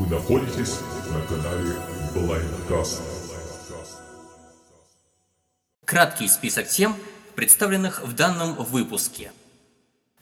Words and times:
Вы 0.00 0.06
находитесь 0.06 0.78
на 1.12 1.20
канале 1.26 1.76
Blindcast. 2.14 3.02
Краткий 5.84 6.26
список 6.26 6.68
тем, 6.68 6.96
представленных 7.34 8.02
в 8.02 8.14
данном 8.14 8.54
выпуске. 8.54 9.30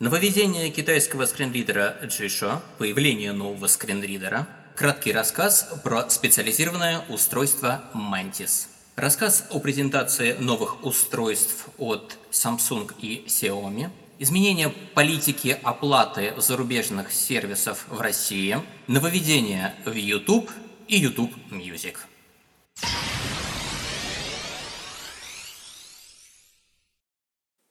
Нововведение 0.01 0.71
китайского 0.71 1.27
скринридера 1.27 1.95
Jisho, 2.03 2.61
появление 2.79 3.31
нового 3.31 3.69
скринридера, 3.69 4.49
краткий 4.75 5.13
рассказ 5.13 5.71
про 5.85 6.11
специализированное 6.11 7.05
устройство 7.09 7.85
Mantis. 7.95 8.67
Рассказ 8.97 9.47
о 9.51 9.61
презентации 9.61 10.33
новых 10.33 10.85
устройств 10.85 11.69
от 11.79 12.19
Samsung 12.33 12.91
и 12.99 13.25
Xiaomi, 13.29 13.91
изменение 14.19 14.73
политики 14.95 15.57
оплаты 15.63 16.35
зарубежных 16.37 17.13
сервисов 17.13 17.87
в 17.89 18.01
России, 18.01 18.57
нововведение 18.89 19.75
в 19.85 19.93
YouTube 19.93 20.51
и 20.89 20.99
YouTube 20.99 21.31
Music. 21.51 21.97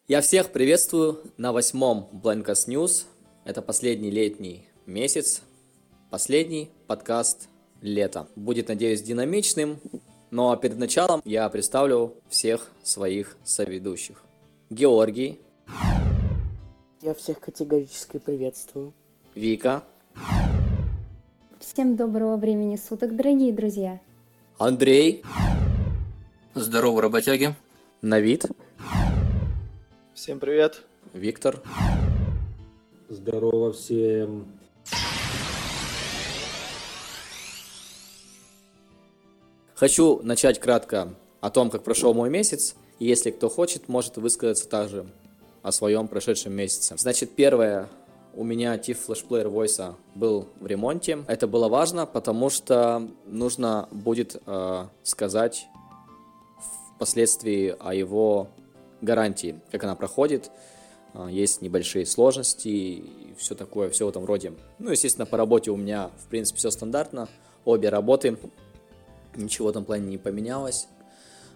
Я 0.07 0.21
всех 0.21 0.53
приветствую 0.53 1.21
на 1.35 1.51
восьмом 1.51 2.09
Blancas 2.13 2.67
News. 2.67 3.05
Это 3.43 3.61
последний 3.61 4.09
летний 4.09 4.65
месяц, 4.85 5.41
последний 6.09 6.69
подкаст 6.87 7.49
лета. 7.81 8.27
Будет, 8.37 8.69
надеюсь, 8.69 9.01
динамичным, 9.01 9.81
но 10.31 10.55
перед 10.55 10.77
началом 10.77 11.21
я 11.25 11.49
представлю 11.49 12.15
всех 12.29 12.71
своих 12.83 13.35
соведущих. 13.43 14.23
Георгий, 14.69 15.41
Я 17.07 17.13
всех 17.13 17.39
категорически 17.39 18.17
приветствую. 18.17 18.93
Вика, 19.33 19.85
Всем 21.57 21.95
доброго 21.95 22.35
времени 22.35 22.75
суток, 22.75 23.15
дорогие 23.15 23.53
друзья! 23.53 24.01
Андрей, 24.57 25.23
Здорово, 26.53 27.01
работяги. 27.01 27.55
Навид, 28.01 28.47
Всем 30.13 30.41
привет. 30.41 30.83
Виктор, 31.13 31.61
Здорово 33.07 33.71
всем. 33.71 34.45
Хочу 39.75 40.19
начать 40.23 40.59
кратко 40.59 41.13
о 41.39 41.49
том, 41.51 41.69
как 41.69 41.85
прошел 41.85 42.13
мой 42.13 42.29
месяц. 42.29 42.75
И 42.99 43.05
Если 43.05 43.31
кто 43.31 43.47
хочет, 43.47 43.87
может 43.87 44.17
высказаться 44.17 44.67
также 44.67 45.07
о 45.67 45.71
своем 45.71 46.07
прошедшем 46.07 46.53
месяце. 46.53 46.95
Значит, 46.97 47.35
первое, 47.35 47.89
у 48.33 48.43
меня 48.45 48.77
TIFF 48.77 48.95
флешплеер 49.05 49.47
Voice 49.47 49.95
был 50.15 50.47
в 50.61 50.65
ремонте. 50.65 51.25
Это 51.27 51.45
было 51.45 51.67
важно, 51.67 52.05
потому 52.05 52.49
что 52.49 53.05
нужно 53.25 53.89
будет 53.91 54.41
э, 54.45 54.85
сказать 55.03 55.67
впоследствии 56.95 57.75
о 57.79 57.93
его 57.93 58.47
гарантии, 59.01 59.59
как 59.71 59.83
она 59.83 59.95
проходит. 59.95 60.51
А, 61.13 61.29
Есть 61.29 61.61
небольшие 61.61 62.05
сложности 62.05 62.69
и 62.69 63.35
все 63.37 63.53
такое, 63.53 63.89
все 63.89 64.05
в 64.05 64.09
этом 64.09 64.23
роде. 64.23 64.53
Ну, 64.79 64.91
естественно, 64.91 65.25
по 65.25 65.35
работе 65.35 65.71
у 65.71 65.75
меня, 65.75 66.11
в 66.17 66.29
принципе, 66.29 66.59
все 66.59 66.71
стандартно. 66.71 67.27
Обе 67.65 67.89
работы 67.89 68.37
Ничего 69.35 69.67
в 69.67 69.69
этом 69.69 69.85
плане 69.85 70.07
не 70.07 70.17
поменялось. 70.17 70.87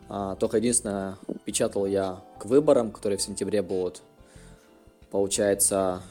А, 0.09 0.35
Только 0.35 0.57
единственное, 0.57 1.17
печатал 1.45 1.85
я 1.85 2.21
к 2.39 2.45
выборам, 2.45 2.91
которые 2.91 3.17
в 3.17 3.21
сентябре 3.21 3.61
будут. 3.61 4.02
Получается 5.09 6.02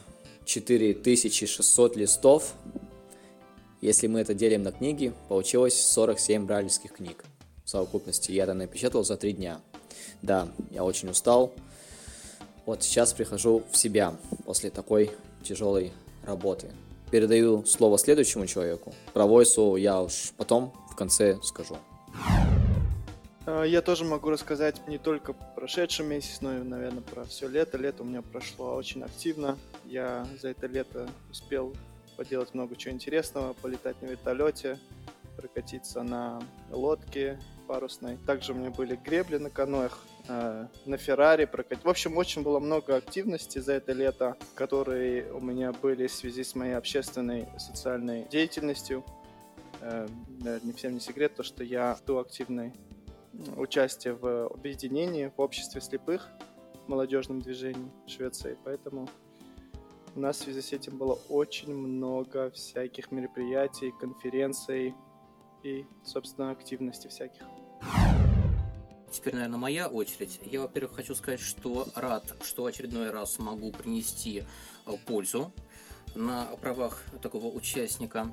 4600 0.44 1.96
листов. 1.96 2.55
Если 3.80 4.06
мы 4.06 4.20
это 4.20 4.34
делим 4.34 4.62
на 4.62 4.72
книги, 4.72 5.12
получилось 5.28 5.80
47 5.80 6.44
брайлевских 6.44 6.92
книг 6.92 7.24
в 7.64 7.70
совокупности. 7.70 8.33
Я 8.33 8.44
это 8.44 8.55
напечатал 8.55 9.05
за 9.05 9.16
три 9.16 9.33
дня. 9.33 9.61
Да, 10.22 10.48
я 10.70 10.84
очень 10.84 11.08
устал. 11.08 11.52
Вот 12.67 12.83
сейчас 12.83 13.12
прихожу 13.12 13.62
в 13.70 13.77
себя 13.77 14.14
после 14.45 14.70
такой 14.70 15.11
тяжелой 15.42 15.92
работы. 16.24 16.70
Передаю 17.11 17.64
слово 17.64 17.98
следующему 17.98 18.46
человеку. 18.46 18.95
Про 19.12 19.27
войсу 19.27 19.77
я 19.77 20.02
уж 20.02 20.33
потом 20.36 20.73
в 20.90 20.95
конце 20.95 21.39
скажу. 21.42 21.77
А, 23.50 23.64
Я 23.64 23.83
тоже 23.83 24.05
могу 24.05 24.30
рассказать 24.30 24.86
не 24.86 24.98
только 24.98 25.33
про 25.33 25.44
прошедший 25.56 26.06
месяц, 26.06 26.40
но 26.40 26.56
и, 26.56 26.62
наверное, 26.62 27.02
про 27.02 27.24
все 27.24 27.48
лето. 27.48 27.78
Лето 27.78 28.02
у 28.02 28.06
меня 28.06 28.22
прошло 28.22 28.74
очень 28.77 29.02
активно. 29.02 29.58
Я 29.84 30.27
за 30.40 30.50
это 30.50 30.66
лето 30.68 31.08
успел 31.30 31.74
поделать 32.16 32.55
много 32.55 32.77
чего 32.77 32.94
интересного, 32.94 33.55
полетать 33.55 34.00
на 34.02 34.06
вертолете, 34.06 34.78
прокатиться 35.36 36.02
на 36.02 36.40
лодке 36.70 37.40
парусной. 37.66 38.18
Также 38.24 38.52
у 38.52 38.55
меня 38.55 38.70
были 38.70 38.94
гребли 38.94 39.38
на 39.38 39.50
каноях, 39.50 39.98
э, 40.28 40.67
на 40.86 40.96
Феррари 40.96 41.46
прокатить. 41.46 41.84
В 41.84 41.88
общем, 41.88 42.17
очень 42.17 42.42
было 42.42 42.61
много 42.61 42.94
активностей 42.94 43.61
за 43.61 43.72
это 43.74 43.92
лето, 43.92 44.36
которые 44.55 45.32
у 45.32 45.40
меня 45.40 45.72
были 45.72 46.06
в 46.06 46.12
связи 46.12 46.44
с 46.44 46.55
моей 46.55 46.74
общественной 46.74 47.48
социальной 47.58 48.28
деятельностью. 48.28 49.05
Э, 49.80 50.06
не 50.62 50.72
всем 50.72 50.94
не 50.94 51.00
секрет, 51.00 51.34
то, 51.34 51.42
что 51.42 51.64
я 51.64 51.96
веду 52.00 52.18
активное 52.18 52.72
участие 53.57 54.14
в 54.14 54.48
объединении, 54.48 55.33
в 55.35 55.41
обществе 55.41 55.80
слепых, 55.80 56.29
в 56.86 56.89
молодежном 56.89 57.41
движении 57.41 57.91
Швеции. 58.07 58.57
Поэтому 58.64 59.08
у 60.14 60.20
нас 60.20 60.39
в 60.39 60.45
связи 60.45 60.61
с 60.61 60.73
этим 60.73 60.98
было 60.98 61.18
очень 61.29 61.74
много 61.74 62.51
всяких 62.51 63.11
мероприятий, 63.13 63.92
конференций 64.01 64.95
и, 65.63 65.86
собственно, 66.05 66.51
активностей 66.51 67.08
всяких. 67.11 67.42
Теперь, 69.11 69.35
наверное, 69.35 69.58
моя 69.58 69.89
очередь. 69.89 70.41
Я, 70.45 70.61
во-первых, 70.61 70.97
хочу 70.97 71.14
сказать, 71.14 71.41
что 71.41 71.86
рад, 71.97 72.24
что 72.45 72.64
очередной 72.64 73.11
раз 73.11 73.39
могу 73.39 73.73
принести 73.73 74.45
э, 74.86 74.92
пользу 75.07 75.52
на 76.14 76.47
правах 76.61 77.02
такого 77.20 77.47
участника. 77.47 78.33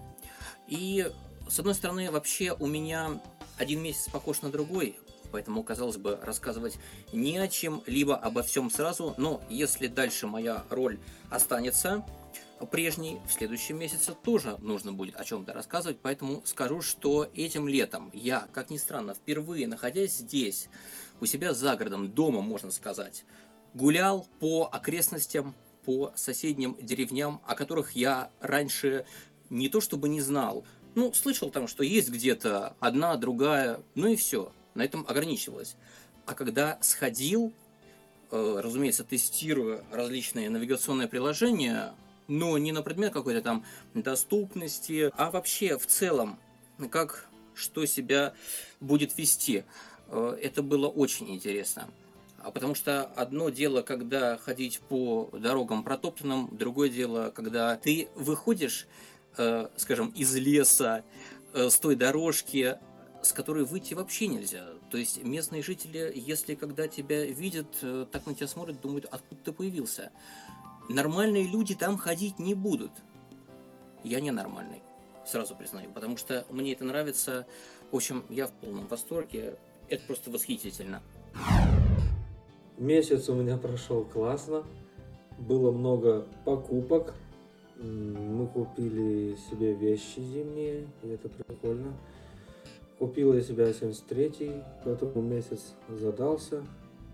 И, 0.68 1.10
с 1.50 1.60
одной 1.60 1.74
стороны, 1.74 2.12
вообще 2.12 2.56
у 2.60 2.68
меня 2.68 3.20
один 3.58 3.82
месяц 3.82 4.10
похож 4.10 4.42
на 4.42 4.50
другой, 4.50 4.98
поэтому, 5.32 5.64
казалось 5.64 5.98
бы, 5.98 6.18
рассказывать 6.22 6.78
не 7.14 7.38
о 7.38 7.48
чем, 7.48 7.84
либо 7.86 8.16
обо 8.16 8.44
всем 8.44 8.70
сразу, 8.70 9.14
но 9.18 9.42
если 9.50 9.88
дальше 9.88 10.28
моя 10.28 10.64
роль 10.70 11.00
останется 11.30 12.06
прежней, 12.72 13.20
в 13.28 13.34
следующем 13.34 13.78
месяце 13.78 14.14
тоже 14.14 14.58
нужно 14.60 14.92
будет 14.92 15.16
о 15.16 15.24
чем-то 15.24 15.54
рассказывать, 15.54 16.00
поэтому 16.02 16.42
скажу, 16.46 16.82
что 16.82 17.30
этим 17.36 17.68
летом 17.68 18.10
я, 18.14 18.48
как 18.54 18.70
ни 18.70 18.78
странно, 18.78 19.14
впервые 19.14 19.68
находясь 19.68 20.18
здесь, 20.18 20.70
у 21.20 21.26
себя 21.26 21.54
за 21.54 21.76
городом, 21.76 22.12
дома, 22.12 22.42
можно 22.42 22.72
сказать, 22.72 23.26
гулял 23.74 24.28
по 24.40 24.70
окрестностям, 24.72 25.56
по 25.86 26.12
соседним 26.16 26.76
деревням, 26.82 27.42
о 27.46 27.56
которых 27.56 27.94
я 27.94 28.30
раньше 28.42 29.06
не 29.50 29.70
то 29.70 29.80
чтобы 29.80 30.10
не 30.10 30.20
знал, 30.20 30.66
ну, 30.98 31.14
слышал 31.14 31.52
там, 31.52 31.68
что 31.68 31.84
есть 31.84 32.10
где-то 32.10 32.76
одна, 32.80 33.16
другая, 33.18 33.80
ну 33.94 34.08
и 34.08 34.16
все, 34.16 34.52
на 34.74 34.82
этом 34.82 35.06
ограничивалось. 35.08 35.76
А 36.26 36.34
когда 36.34 36.80
сходил, 36.82 37.54
э, 38.32 38.60
разумеется, 38.64 39.04
тестируя 39.04 39.84
различные 39.92 40.50
навигационные 40.50 41.08
приложения, 41.08 41.94
но 42.28 42.58
не 42.58 42.72
на 42.72 42.82
предмет 42.82 43.14
какой-то 43.14 43.44
там 43.44 43.64
доступности, 43.94 45.12
а 45.16 45.30
вообще 45.30 45.78
в 45.78 45.86
целом, 45.86 46.40
как 46.90 47.28
что 47.54 47.86
себя 47.86 48.34
будет 48.80 49.16
вести. 49.20 49.66
Э, 50.08 50.36
Это 50.42 50.64
было 50.64 50.88
очень 50.88 51.30
интересно. 51.30 51.88
А 52.40 52.50
потому 52.50 52.74
что 52.74 53.04
одно 53.04 53.50
дело, 53.50 53.84
когда 53.84 54.38
ходить 54.38 54.80
по 54.80 55.30
дорогам 55.32 55.84
протоптанным, 55.84 56.50
другое 56.58 56.90
дело, 56.90 57.32
когда 57.36 57.76
ты 57.76 58.08
выходишь, 58.16 58.88
э, 59.38 59.70
скажем, 59.76 60.10
из 60.10 60.36
леса, 60.36 61.04
э, 61.54 61.70
с 61.70 61.80
той 61.80 61.96
дорожки, 61.96 62.78
с 63.22 63.34
которой 63.34 63.66
выйти 63.66 63.94
вообще 63.94 64.28
нельзя. 64.28 64.66
То 64.90 64.98
есть 64.98 65.24
местные 65.24 65.62
жители, 65.62 66.12
если 66.16 66.56
когда 66.56 66.88
тебя 66.88 67.26
видят, 67.26 67.68
э, 67.82 68.06
так 68.12 68.26
на 68.26 68.34
тебя 68.34 68.48
смотрят, 68.48 68.80
думают, 68.82 69.06
откуда 69.06 69.42
ты 69.44 69.52
появился. 69.52 70.12
Нормальные 70.90 71.48
люди 71.48 71.76
там 71.76 71.98
ходить 71.98 72.40
не 72.40 72.54
будут. 72.54 72.92
Я 74.04 74.22
не 74.22 74.32
нормальный, 74.32 74.82
сразу 75.26 75.56
признаю, 75.56 75.92
потому 75.92 76.18
что 76.18 76.46
мне 76.50 76.74
это 76.74 76.86
нравится. 76.86 77.46
В 77.92 77.96
общем, 77.96 78.24
я 78.30 78.48
в 78.48 78.52
полном 78.52 78.88
восторге. 78.88 79.58
Это 79.90 80.06
просто 80.06 80.32
восхитительно. 80.32 81.02
Месяц 82.78 83.28
у 83.30 83.36
меня 83.36 83.58
прошел 83.58 84.06
классно. 84.06 84.64
Было 85.38 85.72
много 85.72 86.28
покупок. 86.46 87.14
Мы 87.80 88.48
купили 88.48 89.36
себе 89.50 89.74
вещи 89.74 90.20
зимние, 90.20 90.88
и 91.04 91.10
это 91.10 91.30
прикольно. 91.30 91.94
Купил 92.98 93.34
я 93.34 93.42
себе 93.42 93.72
73 93.72 94.52
поэтому 94.84 95.22
месяц 95.22 95.74
задался. 95.90 96.64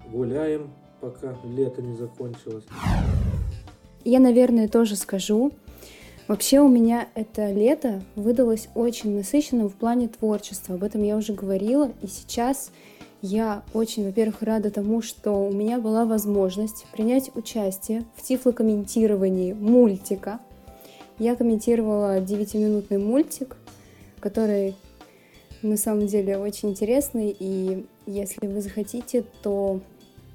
Гуляем, 0.09 0.71
пока 1.01 1.35
лето 1.43 1.81
не 1.81 1.95
закончилось. 1.97 2.63
Я, 4.05 4.19
наверное, 4.19 4.67
тоже 4.67 4.95
скажу. 4.95 5.51
Вообще 6.27 6.61
у 6.61 6.69
меня 6.69 7.09
это 7.15 7.51
лето 7.51 8.01
выдалось 8.15 8.69
очень 8.75 9.15
насыщенным 9.17 9.67
в 9.67 9.75
плане 9.75 10.07
творчества. 10.07 10.75
Об 10.75 10.83
этом 10.83 11.03
я 11.03 11.17
уже 11.17 11.33
говорила. 11.33 11.91
И 12.01 12.07
сейчас 12.07 12.71
я 13.21 13.63
очень, 13.73 14.05
во-первых, 14.05 14.41
рада 14.41 14.71
тому, 14.71 15.01
что 15.01 15.31
у 15.31 15.51
меня 15.51 15.79
была 15.79 16.05
возможность 16.05 16.85
принять 16.93 17.31
участие 17.35 18.05
в 18.15 18.21
тифлокомментировании 18.21 19.51
мультика. 19.51 20.39
Я 21.19 21.35
комментировала 21.35 22.19
9-минутный 22.19 22.97
мультик, 22.97 23.55
который 24.19 24.75
на 25.61 25.77
самом 25.77 26.07
деле 26.07 26.37
очень 26.37 26.71
интересный. 26.71 27.35
И 27.37 27.85
если 28.05 28.47
вы 28.47 28.61
захотите, 28.61 29.23
то 29.41 29.79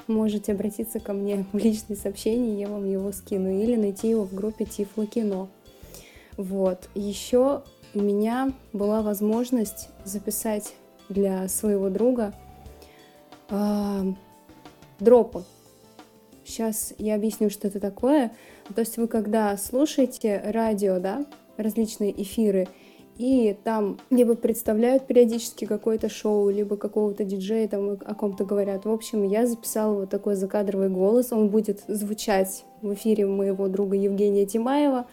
можете 0.06 0.52
обратиться 0.52 1.00
ко 1.00 1.12
мне 1.12 1.44
в 1.52 1.58
личные 1.58 1.96
сообщения, 1.96 2.60
я 2.60 2.68
вам 2.68 2.84
его 2.90 3.12
скину, 3.12 3.50
или 3.50 3.76
найти 3.76 4.10
его 4.10 4.24
в 4.24 4.34
группе 4.34 4.64
Тифло 4.64 5.06
Кино. 5.06 5.48
Вот. 6.36 6.88
Еще 6.94 7.62
у 7.94 8.00
меня 8.00 8.52
была 8.72 9.02
возможность 9.02 9.88
записать 10.04 10.74
для 11.08 11.48
своего 11.48 11.90
друга 11.90 12.34
э, 13.50 14.12
дропы. 15.00 15.44
Сейчас 16.44 16.94
я 16.98 17.14
объясню, 17.14 17.50
что 17.50 17.68
это 17.68 17.80
такое. 17.80 18.32
То 18.74 18.80
есть 18.80 18.96
вы 18.96 19.08
когда 19.08 19.56
слушаете 19.56 20.42
радио, 20.44 20.98
да, 20.98 21.24
различные 21.56 22.20
эфиры, 22.22 22.68
и 23.18 23.56
там 23.64 23.98
либо 24.10 24.36
представляют 24.36 25.08
периодически 25.08 25.64
какое-то 25.64 26.08
шоу, 26.08 26.50
либо 26.50 26.76
какого-то 26.76 27.24
диджея 27.24 27.66
там 27.66 27.90
о 27.90 28.14
ком-то 28.14 28.44
говорят. 28.44 28.84
В 28.84 28.90
общем, 28.90 29.24
я 29.24 29.44
записала 29.46 30.00
вот 30.00 30.10
такой 30.10 30.36
закадровый 30.36 30.88
голос, 30.88 31.32
он 31.32 31.48
будет 31.48 31.82
звучать 31.88 32.64
в 32.80 32.94
эфире 32.94 33.26
моего 33.26 33.66
друга 33.66 33.96
Евгения 33.96 34.46
Тимаева, 34.46 35.06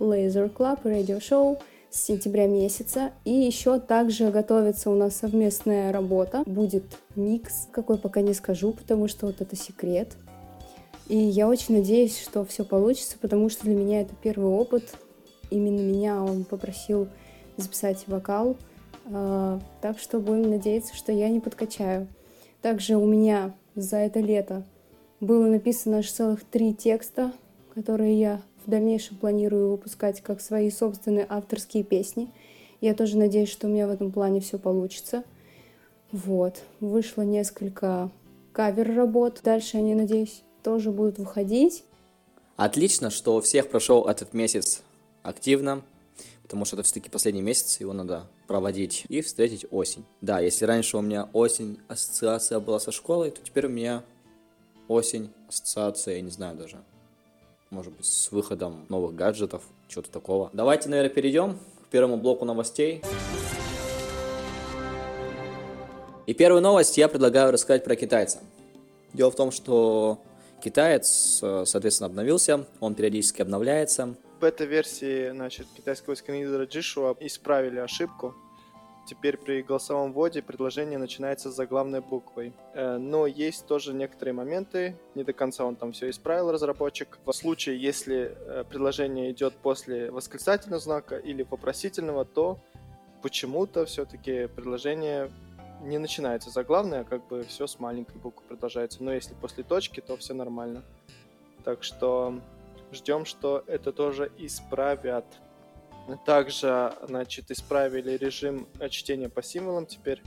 Laser 0.00 0.52
Club 0.52 0.82
Radio 0.82 1.20
Show 1.20 1.58
с 1.88 2.02
сентября 2.04 2.48
месяца. 2.48 3.12
И 3.24 3.30
еще 3.30 3.78
также 3.78 4.30
готовится 4.30 4.90
у 4.90 4.96
нас 4.96 5.14
совместная 5.14 5.92
работа. 5.92 6.42
Будет 6.46 6.84
микс, 7.14 7.68
какой 7.70 7.96
пока 7.96 8.22
не 8.22 8.34
скажу, 8.34 8.72
потому 8.72 9.06
что 9.06 9.26
вот 9.26 9.40
это 9.40 9.54
секрет. 9.54 10.16
И 11.08 11.16
я 11.16 11.48
очень 11.48 11.76
надеюсь, 11.76 12.18
что 12.18 12.44
все 12.44 12.64
получится, 12.64 13.16
потому 13.20 13.48
что 13.48 13.64
для 13.64 13.74
меня 13.74 14.00
это 14.00 14.14
первый 14.20 14.50
опыт. 14.50 14.94
Именно 15.50 15.80
меня 15.80 16.22
он 16.22 16.44
попросил 16.44 17.08
записать 17.56 18.08
вокал. 18.08 18.56
А, 19.06 19.60
так 19.80 19.98
что 19.98 20.18
будем 20.18 20.50
надеяться, 20.50 20.94
что 20.94 21.12
я 21.12 21.28
не 21.28 21.40
подкачаю. 21.40 22.08
Также 22.60 22.96
у 22.96 23.06
меня 23.06 23.54
за 23.74 23.98
это 23.98 24.20
лето 24.20 24.64
было 25.20 25.46
написано 25.46 25.98
аж 25.98 26.10
целых 26.10 26.44
три 26.44 26.74
текста, 26.74 27.32
которые 27.74 28.18
я 28.18 28.42
в 28.64 28.70
дальнейшем 28.70 29.16
планирую 29.16 29.70
выпускать 29.70 30.20
как 30.20 30.40
свои 30.40 30.70
собственные 30.70 31.26
авторские 31.28 31.84
песни. 31.84 32.30
Я 32.80 32.94
тоже 32.94 33.16
надеюсь, 33.16 33.48
что 33.48 33.66
у 33.66 33.70
меня 33.70 33.86
в 33.86 33.90
этом 33.90 34.10
плане 34.10 34.40
все 34.40 34.58
получится. 34.58 35.24
Вот. 36.12 36.62
Вышло 36.80 37.22
несколько 37.22 38.10
кавер-работ. 38.52 39.40
Дальше 39.42 39.78
они, 39.78 39.94
надеюсь, 39.94 40.42
тоже 40.66 40.90
будут 40.90 41.18
выходить. 41.18 41.84
Отлично, 42.56 43.10
что 43.10 43.36
у 43.36 43.40
всех 43.40 43.68
прошел 43.68 44.08
этот 44.08 44.34
месяц 44.34 44.82
активно, 45.22 45.82
потому 46.42 46.64
что 46.64 46.74
это 46.74 46.82
все-таки 46.82 47.08
последний 47.08 47.40
месяц, 47.40 47.78
его 47.78 47.92
надо 47.92 48.26
проводить 48.48 49.04
и 49.08 49.20
встретить 49.20 49.64
осень. 49.70 50.04
Да, 50.22 50.40
если 50.40 50.64
раньше 50.64 50.96
у 50.96 51.02
меня 51.02 51.28
осень 51.32 51.78
ассоциация 51.86 52.58
была 52.58 52.80
со 52.80 52.90
школой, 52.90 53.30
то 53.30 53.40
теперь 53.44 53.66
у 53.66 53.68
меня 53.68 54.02
осень 54.88 55.30
ассоциация, 55.48 56.16
я 56.16 56.20
не 56.20 56.32
знаю 56.32 56.56
даже, 56.56 56.82
может 57.70 57.92
быть, 57.92 58.06
с 58.06 58.32
выходом 58.32 58.86
новых 58.88 59.14
гаджетов, 59.14 59.62
чего-то 59.86 60.10
такого. 60.10 60.50
Давайте, 60.52 60.88
наверное, 60.88 61.14
перейдем 61.14 61.60
к 61.84 61.90
первому 61.90 62.16
блоку 62.16 62.44
новостей. 62.44 63.02
И 66.26 66.34
первую 66.34 66.60
новость 66.60 66.98
я 66.98 67.06
предлагаю 67.06 67.52
рассказать 67.52 67.84
про 67.84 67.94
китайца. 67.94 68.40
Дело 69.12 69.30
в 69.30 69.36
том, 69.36 69.52
что 69.52 70.18
китаец, 70.66 71.38
соответственно, 71.64 72.06
обновился, 72.06 72.66
он 72.80 72.94
периодически 72.94 73.40
обновляется. 73.42 74.16
В 74.36 74.40
бета-версии, 74.40 75.30
значит, 75.30 75.66
китайского 75.76 76.14
сканидера 76.16 76.66
Jishua 76.66 77.16
исправили 77.20 77.78
ошибку, 77.78 78.34
Теперь 79.06 79.36
при 79.36 79.62
голосовом 79.62 80.12
вводе 80.12 80.42
предложение 80.42 80.98
начинается 80.98 81.52
с 81.52 81.54
заглавной 81.54 82.00
буквой. 82.00 82.52
Э, 82.74 82.96
но 82.96 83.28
есть 83.28 83.66
тоже 83.66 83.94
некоторые 83.94 84.34
моменты, 84.34 84.96
не 85.14 85.22
до 85.22 85.32
конца 85.32 85.64
он 85.64 85.76
там 85.76 85.92
все 85.92 86.10
исправил, 86.10 86.50
разработчик. 86.50 87.18
В 87.24 87.32
случае, 87.32 87.80
если 87.80 88.36
э, 88.36 88.64
предложение 88.68 89.30
идет 89.30 89.54
после 89.54 90.10
восклицательного 90.10 90.80
знака 90.80 91.16
или 91.18 91.44
вопросительного, 91.44 92.24
то 92.24 92.58
почему-то 93.22 93.84
все-таки 93.86 94.48
предложение 94.48 95.30
не 95.82 95.98
начинается 95.98 96.50
заглавное, 96.50 97.00
а 97.00 97.04
как 97.04 97.26
бы 97.28 97.42
все 97.44 97.66
с 97.66 97.78
маленькой 97.78 98.16
буквы 98.16 98.44
продолжается. 98.48 99.02
Но 99.02 99.12
если 99.12 99.34
после 99.34 99.64
точки, 99.64 100.00
то 100.00 100.16
все 100.16 100.34
нормально. 100.34 100.82
Так 101.64 101.82
что 101.82 102.40
ждем, 102.92 103.24
что 103.24 103.64
это 103.66 103.92
тоже 103.92 104.30
исправят. 104.38 105.26
Также, 106.24 106.92
значит, 107.02 107.50
исправили 107.50 108.16
режим 108.16 108.68
чтения 108.90 109.28
по 109.28 109.42
символам 109.42 109.86
теперь. 109.86 110.22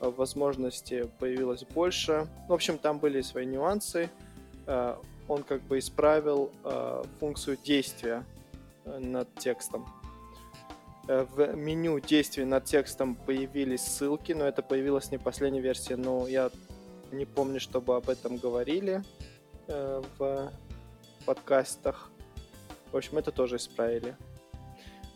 Э, 0.00 0.10
возможности 0.10 1.10
появилось 1.18 1.64
больше. 1.64 2.28
В 2.48 2.52
общем, 2.52 2.78
там 2.78 2.98
были 2.98 3.20
свои 3.22 3.46
нюансы. 3.46 4.10
Э, 4.66 4.96
он 5.26 5.42
как 5.42 5.62
бы 5.62 5.78
исправил 5.78 6.50
э, 6.64 7.02
функцию 7.20 7.58
действия 7.62 8.24
над 8.84 9.32
текстом. 9.34 9.86
В 11.08 11.54
меню 11.54 11.98
действий 12.00 12.44
над 12.44 12.64
текстом 12.64 13.14
появились 13.14 13.80
ссылки, 13.80 14.32
но 14.32 14.46
это 14.46 14.62
появилось 14.62 15.10
не 15.10 15.16
в 15.16 15.22
последней 15.22 15.60
версии, 15.60 15.94
но 15.94 16.28
я 16.28 16.50
не 17.10 17.24
помню, 17.24 17.60
чтобы 17.60 17.96
об 17.96 18.10
этом 18.10 18.36
говорили 18.36 19.02
в 19.66 20.52
подкастах. 21.24 22.10
В 22.92 22.96
общем, 22.96 23.18
это 23.18 23.32
тоже 23.32 23.56
исправили. 23.56 24.16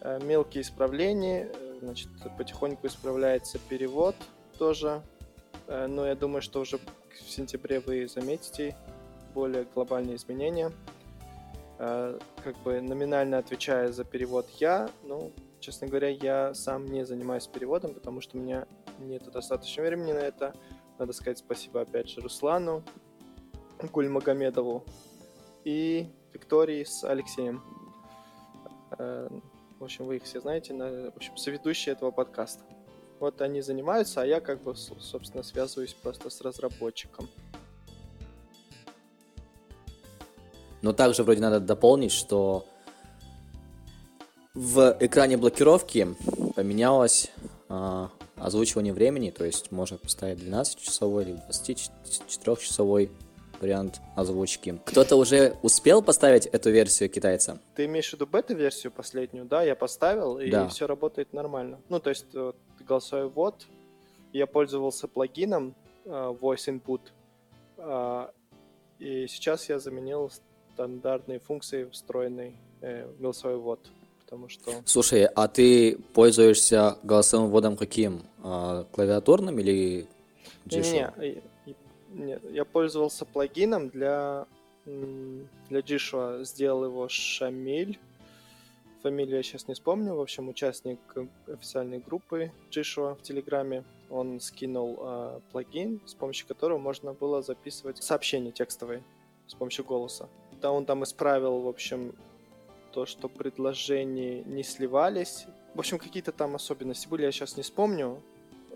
Э, 0.05 0.19
мелкие 0.21 0.63
исправления, 0.63 1.49
э, 1.53 1.79
значит, 1.81 2.09
потихоньку 2.37 2.89
исправляется 2.89 3.61
перевод 3.69 4.17
тоже, 4.59 5.03
э, 5.69 5.87
но 5.87 6.07
я 6.07 6.17
думаю, 6.17 6.43
что 6.43 6.61
уже 6.61 6.79
в 6.79 7.31
сентябре 7.31 7.79
вы 7.79 8.09
заметите 8.09 8.77
более 9.33 9.65
глобальные 9.75 10.17
изменения. 10.17 10.73
Как 11.79 12.57
бы 12.63 12.81
номинально 12.81 13.39
отвечая 13.39 13.91
за 13.91 14.05
перевод 14.05 14.47
я, 14.61 14.89
ну, 15.03 15.33
честно 15.63 15.87
говоря, 15.87 16.09
я 16.09 16.53
сам 16.55 16.87
не 16.87 17.07
занимаюсь 17.07 17.47
переводом, 17.47 17.95
потому 17.95 18.21
что 18.21 18.37
у 18.37 18.41
меня 18.41 18.67
нет 18.99 19.31
достаточно 19.31 19.83
времени 19.83 20.13
на 20.13 20.19
это. 20.19 20.55
Надо 20.99 21.13
сказать 21.13 21.39
спасибо 21.39 21.81
опять 21.81 22.09
же 22.09 22.21
Руслану, 22.21 22.83
Гульмагомедову 23.81 24.85
и 25.65 26.09
Виктории 26.33 26.85
с 26.85 27.05
Алексеем. 27.05 27.63
В 28.99 29.85
общем, 29.85 30.05
вы 30.05 30.17
их 30.17 30.25
все 30.25 30.41
знаете, 30.41 30.75
на, 30.75 31.11
в 31.11 31.17
общем, 31.17 31.37
соведущие 31.37 31.95
этого 31.95 32.11
подкаста. 32.11 32.65
Вот 33.21 33.41
они 33.41 33.63
занимаются, 33.63 34.23
а 34.23 34.27
я 34.27 34.41
как 34.41 34.63
бы, 34.63 34.75
собственно, 34.75 35.43
связываюсь 35.43 35.95
просто 35.95 36.29
с 36.29 36.41
разработчиком. 36.41 37.29
Но 40.83 40.93
также 40.93 41.23
вроде 41.23 41.41
надо 41.41 41.61
дополнить, 41.61 42.13
что 42.13 42.67
в 44.55 44.97
экране 45.01 45.37
блокировки 45.37 46.09
поменялось 46.55 47.31
э, 47.69 48.09
озвучивание 48.37 48.93
времени, 48.93 49.31
то 49.31 49.45
есть 49.45 49.73
можно 49.73 49.97
поставить 49.97 50.39
12-часовой 50.41 51.25
или 51.25 51.35
24-часовой 51.49 53.11
вариант 53.61 54.01
озвучки. 54.17 54.79
Кто-то 54.85 55.17
уже 55.17 55.57
успел 55.63 56.03
поставить 56.03 56.47
эту 56.47 56.71
версию 56.71 57.09
китайца? 57.09 57.61
Ты 57.77 57.87
имеешь 57.87 58.11
в 58.11 58.15
виду 58.15 58.27
бета-версию 58.27 58.93
последнюю? 58.93 59.47
Да, 59.47 59.63
я 59.63 59.75
поставил, 59.75 60.39
и 60.39 60.51
да. 60.51 60.69
все 60.69 60.87
работает 60.87 61.33
нормально. 61.33 61.81
Ну, 61.89 62.01
то 62.01 62.11
есть 62.11 62.35
вот, 62.35 62.57
голосовой 62.81 63.29
ввод, 63.29 63.67
я 64.33 64.47
пользовался 64.47 65.09
плагином 65.09 65.75
uh, 66.05 66.39
Voice 66.39 66.69
Input, 66.69 67.01
uh, 67.79 68.31
и 68.99 69.27
сейчас 69.29 69.69
я 69.69 69.79
заменил 69.79 70.31
стандартные 70.75 71.39
функции 71.39 71.85
встроенный 71.85 72.57
э, 72.81 73.07
голосовой 73.19 73.59
ввод. 73.59 73.81
Потому 74.33 74.49
что... 74.49 74.73
Слушай, 74.87 75.27
а 75.27 75.47
ты 75.47 75.99
пользуешься 76.15 76.97
голосовым 77.03 77.51
вводом 77.51 77.77
каким? 77.77 78.23
А, 78.43 78.85
клавиатурным 78.85 79.59
или 79.59 80.07
Не-не, 80.65 81.43
нет, 82.15 82.43
я 82.51 82.65
пользовался 82.65 83.27
плагином 83.27 83.91
для, 83.91 84.47
для 84.87 85.81
Джишуа. 85.81 86.45
Сделал 86.45 86.87
его 86.87 87.11
Шамиль. 87.11 87.99
Фамилию 89.03 89.37
я 89.37 89.43
сейчас 89.43 89.69
не 89.69 89.75
вспомню. 89.75 90.15
В 90.15 90.21
общем, 90.23 90.49
участник 90.49 90.99
официальной 91.47 91.99
группы 91.99 92.53
Джишуа 92.71 93.17
в 93.17 93.21
Телеграме. 93.21 93.85
Он 94.09 94.41
скинул 94.41 94.99
э, 94.99 95.41
плагин, 95.53 96.01
с 96.07 96.15
помощью 96.15 96.49
которого 96.49 96.79
можно 96.79 97.13
было 97.13 97.43
записывать 97.43 98.03
сообщения 98.03 98.51
текстовые 98.51 99.03
с 99.47 99.55
помощью 99.55 99.85
голоса. 99.85 100.31
Да, 100.63 100.73
он 100.73 100.87
там 100.87 101.05
исправил, 101.05 101.61
в 101.61 101.69
общем, 101.69 102.15
то, 102.93 103.07
что 103.07 103.29
предложения 103.29 104.43
не 104.45 104.63
сливались. 104.63 105.47
В 105.75 105.79
общем, 105.79 105.99
какие-то 105.99 106.33
там 106.33 106.55
особенности 106.55 107.09
были, 107.09 107.23
я 107.23 107.33
сейчас 107.33 107.57
не 107.57 107.63
вспомню. 107.63 108.23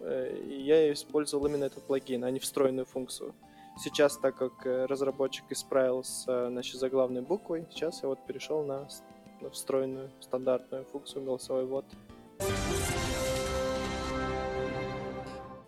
Э, 0.00 0.34
я 0.48 0.92
использовал 0.92 1.46
именно 1.46 1.64
этот 1.64 1.84
плагин, 1.84 2.24
а 2.24 2.30
не 2.30 2.40
встроенную 2.40 2.86
функцию. 2.86 3.34
Сейчас, 3.78 4.16
так 4.16 4.36
как 4.36 4.66
э, 4.66 4.86
разработчик 4.86 5.44
исправил 5.50 6.02
с 6.02 6.24
значит, 6.24 6.80
заглавной 6.80 7.20
буквой, 7.20 7.66
сейчас 7.70 8.02
я 8.02 8.08
вот 8.08 8.18
перешел 8.26 8.64
на 8.64 8.88
встроенную 9.52 10.10
стандартную 10.20 10.84
функцию 10.84 11.24
голосовой 11.24 11.66
ввод. 11.66 11.84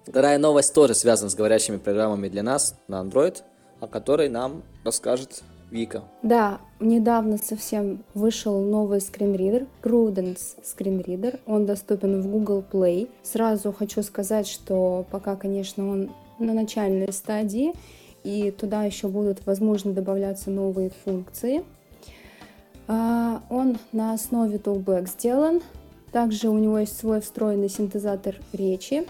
Вторая 0.07 0.39
новость 0.39 0.73
тоже 0.73 0.95
связана 0.95 1.29
с 1.29 1.35
говорящими 1.35 1.77
программами 1.77 2.29
для 2.29 2.43
нас 2.43 2.81
на 2.89 3.03
Android, 3.03 3.43
о 3.81 3.87
которой 3.87 4.31
нам 4.31 4.63
расскажет 4.83 5.43
Вика. 5.71 6.05
Да, 6.23 6.61
недавно 6.81 7.37
совсем 7.37 8.03
вышел 8.15 8.61
новый 8.61 9.01
скринридер, 9.01 9.67
Prudence 9.83 10.57
скринридер. 10.65 11.41
Он 11.47 11.67
доступен 11.67 12.23
в 12.23 12.27
Google 12.27 12.65
Play. 12.71 13.09
Сразу 13.23 13.73
хочу 13.73 14.03
сказать, 14.03 14.49
что 14.49 15.05
пока, 15.11 15.37
конечно, 15.37 15.89
он 15.89 16.11
на 16.39 16.55
начальной 16.55 17.13
стадии, 17.13 17.73
и 18.25 18.51
туда 18.51 18.85
еще 18.85 19.09
будут, 19.09 19.45
возможно, 19.47 19.93
добавляться 19.93 20.51
новые 20.51 20.91
функции. 21.05 21.65
А, 22.87 23.43
он 23.51 23.79
на 23.93 24.15
основе 24.15 24.57
Toolback 24.57 25.09
сделан. 25.09 25.61
Также 26.13 26.49
у 26.49 26.57
него 26.57 26.79
есть 26.79 26.99
свой 26.99 27.21
встроенный 27.21 27.69
синтезатор 27.69 28.37
речи. 28.53 29.07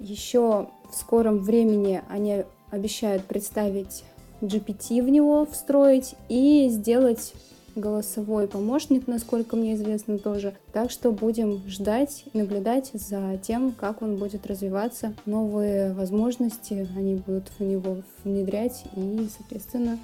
Еще 0.00 0.68
в 0.90 0.94
скором 0.94 1.38
времени 1.38 2.02
они 2.08 2.44
обещают 2.70 3.24
представить 3.24 4.04
GPT 4.40 5.02
в 5.02 5.08
него, 5.08 5.46
встроить 5.46 6.14
и 6.28 6.68
сделать 6.70 7.32
голосовой 7.74 8.48
помощник, 8.48 9.06
насколько 9.06 9.56
мне 9.56 9.74
известно 9.74 10.18
тоже. 10.18 10.56
Так 10.72 10.90
что 10.90 11.12
будем 11.12 11.62
ждать 11.68 12.24
и 12.32 12.38
наблюдать 12.38 12.90
за 12.92 13.38
тем, 13.42 13.72
как 13.72 14.02
он 14.02 14.16
будет 14.16 14.46
развиваться. 14.46 15.14
Новые 15.26 15.92
возможности 15.92 16.88
они 16.96 17.14
будут 17.16 17.48
в 17.58 17.62
него 17.62 17.98
внедрять 18.24 18.84
и, 18.96 19.28
соответственно, 19.36 19.98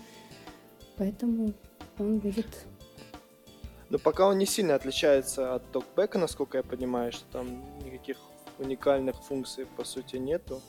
поэтому 0.97 1.53
он 1.99 2.19
будет... 2.19 2.47
Но 3.91 3.99
пока 3.99 4.29
он 4.29 4.39
не 4.39 4.47
сильно 4.47 4.75
отличается 4.75 5.55
от 5.55 5.71
токбека, 5.71 6.19
насколько 6.19 6.57
я 6.59 6.63
понимаю, 6.65 7.13
что 7.13 7.25
там 7.33 7.63
никаких 7.85 8.17
уникальных 8.59 9.17
функций 9.23 9.67
по 9.77 9.85
сути 9.85 10.17
нету. 10.17 10.61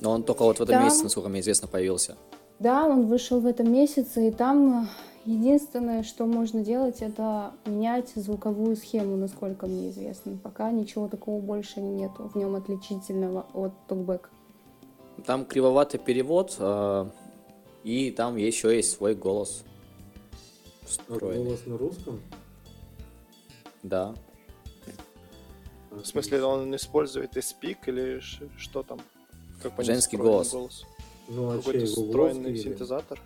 Но 0.00 0.10
он 0.10 0.22
только 0.22 0.42
вот 0.42 0.58
в 0.58 0.62
этом 0.62 0.76
Да. 0.76 0.84
месяце, 0.84 1.04
насколько 1.04 1.28
мне 1.28 1.40
известно, 1.40 1.66
появился. 1.68 2.16
Да, 2.58 2.86
он 2.86 3.06
вышел 3.06 3.40
в 3.40 3.46
этом 3.46 3.70
месяце, 3.70 4.28
и 4.28 4.30
там 4.30 4.84
э, 4.84 4.86
единственное, 5.26 6.02
что 6.02 6.24
можно 6.24 6.64
делать, 6.64 7.02
это 7.02 7.52
менять 7.66 8.10
звуковую 8.14 8.76
схему, 8.76 9.16
насколько 9.16 9.66
мне 9.66 9.90
известно. 9.90 10.38
Пока 10.42 10.70
ничего 10.70 11.06
такого 11.08 11.40
больше 11.40 11.80
нету 11.80 12.30
в 12.32 12.34
нем 12.36 12.54
отличительного 12.54 13.46
от 13.52 13.72
токбэк. 13.88 14.30
Там 15.26 15.44
кривоватый 15.44 16.00
перевод, 16.00 16.56
э, 16.58 17.10
и 17.84 18.10
там 18.10 18.36
еще 18.36 18.74
есть 18.74 18.92
свой 18.92 19.14
голос. 19.14 19.64
А 20.82 20.86
Встроенный. 20.86 21.44
голос 21.44 21.66
на 21.66 21.76
русском? 21.76 22.20
Да. 23.82 24.14
В 25.90 26.04
смысле, 26.04 26.42
он 26.42 26.74
использует 26.74 27.36
и 27.36 27.40
speak 27.40 27.78
или 27.86 28.20
что 28.56 28.82
там? 28.82 28.98
Как 29.62 29.72
Женский 29.84 30.16
голос. 30.16 30.54
Ну, 31.28 31.50
а 31.50 31.56
Какой-то 31.58 31.86
встроенный 31.86 32.50
или- 32.50 32.58
синтезатор. 32.62 33.20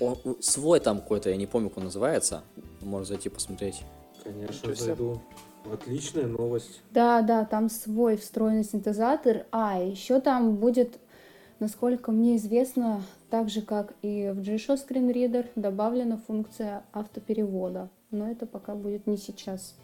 Он, 0.00 0.16
у- 0.24 0.40
свой 0.40 0.80
там 0.80 1.00
какой-то, 1.00 1.30
я 1.30 1.36
не 1.36 1.46
помню, 1.46 1.68
как 1.70 1.78
он 1.78 1.84
называется. 1.84 2.42
Можно 2.80 3.04
зайти 3.06 3.28
посмотреть. 3.28 3.82
Конечно, 4.22 4.52
Ничего 4.52 4.74
себе. 4.74 4.84
зайду. 4.86 5.20
Отличная 5.72 6.26
новость. 6.26 6.80
Да, 6.92 7.20
да, 7.22 7.44
там 7.44 7.68
свой 7.68 8.16
встроенный 8.16 8.64
синтезатор. 8.64 9.46
А, 9.50 9.82
еще 9.82 10.20
там 10.20 10.56
будет, 10.56 10.98
насколько 11.58 12.12
мне 12.12 12.36
известно, 12.36 13.02
так 13.28 13.50
же 13.50 13.60
как 13.60 13.92
и 14.02 14.30
в 14.34 14.40
G-Show 14.40 14.76
Screen 14.76 15.12
Reader, 15.12 15.46
добавлена 15.56 16.16
функция 16.26 16.84
автоперевода. 16.92 17.90
Но 18.10 18.30
это 18.30 18.46
пока 18.46 18.74
будет 18.74 19.06
не 19.06 19.16
сейчас. 19.18 19.74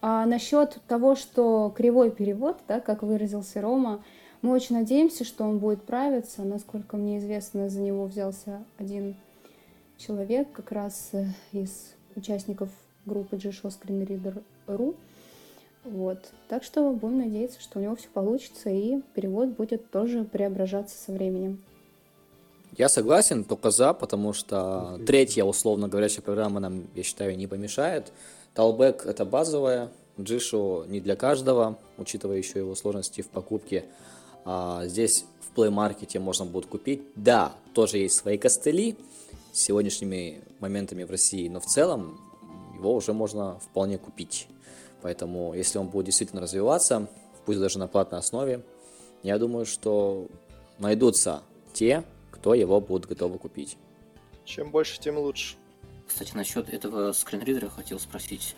А 0.00 0.24
насчет 0.26 0.78
того, 0.88 1.14
что 1.14 1.72
кривой 1.76 2.10
перевод, 2.10 2.56
да, 2.66 2.80
как 2.80 3.02
выразился 3.02 3.60
Рома, 3.60 4.02
мы 4.42 4.52
очень 4.52 4.76
надеемся, 4.76 5.24
что 5.24 5.44
он 5.44 5.58
будет 5.58 5.82
правиться. 5.84 6.42
Насколько 6.42 6.96
мне 6.96 7.18
известно, 7.18 7.70
за 7.70 7.80
него 7.80 8.06
взялся 8.06 8.64
один 8.76 9.14
человек, 9.98 10.50
как 10.52 10.72
раз 10.72 11.10
э, 11.12 11.26
из 11.52 11.92
участников 12.16 12.68
группы 13.06 13.36
G-Show 13.36 13.70
Screen 13.70 14.06
Reader.ru. 14.06 14.96
Вот. 15.84 16.18
Так 16.48 16.64
что 16.64 16.92
будем 16.92 17.18
надеяться, 17.18 17.60
что 17.60 17.78
у 17.78 17.82
него 17.82 17.96
все 17.96 18.08
получится 18.08 18.68
и 18.70 19.00
перевод 19.14 19.50
будет 19.50 19.90
тоже 19.90 20.24
преображаться 20.24 20.96
со 20.96 21.12
временем. 21.12 21.62
Я 22.76 22.88
согласен, 22.88 23.44
только 23.44 23.70
за, 23.70 23.92
потому 23.92 24.32
что 24.32 24.98
третья, 25.06 25.44
условно 25.44 25.88
говорящая 25.88 26.22
программа 26.22 26.58
нам, 26.58 26.84
я 26.94 27.02
считаю, 27.02 27.36
не 27.36 27.46
помешает. 27.46 28.12
Talback 28.54 29.04
это 29.04 29.24
базовая, 29.24 29.90
Джишу 30.18 30.84
не 30.88 31.00
для 31.00 31.16
каждого, 31.16 31.78
учитывая 31.98 32.38
еще 32.38 32.60
его 32.60 32.74
сложности 32.74 33.20
в 33.20 33.28
покупке. 33.28 33.84
А 34.44 34.86
здесь 34.86 35.24
в 35.40 35.56
Play 35.56 35.70
Market 35.70 36.18
можно 36.18 36.44
будет 36.44 36.66
купить. 36.66 37.02
Да, 37.14 37.54
тоже 37.74 37.98
есть 37.98 38.16
свои 38.16 38.38
костыли 38.38 38.96
с 39.52 39.60
сегодняшними 39.60 40.42
моментами 40.60 41.04
в 41.04 41.10
России, 41.10 41.48
но 41.48 41.60
в 41.60 41.66
целом 41.66 42.20
его 42.74 42.94
уже 42.94 43.12
можно 43.12 43.58
вполне 43.60 43.98
купить. 43.98 44.48
Поэтому, 45.02 45.54
если 45.54 45.78
он 45.78 45.88
будет 45.88 46.06
действительно 46.06 46.40
развиваться, 46.42 47.08
пусть 47.44 47.58
даже 47.58 47.78
на 47.78 47.88
платной 47.88 48.20
основе, 48.20 48.64
я 49.22 49.38
думаю, 49.38 49.66
что 49.66 50.28
найдутся 50.78 51.42
те, 51.72 52.04
кто 52.30 52.54
его 52.54 52.80
будет 52.80 53.06
готовы 53.06 53.38
купить. 53.38 53.76
Чем 54.44 54.70
больше, 54.70 55.00
тем 55.00 55.18
лучше. 55.18 55.56
Кстати, 56.06 56.34
насчет 56.34 56.68
этого 56.68 57.12
скринридера 57.12 57.68
хотел 57.68 57.98
спросить 58.00 58.56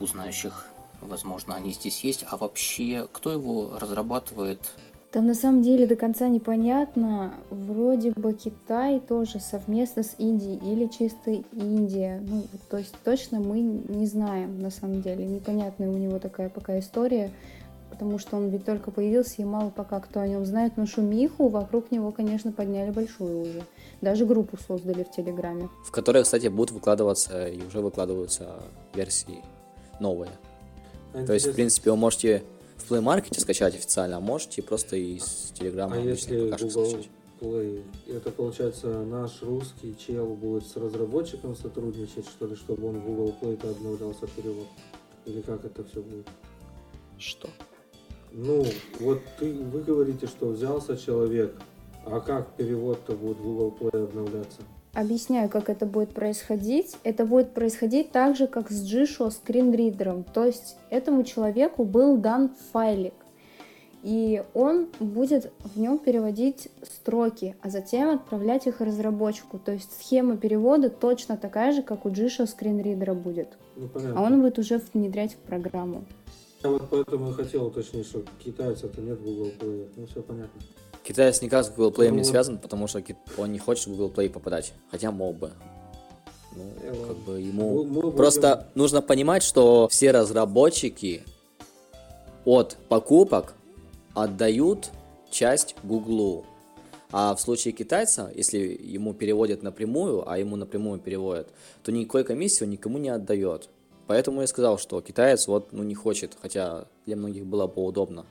у 0.00 0.06
знающих. 0.06 0.66
Возможно, 1.00 1.54
они 1.54 1.72
здесь 1.72 2.02
есть. 2.02 2.24
А 2.28 2.36
вообще, 2.36 3.06
кто 3.12 3.30
его 3.30 3.78
разрабатывает? 3.78 4.60
Там 5.16 5.26
на 5.28 5.34
самом 5.34 5.62
деле 5.62 5.86
до 5.86 5.96
конца 5.96 6.28
непонятно. 6.28 7.32
Вроде 7.48 8.10
бы 8.10 8.34
Китай 8.34 9.00
тоже 9.00 9.40
совместно 9.40 10.02
с 10.02 10.14
Индией 10.18 10.58
или 10.58 10.88
чисто 10.88 11.30
Индия. 11.52 12.22
Ну, 12.28 12.42
то 12.68 12.76
есть 12.76 12.94
точно 13.02 13.40
мы 13.40 13.60
не 13.60 14.04
знаем 14.04 14.60
на 14.60 14.68
самом 14.68 15.00
деле. 15.00 15.24
Непонятная 15.24 15.88
у 15.88 15.96
него 15.96 16.18
такая 16.18 16.50
пока 16.50 16.78
история. 16.78 17.30
Потому 17.88 18.18
что 18.18 18.36
он 18.36 18.50
ведь 18.50 18.66
только 18.66 18.90
появился, 18.90 19.40
и 19.40 19.46
мало 19.46 19.70
пока 19.70 20.00
кто 20.00 20.20
о 20.20 20.28
нем 20.28 20.44
знает. 20.44 20.74
Но 20.76 20.84
шумиху 20.84 21.48
вокруг 21.48 21.90
него, 21.90 22.12
конечно, 22.12 22.52
подняли 22.52 22.90
большую 22.90 23.40
уже. 23.40 23.62
Даже 24.02 24.26
группу 24.26 24.58
создали 24.68 25.02
в 25.02 25.10
Телеграме. 25.10 25.70
В 25.86 25.92
которой, 25.92 26.24
кстати, 26.24 26.48
будут 26.48 26.72
выкладываться 26.72 27.46
и 27.46 27.64
уже 27.64 27.80
выкладываются 27.80 28.56
версии 28.94 29.42
новые. 29.98 30.32
А 31.14 31.24
То 31.24 31.32
есть, 31.32 31.46
в 31.46 31.48
интересно, 31.48 31.52
принципе, 31.54 31.90
вы 31.92 31.96
можете 31.96 32.42
в 32.86 32.92
Play 32.92 33.02
Market 33.02 33.38
скачать 33.38 33.74
официально, 33.74 34.16
а 34.16 34.20
можете 34.20 34.62
просто 34.62 34.96
из 34.96 35.52
Телеграма 35.54 35.96
А 35.96 36.00
если 36.00 36.50
Google 36.50 36.86
скачать. 36.86 37.10
Play, 37.40 37.84
это 38.06 38.30
получается 38.30 39.04
наш 39.04 39.42
русский 39.42 39.94
чел 39.98 40.26
будет 40.34 40.66
с 40.66 40.76
разработчиком 40.76 41.54
сотрудничать, 41.54 42.26
что 42.26 42.46
ли, 42.46 42.56
чтобы 42.56 42.88
он 42.88 43.00
в 43.00 43.04
Google 43.04 43.34
Play 43.40 43.70
обновлялся 43.70 44.26
перевод? 44.26 44.66
Или 45.26 45.42
как 45.42 45.64
это 45.64 45.84
все 45.84 46.00
будет? 46.00 46.26
Что? 47.18 47.48
Ну, 48.32 48.64
вот 49.00 49.20
ты, 49.38 49.52
вы 49.52 49.82
говорите, 49.82 50.26
что 50.26 50.48
взялся 50.48 50.96
человек, 50.96 51.54
а 52.04 52.20
как 52.20 52.54
перевод-то 52.56 53.12
будет 53.12 53.38
в 53.38 53.42
Google 53.42 53.76
Play 53.80 54.04
обновляться? 54.04 54.62
Объясняю, 54.96 55.50
как 55.50 55.68
это 55.68 55.84
будет 55.84 56.14
происходить. 56.14 56.96
Это 57.04 57.26
будет 57.26 57.52
происходить 57.52 58.12
так 58.12 58.34
же, 58.34 58.46
как 58.46 58.70
с 58.70 58.82
G-Show 58.82 59.30
скринридером. 59.30 60.24
То 60.24 60.46
есть 60.46 60.78
этому 60.88 61.22
человеку 61.22 61.84
был 61.84 62.16
дан 62.16 62.50
файлик. 62.72 63.12
И 64.02 64.42
он 64.54 64.88
будет 64.98 65.52
в 65.74 65.78
нем 65.78 65.98
переводить 65.98 66.70
строки, 66.82 67.56
а 67.60 67.68
затем 67.68 68.08
отправлять 68.08 68.66
их 68.66 68.80
разработчику. 68.80 69.58
То 69.58 69.72
есть 69.72 69.90
схема 70.00 70.38
перевода 70.38 70.88
точно 70.88 71.36
такая 71.36 71.72
же, 71.72 71.82
как 71.82 72.06
у 72.06 72.08
G-Show 72.08 72.46
скринридера 72.46 73.12
будет. 73.12 73.48
Ну, 73.76 73.88
понятно. 73.88 74.18
А 74.18 74.22
он 74.22 74.40
будет 74.40 74.58
уже 74.58 74.80
внедрять 74.94 75.34
в 75.34 75.38
программу. 75.38 76.06
Я 76.62 76.70
вот 76.70 76.88
поэтому 76.90 77.28
и 77.28 77.32
хотел 77.34 77.66
уточнить, 77.66 78.06
что 78.06 78.24
китайцев-то 78.42 79.02
нет 79.02 79.18
в 79.18 79.24
Google 79.24 79.52
Play. 79.60 79.88
Ну, 79.94 80.06
все 80.06 80.22
понятно. 80.22 80.58
Китаец 81.06 81.40
никак 81.40 81.64
с 81.64 81.70
Google 81.70 81.92
Play 81.92 82.08
Ну 82.10 82.16
не 82.16 82.24
связан, 82.24 82.58
потому 82.58 82.88
что 82.88 83.00
он 83.38 83.52
не 83.52 83.58
хочет 83.58 83.86
в 83.86 83.90
Google 83.90 84.10
Play 84.10 84.28
попадать. 84.28 84.72
Хотя 84.90 85.12
мог 85.12 85.36
бы. 85.36 85.52
Ну, 86.56 86.64
как 87.06 87.16
бы 87.18 87.34
Мы- 87.34 87.40
ему... 87.40 87.84
мы 87.84 88.00
будем- 88.00 88.16
Просто 88.16 88.68
нужно 88.74 89.02
понимать, 89.02 89.42
что 89.42 89.86
все 89.88 90.10
разработчики 90.10 91.22
от 92.44 92.76
покупок 92.88 93.54
отдают 94.14 94.90
часть 95.30 95.76
Гуглу. 95.84 96.44
А 97.12 97.34
в 97.36 97.40
случае 97.40 97.72
китайца, 97.72 98.32
если 98.34 98.58
ему 98.58 99.14
переводят 99.14 99.62
напрямую, 99.62 100.28
а 100.28 100.38
ему 100.38 100.56
напрямую 100.56 100.98
переводят, 100.98 101.48
то 101.84 101.92
никакой 101.92 102.24
комиссии 102.24 102.64
он 102.64 102.70
никому 102.70 102.98
не 102.98 103.10
отдает. 103.10 103.68
Поэтому 104.08 104.40
я 104.40 104.46
сказал, 104.48 104.78
что 104.78 105.00
китаец 105.00 105.46
вот 105.46 105.72
ну, 105.72 105.84
не 105.84 105.94
хочет, 105.94 106.36
хотя 106.40 106.86
для 107.06 107.16
многих 107.16 107.46
было 107.46 107.68
бы 107.68 107.84
удобно. 107.84 108.26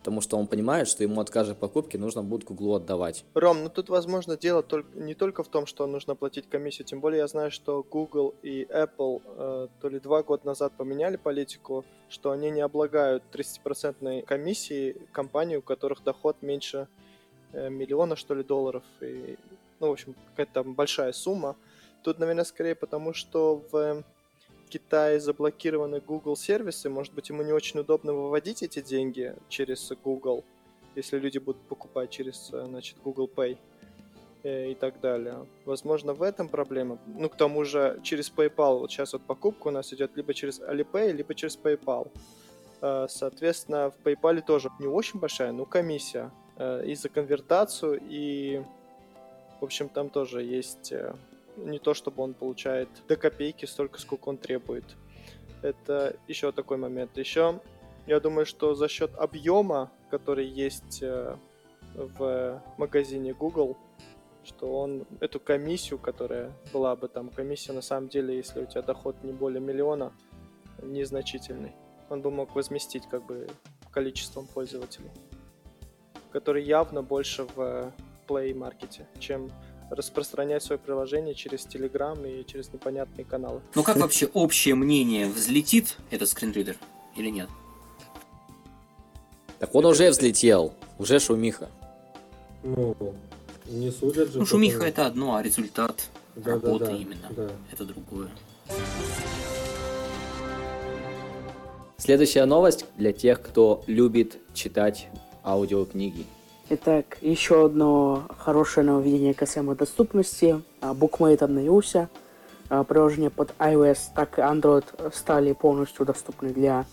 Потому 0.00 0.22
что 0.22 0.38
он 0.38 0.46
понимает, 0.46 0.88
что 0.88 1.02
ему 1.02 1.20
от 1.20 1.28
каждой 1.28 1.54
покупки 1.54 1.98
нужно 1.98 2.22
будет 2.22 2.44
Гуглу 2.44 2.74
отдавать. 2.74 3.24
Ром, 3.34 3.64
ну 3.64 3.68
тут, 3.68 3.90
возможно, 3.90 4.36
дело 4.36 4.62
только, 4.62 4.98
не 4.98 5.14
только 5.14 5.42
в 5.42 5.48
том, 5.48 5.66
что 5.66 5.86
нужно 5.86 6.14
платить 6.14 6.48
комиссию, 6.48 6.86
тем 6.86 7.00
более 7.00 7.18
я 7.18 7.28
знаю, 7.28 7.50
что 7.50 7.82
Google 7.82 8.34
и 8.42 8.64
Apple 8.64 9.22
э, 9.26 9.68
то 9.80 9.88
ли 9.90 10.00
два 10.00 10.22
года 10.22 10.46
назад 10.46 10.72
поменяли 10.74 11.16
политику, 11.16 11.84
что 12.08 12.30
они 12.30 12.50
не 12.50 12.62
облагают 12.62 13.22
30% 13.30 14.22
комиссии 14.24 14.96
компании, 15.12 15.56
у 15.56 15.62
которых 15.62 16.02
доход 16.02 16.36
меньше 16.40 16.88
э, 17.52 17.68
миллиона, 17.68 18.16
что 18.16 18.34
ли, 18.34 18.42
долларов. 18.42 18.84
И, 19.02 19.36
ну, 19.80 19.88
в 19.88 19.92
общем, 19.92 20.14
какая-то 20.30 20.62
там 20.62 20.74
большая 20.74 21.12
сумма. 21.12 21.56
Тут, 22.02 22.18
наверное, 22.18 22.44
скорее 22.44 22.74
потому, 22.74 23.12
что 23.12 23.62
в 23.70 24.02
Китае 24.70 25.20
заблокированы 25.20 26.00
Google 26.00 26.36
сервисы, 26.36 26.88
может 26.88 27.12
быть, 27.12 27.28
ему 27.28 27.42
не 27.42 27.52
очень 27.52 27.80
удобно 27.80 28.12
выводить 28.14 28.62
эти 28.62 28.80
деньги 28.80 29.34
через 29.48 29.92
Google, 30.04 30.44
если 30.94 31.18
люди 31.18 31.38
будут 31.38 31.60
покупать 31.62 32.10
через, 32.10 32.50
э, 32.52 32.64
значит, 32.66 32.96
Google 33.04 33.28
Pay 33.28 33.58
э, 34.44 34.70
и 34.70 34.74
так 34.74 35.00
далее. 35.00 35.46
Возможно, 35.66 36.14
в 36.14 36.22
этом 36.22 36.48
проблема. 36.48 36.98
Ну, 37.06 37.28
к 37.28 37.36
тому 37.36 37.64
же, 37.64 38.00
через 38.02 38.32
PayPal, 38.34 38.78
вот 38.78 38.90
сейчас 38.90 39.12
вот 39.12 39.22
покупка 39.22 39.68
у 39.68 39.70
нас 39.70 39.92
идет 39.92 40.16
либо 40.16 40.32
через 40.32 40.60
Alipay, 40.60 41.12
либо 41.12 41.34
через 41.34 41.58
PayPal. 41.58 42.10
Э, 42.80 43.06
соответственно, 43.08 43.90
в 43.90 44.06
PayPal 44.06 44.40
тоже 44.40 44.70
не 44.78 44.86
очень 44.86 45.18
большая, 45.20 45.52
но 45.52 45.64
комиссия 45.64 46.30
и 46.84 46.94
за 46.94 47.08
конвертацию, 47.08 47.98
и, 48.06 48.62
в 49.60 49.64
общем, 49.64 49.88
там 49.88 50.10
тоже 50.10 50.42
есть 50.42 50.92
не 51.64 51.78
то 51.78 51.94
чтобы 51.94 52.22
он 52.22 52.34
получает 52.34 52.88
до 53.08 53.16
копейки 53.16 53.66
столько, 53.66 54.00
сколько 54.00 54.28
он 54.28 54.38
требует. 54.38 54.84
Это 55.62 56.16
еще 56.28 56.52
такой 56.52 56.76
момент. 56.76 57.16
Еще 57.16 57.60
я 58.06 58.20
думаю, 58.20 58.46
что 58.46 58.74
за 58.74 58.88
счет 58.88 59.10
объема, 59.16 59.90
который 60.10 60.46
есть 60.46 61.02
э, 61.02 61.36
в 61.94 62.62
магазине 62.78 63.34
Google, 63.34 63.76
что 64.44 64.80
он 64.80 65.06
эту 65.20 65.38
комиссию, 65.38 65.98
которая 65.98 66.50
была 66.72 66.96
бы 66.96 67.08
там, 67.08 67.28
комиссия 67.28 67.72
на 67.72 67.82
самом 67.82 68.08
деле, 68.08 68.36
если 68.36 68.62
у 68.62 68.66
тебя 68.66 68.82
доход 68.82 69.16
не 69.22 69.32
более 69.32 69.60
миллиона, 69.60 70.12
незначительный, 70.82 71.74
он 72.08 72.22
бы 72.22 72.30
мог 72.30 72.54
возместить 72.54 73.06
как 73.08 73.26
бы 73.26 73.46
количеством 73.90 74.46
пользователей, 74.46 75.10
который 76.32 76.64
явно 76.64 77.02
больше 77.02 77.44
в 77.54 77.92
Play 78.26 78.54
маркете, 78.54 79.06
чем 79.18 79.50
распространять 79.90 80.62
свое 80.62 80.78
приложение 80.78 81.34
через 81.34 81.66
Telegram 81.66 82.16
и 82.28 82.46
через 82.46 82.72
непонятные 82.72 83.24
каналы. 83.24 83.60
Ну 83.74 83.82
как 83.82 83.96
вообще 83.96 84.26
общее 84.26 84.74
мнение, 84.74 85.26
взлетит 85.28 85.96
этот 86.10 86.28
скринридер 86.28 86.76
или 87.16 87.28
нет? 87.28 87.48
Так 89.58 89.74
он 89.74 89.84
уже 89.84 90.08
взлетел, 90.10 90.72
уже 90.98 91.18
шумиха. 91.18 91.68
Ну, 92.62 92.96
не 93.66 93.90
судят 93.90 94.32
же. 94.32 94.38
Ну, 94.38 94.46
шумиха 94.46 94.78
потом. 94.78 94.88
это 94.88 95.06
одно, 95.06 95.34
а 95.36 95.42
результат 95.42 96.08
Да, 96.36 96.52
работы 96.52 96.84
да, 96.86 96.90
да, 96.92 96.96
именно 96.96 97.28
да. 97.30 97.50
это 97.72 97.84
другое. 97.84 98.30
Следующая 101.98 102.46
новость 102.46 102.86
для 102.96 103.12
тех, 103.12 103.42
кто 103.42 103.84
любит 103.86 104.38
читать 104.54 105.08
аудиокниги. 105.44 106.24
Итак, 106.72 107.18
еще 107.20 107.64
одно 107.64 108.28
хорошее 108.38 108.86
нововведение 108.86 109.34
касаемо 109.34 109.74
доступности. 109.74 110.62
А, 110.80 110.94
Bookmate 110.94 111.42
обновился. 111.42 112.08
А, 112.68 112.84
Приложения 112.84 113.28
под 113.28 113.52
iOS, 113.58 113.98
так 114.14 114.38
и 114.38 114.42
Android 114.42 114.84
стали 115.12 115.52
полностью 115.52 116.06
доступны 116.06 116.50
для 116.50 116.84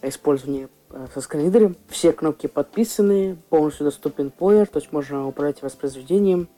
использования 0.00 0.70
э, 0.88 1.08
со 1.12 1.20
скринридером. 1.20 1.76
Все 1.90 2.12
кнопки 2.12 2.46
подписаны, 2.46 3.36
полностью 3.50 3.84
доступен 3.84 4.30
плеер, 4.30 4.66
то 4.66 4.78
есть 4.78 4.92
можно 4.92 5.28
управлять 5.28 5.60
воспроизведением. 5.60 6.48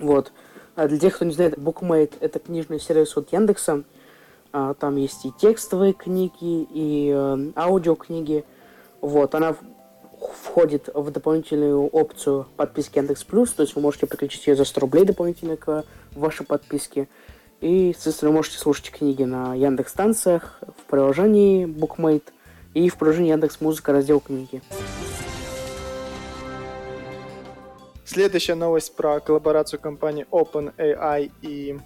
Вот. 0.00 0.32
А 0.76 0.88
для 0.88 0.98
тех, 0.98 1.14
кто 1.14 1.26
не 1.26 1.32
знает, 1.32 1.58
Bookmate 1.58 2.14
это 2.20 2.38
книжный 2.38 2.80
сервис 2.80 3.14
от 3.14 3.30
Яндекса. 3.30 3.84
А, 4.54 4.72
Там 4.72 4.96
есть 4.96 5.26
и 5.26 5.32
текстовые 5.38 5.92
книги, 5.92 6.32
и 6.72 7.12
э, 7.14 7.52
аудиокниги. 7.56 8.46
Вот, 9.02 9.34
она 9.34 9.54
входит 10.20 10.88
в 10.92 11.10
дополнительную 11.10 11.86
опцию 11.86 12.46
подписки 12.56 12.98
Яндекс 12.98 13.24
Плюс, 13.24 13.52
то 13.52 13.62
есть 13.62 13.74
вы 13.74 13.82
можете 13.82 14.06
подключить 14.06 14.46
ее 14.46 14.56
за 14.56 14.64
100 14.64 14.80
рублей 14.80 15.04
дополнительно 15.04 15.56
к 15.56 15.84
вашей 16.12 16.46
подписке. 16.46 17.08
И, 17.60 17.92
соответственно, 17.94 18.30
вы 18.30 18.36
можете 18.38 18.58
слушать 18.58 18.90
книги 18.90 19.22
на 19.22 19.54
Яндекс 19.54 19.92
станциях, 19.92 20.60
в 20.78 20.90
приложении 20.90 21.66
Bookmate 21.66 22.24
и 22.74 22.88
в 22.88 22.96
приложении 22.96 23.30
Яндекс 23.30 23.60
Музыка 23.60 23.92
раздел 23.92 24.20
книги. 24.20 24.62
Следующая 28.04 28.56
новость 28.56 28.96
про 28.96 29.20
коллаборацию 29.20 29.78
компаний 29.78 30.24
OpenAI 30.32 31.30
и 31.42 31.78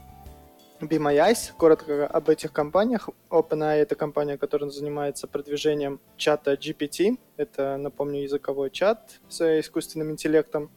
Be 0.86 0.98
My 0.98 1.16
Eyes. 1.16 1.52
Коротко 1.56 2.06
об 2.06 2.28
этих 2.28 2.52
компаниях. 2.52 3.08
OpenAI— 3.30 3.76
это 3.82 3.94
компания, 3.94 4.36
которая 4.36 4.70
занимается 4.70 5.26
продвижением 5.26 6.00
чата 6.16 6.54
GPT. 6.54 7.18
Это, 7.36 7.76
напомню, 7.76 8.22
языковой 8.22 8.70
чат 8.70 9.20
с 9.28 9.60
искусственным 9.60 10.10
интеллектом. 10.10 10.70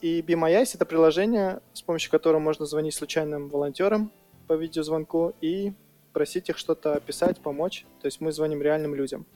И 0.00 0.20
Be 0.20 0.34
My 0.34 0.52
Eyes— 0.52 0.70
это 0.74 0.86
приложение, 0.86 1.60
с 1.72 1.82
помощью 1.82 2.10
которого 2.10 2.38
можно 2.38 2.66
звонить 2.66 2.94
случайным 2.94 3.48
волонтерам 3.48 4.10
по 4.46 4.54
видеозвонку 4.54 5.34
и 5.40 5.72
просить 6.12 6.48
их 6.48 6.58
что-то 6.58 6.94
описать, 6.94 7.40
помочь. 7.40 7.84
То 8.00 8.06
есть 8.06 8.20
мы 8.20 8.32
звоним 8.32 8.62
реальным 8.62 8.94
людям. 8.94 9.26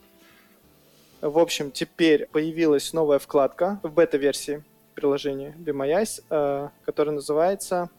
В 1.21 1.39
общем, 1.39 1.71
теперь 1.71 2.27
появилась 2.27 2.93
новая 2.93 3.19
вкладка 3.19 3.81
в 3.83 3.93
бета-версии 3.93 4.65
приложения 4.95 5.55
Be 5.59 5.73
My 5.73 6.01
Eyes, 6.01 6.23
э, 6.31 6.69
которая 6.85 7.15
называется 7.15 7.91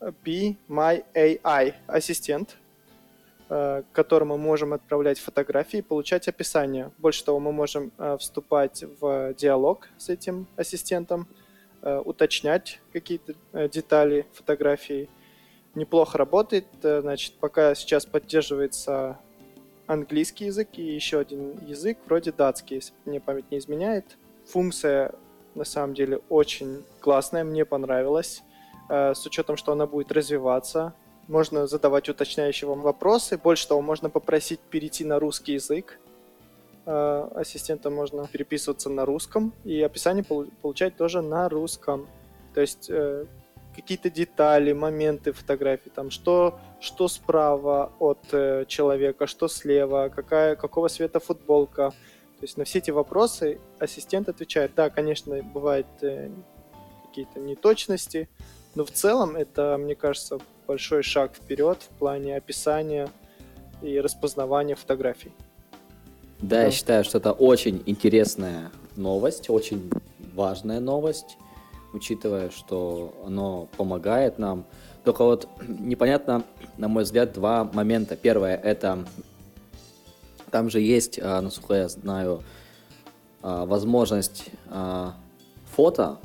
Be 0.00 0.56
My 0.68 1.04
AI 1.14 1.74
ассистент, 1.86 2.56
э, 3.48 3.82
к 3.82 3.94
которому 3.94 4.36
мы 4.38 4.44
можем 4.44 4.72
отправлять 4.72 5.18
фотографии 5.18 5.78
и 5.78 5.82
получать 5.82 6.26
описание. 6.28 6.90
Больше 6.98 7.24
того, 7.24 7.38
мы 7.38 7.52
можем 7.52 7.92
э, 7.98 8.16
вступать 8.18 8.84
в 9.00 9.34
диалог 9.34 9.88
с 9.98 10.08
этим 10.08 10.46
ассистентом, 10.56 11.28
э, 11.82 11.98
уточнять 11.98 12.80
какие-то 12.92 13.34
детали 13.68 14.26
фотографии. 14.32 15.08
Неплохо 15.74 16.18
работает, 16.18 16.66
значит, 16.82 17.34
пока 17.34 17.74
сейчас 17.76 18.04
поддерживается 18.04 19.18
английский 19.86 20.46
язык 20.46 20.68
и 20.72 20.82
еще 20.82 21.20
один 21.20 21.64
язык, 21.64 21.98
вроде 22.06 22.32
датский, 22.32 22.76
если 22.76 22.92
мне 23.04 23.20
память 23.20 23.50
не 23.50 23.58
изменяет. 23.58 24.16
Функция 24.46 25.12
на 25.54 25.64
самом 25.64 25.94
деле 25.94 26.20
очень 26.28 26.84
классная, 27.00 27.44
мне 27.44 27.64
понравилась. 27.64 28.42
Э, 28.90 29.14
С 29.14 29.24
учетом, 29.24 29.56
что 29.56 29.72
она 29.72 29.86
будет 29.86 30.10
развиваться, 30.10 30.92
можно 31.28 31.68
задавать 31.68 32.08
уточняющие 32.08 32.68
вам 32.68 32.80
вопросы. 32.80 33.38
Больше 33.38 33.68
того, 33.68 33.80
можно 33.80 34.10
попросить 34.10 34.58
перейти 34.58 35.04
на 35.04 35.20
русский 35.20 35.52
язык. 35.52 36.00
Э, 36.86 37.28
Ассистента 37.36 37.88
можно 37.90 38.26
переписываться 38.26 38.90
на 38.90 39.04
русском 39.04 39.52
и 39.64 39.80
описание 39.80 40.24
полу- 40.24 40.50
получать 40.60 40.96
тоже 40.96 41.22
на 41.22 41.48
русском. 41.48 42.08
То 42.52 42.60
есть 42.60 42.90
э, 42.90 43.26
какие-то 43.76 44.10
детали, 44.10 44.72
моменты 44.72 45.30
фотографии, 45.30 45.90
там 45.90 46.10
что, 46.10 46.58
что 46.80 47.06
справа 47.06 47.92
от 48.00 48.26
человека, 48.66 49.28
что 49.28 49.46
слева, 49.46 50.10
какая, 50.12 50.56
какого 50.56 50.88
цвета 50.88 51.20
футболка. 51.20 51.90
То 52.40 52.44
есть 52.44 52.56
на 52.56 52.64
все 52.64 52.78
эти 52.78 52.90
вопросы 52.90 53.60
ассистент 53.78 54.28
отвечает. 54.28 54.74
Да, 54.74 54.90
конечно, 54.90 55.40
бывают 55.42 55.86
какие-то 57.06 57.38
неточности, 57.38 58.28
но 58.74 58.84
в 58.84 58.90
целом 58.90 59.36
это, 59.36 59.76
мне 59.78 59.94
кажется, 59.94 60.38
большой 60.66 61.02
шаг 61.02 61.34
вперед 61.34 61.78
в 61.82 61.98
плане 61.98 62.36
описания 62.36 63.08
и 63.82 64.00
распознавания 64.00 64.76
фотографий. 64.76 65.32
Да, 66.40 66.64
я 66.64 66.70
считаю, 66.70 67.04
что 67.04 67.18
это 67.18 67.32
очень 67.32 67.82
интересная 67.86 68.70
новость, 68.96 69.50
очень 69.50 69.90
важная 70.34 70.80
новость, 70.80 71.36
учитывая, 71.92 72.50
что 72.50 73.14
оно 73.26 73.68
помогает 73.76 74.38
нам. 74.38 74.64
Только 75.04 75.24
вот 75.24 75.48
непонятно, 75.68 76.44
на 76.78 76.88
мой 76.88 77.02
взгляд, 77.02 77.32
два 77.32 77.64
момента. 77.64 78.16
Первое, 78.16 78.56
это 78.56 79.04
там 80.50 80.70
же 80.70 80.80
есть, 80.80 81.18
а, 81.22 81.40
насколько 81.40 81.74
я 81.74 81.88
знаю, 81.88 82.42
а, 83.42 83.66
возможность 83.66 84.46
а, 84.68 85.14
фото 85.76 86.18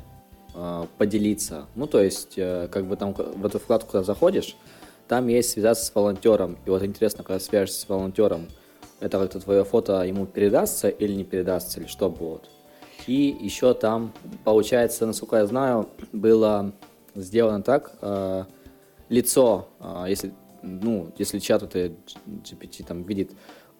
поделиться. 0.98 1.66
Ну, 1.74 1.86
то 1.86 2.02
есть, 2.02 2.34
э, 2.36 2.68
как 2.70 2.86
бы 2.86 2.96
там 2.96 3.12
в 3.12 3.44
эту 3.44 3.58
вкладку, 3.58 3.92
когда 3.92 4.04
заходишь, 4.04 4.56
там 5.08 5.28
есть 5.28 5.50
связаться 5.50 5.84
с 5.84 5.94
волонтером. 5.94 6.56
И 6.64 6.70
вот 6.70 6.82
интересно, 6.82 7.22
когда 7.24 7.38
свяжешься 7.38 7.80
с 7.80 7.88
волонтером, 7.88 8.46
это 9.00 9.18
как-то 9.18 9.40
твое 9.40 9.64
фото 9.64 10.02
ему 10.02 10.26
передастся 10.26 10.88
или 10.88 11.12
не 11.12 11.24
передастся, 11.24 11.80
или 11.80 11.86
что 11.86 12.08
будет? 12.08 12.48
И 13.06 13.36
еще 13.40 13.74
там, 13.74 14.12
получается, 14.44 15.06
насколько 15.06 15.36
я 15.36 15.46
знаю, 15.46 15.88
было 16.12 16.72
сделано 17.14 17.62
так, 17.62 17.92
э, 18.00 18.44
лицо, 19.08 19.68
э, 19.80 20.06
если, 20.08 20.32
ну, 20.62 21.12
если 21.18 21.38
чат 21.38 21.62
это 21.62 21.92
GPT 22.26 22.84
там 22.84 23.02
видит 23.04 23.32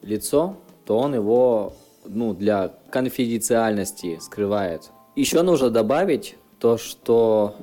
лицо, 0.02 0.56
то 0.84 0.98
он 0.98 1.14
его 1.14 1.72
ну, 2.04 2.34
для 2.34 2.74
конфиденциальности 2.90 4.18
скрывает. 4.20 4.90
Еще 5.16 5.42
нужно 5.42 5.70
добавить 5.70 6.36
то, 6.58 6.78
что 6.78 7.56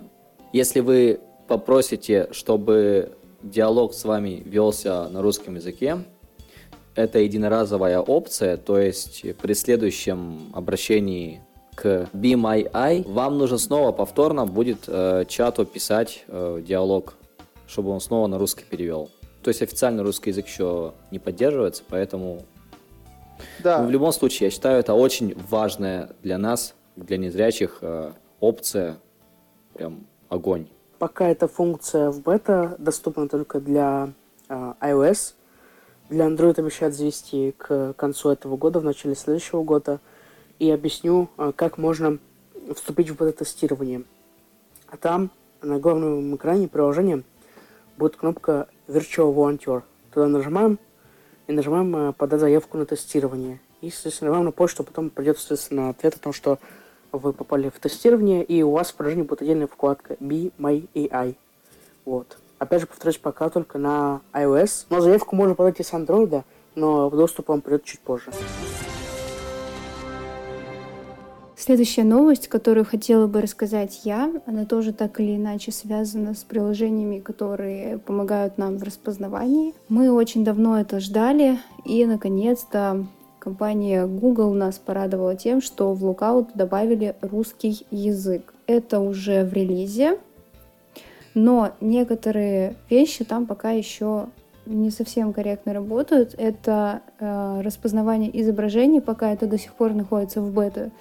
если 0.51 0.79
вы 0.79 1.19
попросите, 1.47 2.27
чтобы 2.31 3.17
диалог 3.41 3.93
с 3.93 4.05
вами 4.05 4.41
велся 4.45 5.09
на 5.09 5.21
русском 5.21 5.55
языке, 5.55 5.97
это 6.95 7.19
единоразовая 7.19 7.99
опция, 7.99 8.57
то 8.57 8.79
есть 8.79 9.25
при 9.37 9.53
следующем 9.53 10.51
обращении 10.53 11.41
к 11.75 12.09
Be 12.13 12.33
My 12.33 12.69
Eye 12.71 13.09
вам 13.11 13.37
нужно 13.37 13.57
снова 13.57 13.91
повторно 13.91 14.45
будет 14.45 14.83
э, 14.87 15.25
чату 15.27 15.65
писать 15.65 16.23
э, 16.27 16.61
диалог, 16.65 17.15
чтобы 17.67 17.89
он 17.89 17.99
снова 17.99 18.27
на 18.27 18.37
русский 18.37 18.63
перевел. 18.63 19.09
То 19.41 19.49
есть 19.49 19.61
официально 19.61 20.03
русский 20.03 20.29
язык 20.29 20.47
еще 20.47 20.93
не 21.11 21.19
поддерживается, 21.19 21.83
поэтому 21.87 22.43
Да, 23.63 23.83
в 23.83 23.89
любом 23.89 24.13
случае 24.13 24.47
я 24.47 24.51
считаю 24.51 24.79
это 24.79 24.93
очень 24.93 25.35
важная 25.49 26.11
для 26.21 26.37
нас, 26.37 26.75
для 26.95 27.17
незрячих 27.17 27.79
э, 27.81 28.11
опция, 28.43 28.99
прям 29.73 30.05
огонь. 30.27 30.67
Пока 30.99 31.29
эта 31.29 31.47
функция 31.47 32.11
в 32.11 32.21
бета 32.21 32.75
доступна 32.77 33.29
только 33.29 33.61
для 33.61 34.11
а, 34.49 34.75
iOS. 34.81 35.35
Для 36.09 36.27
Android 36.27 36.59
обещают 36.59 36.93
завести 36.93 37.53
к 37.57 37.93
концу 37.93 38.31
этого 38.31 38.57
года, 38.57 38.79
в 38.79 38.83
начале 38.83 39.15
следующего 39.15 39.63
года. 39.63 40.01
И 40.59 40.69
объясню, 40.69 41.29
а, 41.37 41.53
как 41.53 41.77
можно 41.77 42.19
вступить 42.75 43.09
в 43.09 43.15
бета-тестирование. 43.15 44.03
А 44.87 44.97
там 44.97 45.31
на 45.61 45.79
главном 45.79 46.35
экране 46.35 46.67
приложения 46.67 47.23
будет 47.97 48.17
кнопка 48.17 48.67
Virtual 48.87 49.33
Volunteer. 49.33 49.83
Туда 50.13 50.27
нажимаем 50.27 50.79
и 51.47 51.53
нажимаем 51.53 51.95
а, 51.95 52.11
подать 52.11 52.41
заявку 52.41 52.77
на 52.77 52.85
тестирование. 52.85 53.61
И, 53.79 53.89
соответственно, 53.89 54.31
вам 54.31 54.43
на 54.43 54.51
почту 54.51 54.83
потом 54.83 55.09
придет, 55.09 55.37
соответственно, 55.37 55.89
ответ 55.89 56.15
о 56.15 56.19
том, 56.19 56.33
что 56.33 56.59
вы 57.13 57.33
попали 57.33 57.69
в 57.69 57.79
тестирование, 57.79 58.43
и 58.43 58.61
у 58.63 58.71
вас 58.71 58.91
в 58.91 58.95
приложении 58.95 59.23
будет 59.23 59.41
отдельная 59.41 59.67
вкладка 59.67 60.15
Be 60.15 60.51
My 60.57 60.87
AI. 60.93 61.35
Вот. 62.05 62.37
Опять 62.59 62.81
же, 62.81 62.87
повторюсь, 62.87 63.17
пока 63.17 63.49
только 63.49 63.77
на 63.77 64.21
iOS. 64.33 64.85
Но 64.89 65.01
заявку 65.01 65.35
можно 65.35 65.55
подать 65.55 65.79
и 65.79 65.83
с 65.83 65.93
Android, 65.93 66.43
но 66.75 67.09
доступ 67.09 67.49
вам 67.49 67.61
придет 67.61 67.83
чуть 67.83 67.99
позже. 67.99 68.31
Следующая 71.55 72.03
новость, 72.03 72.49
которую 72.49 72.83
хотела 72.83 73.25
бы 73.25 73.39
рассказать 73.39 74.01
я, 74.03 74.33
она 74.45 74.65
тоже 74.65 74.91
так 74.91 75.21
или 75.21 75.37
иначе 75.37 75.71
связана 75.71 76.33
с 76.33 76.43
приложениями, 76.43 77.19
которые 77.19 77.99
помогают 77.99 78.57
нам 78.57 78.77
в 78.77 78.83
распознавании. 78.83 79.73
Мы 79.87 80.11
очень 80.11 80.43
давно 80.43 80.77
это 80.77 80.99
ждали, 80.99 81.57
и 81.85 82.05
наконец-то 82.05 83.05
компания 83.43 84.07
Google 84.07 84.53
нас 84.53 84.79
порадовала 84.79 85.35
тем, 85.35 85.61
что 85.61 85.93
в 85.93 86.05
Lookout 86.05 86.51
добавили 86.55 87.15
русский 87.21 87.85
язык. 87.91 88.53
Это 88.67 89.01
уже 89.01 89.43
в 89.43 89.51
релизе, 89.51 90.17
но 91.33 91.73
некоторые 91.81 92.77
вещи 92.89 93.25
там 93.25 93.45
пока 93.45 93.71
еще 93.71 94.27
не 94.65 94.91
совсем 94.91 95.33
корректно 95.33 95.73
работают. 95.73 96.35
Это 96.37 97.01
э, 97.19 97.61
распознавание 97.61 98.31
изображений, 98.41 99.01
пока 99.01 99.33
это 99.33 99.45
до 99.45 99.57
сих 99.57 99.73
пор 99.73 99.93
находится 99.93 100.39
в 100.39 100.53
бета. 100.53 100.91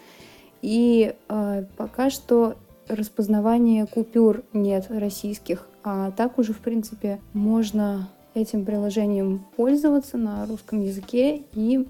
И 0.62 1.14
э, 1.28 1.64
пока 1.76 2.11
что 2.11 2.57
распознавания 2.88 3.87
купюр 3.87 4.42
нет 4.52 4.87
российских. 4.90 5.68
А 5.85 6.11
так 6.11 6.38
уже, 6.38 6.52
в 6.52 6.59
принципе, 6.59 7.20
можно 7.35 8.09
этим 8.35 8.64
приложением 8.64 9.44
пользоваться 9.57 10.16
на 10.16 10.44
русском 10.46 10.81
языке 10.81 11.42
и 11.52 11.87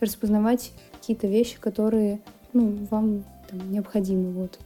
распознавать 0.00 0.72
какие-то 0.92 1.26
вещи, 1.26 1.58
которые 1.60 2.20
ну, 2.52 2.78
вам 2.90 3.24
там, 3.50 3.70
необходимы. 3.70 4.32
Вот. 4.32 4.58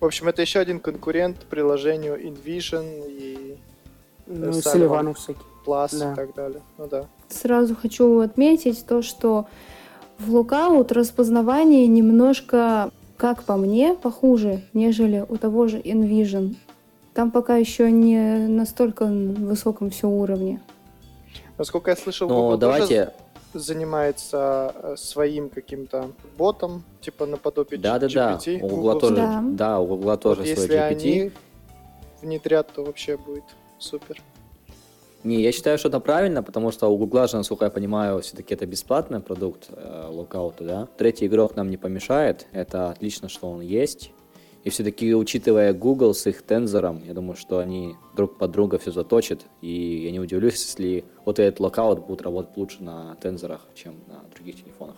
в 0.00 0.04
общем, 0.04 0.28
это 0.28 0.42
еще 0.42 0.58
один 0.60 0.80
конкурент 0.80 1.38
приложению 1.50 2.16
InVision 2.22 3.04
и 3.08 3.58
Ну, 4.26 4.50
Sullivan. 4.50 4.72
Селиванов 4.72 5.18
всякие. 5.18 5.42
Plus 5.66 5.98
Да. 5.98 6.12
и 6.12 6.16
так 6.16 6.34
далее. 6.34 6.62
Ну 6.78 6.86
да. 6.86 7.06
Сразу 7.28 7.76
хочу 7.76 8.20
отметить 8.20 8.86
то, 8.86 9.02
что 9.02 9.46
в 10.18 10.34
Lookout 10.34 10.92
распознавание 10.94 11.86
немножко, 11.86 12.90
как 13.18 13.42
по 13.42 13.56
мне, 13.56 13.94
похуже, 13.94 14.62
нежели 14.72 15.24
у 15.28 15.36
того 15.36 15.66
же 15.68 15.78
InVision. 15.78 16.56
Там 17.12 17.30
пока 17.30 17.56
еще 17.56 17.90
не 17.90 18.46
настолько 18.48 19.04
высоком 19.06 19.90
все 19.90 20.08
уровне. 20.08 20.60
Насколько 21.58 21.90
я 21.90 21.96
слышал, 21.96 22.28
Но 22.28 22.34
Google 22.34 22.50
тоже 22.50 22.60
давайте, 22.60 23.12
занимается 23.54 24.74
э, 24.82 24.96
своим 24.96 25.48
каким-то 25.50 26.10
ботом, 26.36 26.84
типа 27.00 27.26
наподобие 27.26 27.80
да-да-да, 27.80 28.34
GPT. 28.34 28.58
у 28.62 28.68
Гугла 28.68 28.92
Google. 28.94 29.00
тоже, 29.00 29.14
Да. 29.16 29.42
да, 29.44 29.80
у 29.80 29.86
Гугла 29.86 30.10
Вот 30.12 30.20
тоже 30.20 30.42
свой 30.42 30.50
если 30.50 30.76
GPT. 30.76 30.80
они 30.90 31.32
внедрят, 32.22 32.72
то 32.72 32.84
вообще 32.84 33.16
будет 33.16 33.44
супер. 33.78 34.22
Не, 35.24 35.42
я 35.42 35.50
считаю, 35.50 35.78
что 35.78 35.88
это 35.88 35.98
правильно, 35.98 36.42
потому 36.42 36.70
что 36.70 36.88
у 36.88 36.96
Гугла 36.96 37.26
же, 37.26 37.36
насколько 37.36 37.64
я 37.64 37.70
понимаю, 37.70 38.20
все-таки 38.22 38.54
это 38.54 38.66
бесплатный 38.66 39.20
продукт 39.20 39.66
э, 39.70 40.06
Lookout 40.08 40.52
а, 40.52 40.64
да. 40.64 40.88
Третий 40.96 41.26
игрок 41.26 41.56
нам 41.56 41.70
не 41.70 41.76
помешает, 41.76 42.46
это 42.52 42.90
отлично, 42.90 43.28
что 43.28 43.50
он 43.50 43.60
есть. 43.60 44.12
И 44.64 44.70
все-таки, 44.70 45.14
учитывая 45.14 45.72
Google 45.72 46.14
с 46.14 46.26
их 46.26 46.42
Tensor 46.42 46.82
ом, 46.82 47.02
я 47.04 47.14
думаю, 47.14 47.36
что 47.36 47.58
они 47.58 47.94
друг 48.14 48.38
под 48.38 48.50
друга 48.50 48.78
все 48.78 48.90
заточат. 48.90 49.46
И 49.60 50.04
я 50.04 50.10
не 50.10 50.20
удивлюсь, 50.20 50.64
если 50.64 51.04
вот 51.24 51.38
этот 51.38 51.60
Lookout 51.60 52.06
будет 52.06 52.22
работать 52.22 52.56
лучше 52.56 52.82
на 52.82 53.14
Tensor 53.16 53.46
ах, 53.46 53.66
чем 53.74 54.02
на 54.08 54.24
других 54.34 54.56
телефонах. 54.56 54.96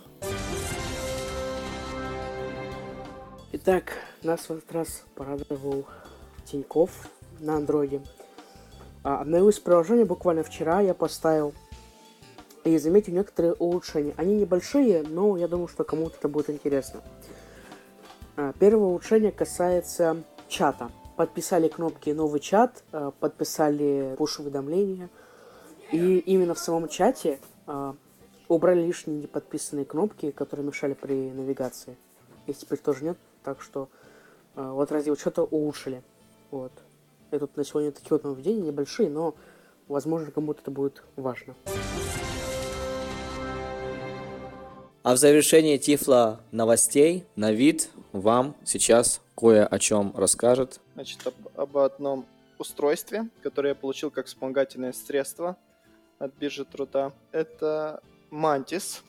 Итак, 3.53 3.93
нас 4.23 4.41
в 4.41 4.51
этот 4.51 4.71
раз 4.71 5.03
порадовал 5.13 5.85
Тиньков 6.45 7.09
на 7.39 7.57
андроиде. 7.57 8.01
А, 9.03 9.21
Обновилось 9.21 9.59
приложение 9.59 10.05
буквально 10.05 10.43
вчера, 10.43 10.81
я 10.81 10.93
поставил. 10.93 11.53
И 12.63 12.77
заметил 12.77 13.13
некоторые 13.13 13.53
улучшения. 13.53 14.13
Они 14.17 14.35
небольшие, 14.35 15.03
но 15.03 15.35
я 15.37 15.47
думаю, 15.47 15.67
что 15.67 15.83
кому-то 15.83 16.15
это 16.17 16.27
будет 16.27 16.49
интересно. 16.49 17.01
А, 18.37 18.53
Первое 18.59 18.87
улучшение 18.87 19.31
касается 19.31 20.23
чата. 20.47 20.91
Подписали 21.17 21.67
кнопки 21.67 22.11
«Новый 22.11 22.39
чат», 22.39 22.83
а, 22.91 23.11
подписали 23.11 24.15
пуш-уведомления. 24.17 25.09
И 25.91 26.19
именно 26.19 26.53
в 26.53 26.59
самом 26.59 26.87
чате 26.87 27.39
а, 27.67 27.95
убрали 28.47 28.81
лишние 28.81 29.21
неподписанные 29.23 29.85
кнопки, 29.85 30.31
которые 30.31 30.65
мешали 30.65 30.93
при 30.93 31.31
навигации. 31.31 31.97
Их 32.47 32.57
теперь 32.57 32.79
тоже 32.79 33.03
нет, 33.03 33.17
так 33.43 33.61
что 33.61 33.89
вот 34.55 34.91
раздел 34.91 35.15
что-то 35.15 35.43
улучшили. 35.43 36.03
Вот. 36.49 36.71
И 37.31 37.37
тут 37.37 37.55
на 37.55 37.63
сегодня 37.63 37.91
такие 37.91 38.09
вот 38.11 38.23
нововведения 38.23 38.63
небольшие, 38.63 39.09
но 39.09 39.35
возможно 39.87 40.31
кому-то 40.31 40.61
это 40.61 40.71
будет 40.71 41.03
важно. 41.15 41.55
А 45.03 45.15
в 45.15 45.17
завершении 45.17 45.77
Тифла 45.77 46.41
новостей 46.51 47.25
на 47.35 47.51
вид 47.51 47.89
вам 48.11 48.55
сейчас 48.63 49.21
кое 49.35 49.65
о 49.65 49.79
чем 49.79 50.13
расскажет 50.15 50.79
Значит, 50.93 51.25
об, 51.25 51.33
об 51.55 51.77
одном 51.77 52.25
устройстве, 52.57 53.29
которое 53.41 53.69
я 53.69 53.75
получил 53.75 54.11
как 54.11 54.27
вспомогательное 54.27 54.93
средство 54.93 55.57
от 56.19 56.33
биржи 56.35 56.65
труда. 56.65 57.11
Это 57.31 58.01
Mantis. 58.29 59.01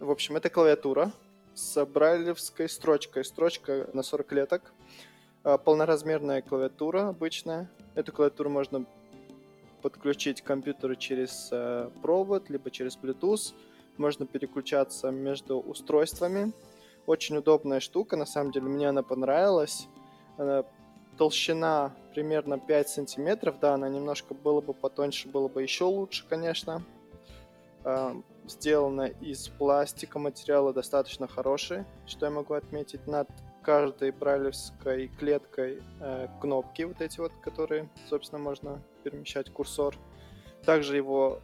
В 0.00 0.10
общем, 0.10 0.36
это 0.36 0.50
клавиатура 0.50 1.12
с 1.54 1.84
брайлевской 1.84 2.68
строчкой. 2.68 3.24
Строчка 3.24 3.88
на 3.92 4.02
40 4.02 4.26
клеток. 4.26 4.72
А, 5.44 5.58
Полноразмерная 5.58 6.42
клавиатура 6.42 7.08
обычная. 7.08 7.68
Эту 7.94 8.12
клавиатуру 8.12 8.50
можно 8.50 8.86
подключить 9.82 10.40
к 10.40 10.46
компьютеру 10.46 10.96
через 10.96 11.50
э, 11.52 11.90
провод, 12.02 12.48
либо 12.48 12.70
через 12.70 12.96
Bluetooth. 12.96 13.52
Можно 13.98 14.26
переключаться 14.26 15.10
между 15.10 15.60
устройствами. 15.60 16.52
Очень 17.06 17.36
удобная 17.36 17.80
штука, 17.80 18.16
на 18.16 18.26
самом 18.26 18.52
деле, 18.52 18.66
мне 18.66 18.88
она 18.88 19.02
понравилась. 19.02 19.88
Толщина 21.18 21.92
примерно 22.12 22.58
5 22.58 22.88
сантиметров, 22.88 23.56
да, 23.60 23.74
она 23.74 23.88
немножко 23.88 24.34
было 24.34 24.60
бы 24.60 24.72
потоньше, 24.72 25.28
было 25.28 25.48
бы 25.48 25.62
еще 25.62 25.84
лучше, 25.84 26.26
конечно. 26.28 26.82
А, 27.84 28.16
Сделана 28.46 29.06
из 29.06 29.48
пластика, 29.48 30.18
материалы 30.18 30.74
достаточно 30.74 31.26
хорошие, 31.26 31.86
что 32.06 32.26
я 32.26 32.30
могу 32.30 32.54
отметить. 32.54 33.06
Над 33.06 33.28
каждой 33.62 34.10
брайлевской 34.10 35.08
клеткой 35.18 35.82
э, 36.00 36.28
кнопки 36.40 36.82
вот 36.82 37.00
эти 37.00 37.20
вот, 37.20 37.32
которые, 37.42 37.88
собственно, 38.10 38.38
можно 38.38 38.82
перемещать 39.02 39.50
курсор. 39.50 39.96
Также 40.66 40.96
его, 40.96 41.40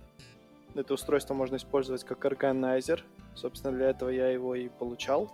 это 0.75 0.93
устройство 0.93 1.33
можно 1.33 1.57
использовать 1.57 2.05
как 2.05 2.23
органайзер. 2.25 3.03
Собственно, 3.35 3.75
для 3.75 3.91
этого 3.91 4.11
я 4.11 4.29
его 4.29 4.55
и 4.55 4.69
получал. 4.69 5.33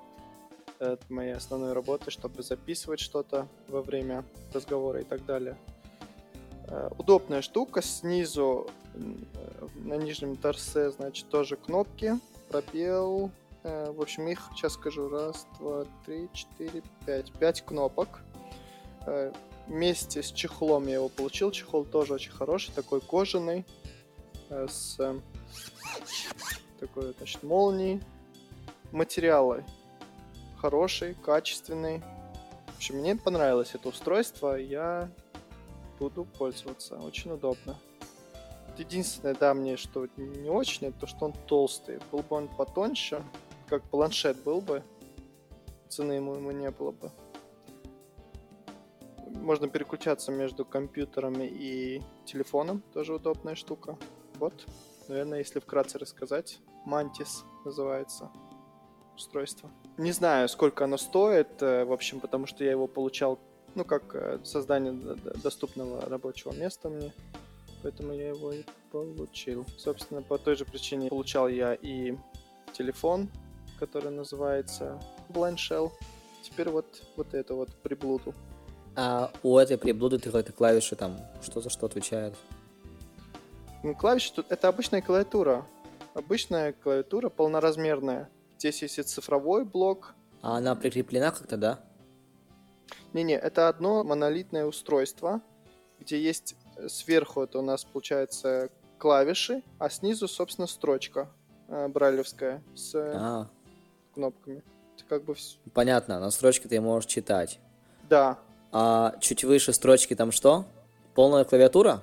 От 0.80 1.08
моей 1.10 1.34
основной 1.34 1.72
работы, 1.72 2.10
чтобы 2.10 2.42
записывать 2.42 3.00
что-то 3.00 3.48
во 3.68 3.82
время 3.82 4.24
разговора 4.52 5.00
и 5.00 5.04
так 5.04 5.24
далее. 5.24 5.56
Э, 6.68 6.90
удобная 6.98 7.42
штука. 7.42 7.82
Снизу 7.82 8.68
э, 8.94 8.98
на 9.76 9.94
нижнем 9.94 10.36
торце, 10.36 10.90
значит, 10.90 11.28
тоже 11.28 11.56
кнопки. 11.56 12.14
Пробел. 12.48 13.30
Э, 13.62 13.90
в 13.92 14.00
общем, 14.00 14.26
их 14.28 14.40
сейчас 14.54 14.74
скажу. 14.74 15.08
Раз, 15.08 15.46
два, 15.58 15.86
три, 16.04 16.28
четыре, 16.32 16.82
пять. 17.04 17.32
Пять 17.32 17.62
кнопок. 17.64 18.20
Вместе 19.68 20.22
с 20.22 20.32
чехлом 20.32 20.88
я 20.88 20.94
его 20.94 21.08
получил. 21.08 21.52
Чехол 21.52 21.84
тоже 21.84 22.14
очень 22.14 22.32
хороший, 22.32 22.72
такой 22.72 23.00
кожаный. 23.00 23.64
С 24.48 24.98
такой, 26.80 27.14
значит, 27.16 27.42
молнией. 27.44 28.00
Материалы 28.90 29.64
хороший, 30.60 31.14
качественный. 31.14 32.02
В 32.68 32.76
общем, 32.76 32.96
мне 32.96 33.16
понравилось 33.16 33.74
это 33.74 33.88
устройство. 33.88 34.56
Я 34.56 35.10
буду 35.98 36.24
пользоваться. 36.24 36.98
Очень 36.98 37.32
удобно. 37.32 37.76
Единственное, 38.78 39.34
да, 39.34 39.54
мне 39.54 39.76
что 39.76 40.06
не 40.16 40.50
очень, 40.50 40.88
это 40.88 41.00
то, 41.00 41.06
что 41.06 41.24
он 41.26 41.32
толстый. 41.46 41.98
Был 42.12 42.20
бы 42.20 42.36
он 42.36 42.48
потоньше, 42.48 43.22
как 43.68 43.82
планшет 43.84 44.42
был 44.42 44.60
бы, 44.60 44.82
цены 45.88 46.12
ему, 46.12 46.34
ему 46.34 46.50
не 46.50 46.70
было 46.70 46.90
бы. 46.90 47.10
Можно 49.28 49.68
переключаться 49.68 50.30
между 50.30 50.64
компьютерами 50.64 51.44
и 51.46 52.02
телефоном, 52.26 52.82
тоже 52.92 53.14
удобная 53.14 53.54
штука. 53.54 53.96
Вот, 54.34 54.66
наверное, 55.08 55.38
если 55.38 55.58
вкратце 55.58 55.98
рассказать, 55.98 56.58
Mantis 56.86 57.44
называется 57.64 58.30
устройство. 59.14 59.70
Не 59.98 60.12
знаю, 60.12 60.48
сколько 60.48 60.84
оно 60.84 60.98
стоит, 60.98 61.62
э, 61.62 61.84
в 61.84 61.92
общем, 61.92 62.20
потому 62.20 62.46
что 62.46 62.64
я 62.64 62.70
его 62.70 62.86
получал 62.86 63.38
ну, 63.74 63.84
как 63.84 64.14
э, 64.14 64.38
создание 64.42 64.92
доступного 65.42 66.00
рабочего 66.08 66.52
места 66.52 66.88
мне. 66.88 67.12
Поэтому 67.82 68.12
я 68.12 68.28
его 68.30 68.52
и 68.52 68.64
получил. 68.90 69.66
Собственно, 69.78 70.22
по 70.22 70.38
той 70.38 70.56
же 70.56 70.64
причине 70.64 71.08
получал 71.08 71.48
я 71.48 71.74
и 71.74 72.16
телефон, 72.72 73.28
который 73.78 74.10
называется 74.10 75.00
Blind 75.28 75.56
Shell. 75.56 75.92
Теперь 76.42 76.70
вот, 76.70 76.86
вот 77.16 77.34
это 77.34 77.54
вот 77.54 77.68
приблуду. 77.82 78.34
А 78.96 79.30
у 79.42 79.58
этой 79.58 79.76
приблуды 79.76 80.18
ты 80.18 80.30
какие-то 80.30 80.52
клавиши 80.52 80.96
там, 80.96 81.18
что 81.42 81.60
за 81.60 81.68
что 81.68 81.86
отвечает? 81.86 82.34
Ну, 83.82 83.94
клавиши 83.94 84.32
тут, 84.32 84.46
это 84.50 84.68
обычная 84.68 85.02
клавиатура. 85.02 85.66
Обычная 86.14 86.72
клавиатура 86.72 87.28
полноразмерная. 87.28 88.30
Здесь 88.66 88.82
есть 88.82 89.08
цифровой 89.08 89.64
блок. 89.64 90.16
А 90.42 90.56
она 90.56 90.74
прикреплена 90.74 91.30
как-то, 91.30 91.56
да? 91.56 91.78
Не-не, 93.12 93.34
это 93.34 93.68
одно 93.68 94.02
монолитное 94.02 94.66
устройство, 94.66 95.40
где 96.00 96.20
есть 96.20 96.56
э, 96.76 96.88
сверху 96.88 97.42
это 97.42 97.60
у 97.60 97.62
нас 97.62 97.84
получается 97.84 98.70
клавиши, 98.98 99.62
а 99.78 99.88
снизу, 99.88 100.26
собственно, 100.26 100.66
строчка 100.66 101.28
э, 101.68 101.86
брайлевская 101.86 102.60
с 102.74 102.92
а. 102.96 103.48
кнопками. 104.14 104.64
Это 104.96 105.04
как 105.08 105.22
бы 105.22 105.36
все. 105.36 105.58
Понятно, 105.72 106.18
на 106.18 106.32
строчке 106.32 106.68
ты 106.68 106.80
можешь 106.80 107.08
читать. 107.08 107.60
Да. 108.08 108.36
А 108.72 109.14
чуть 109.20 109.44
выше 109.44 109.72
строчки 109.74 110.16
там 110.16 110.32
что? 110.32 110.64
Полная 111.14 111.44
клавиатура? 111.44 112.02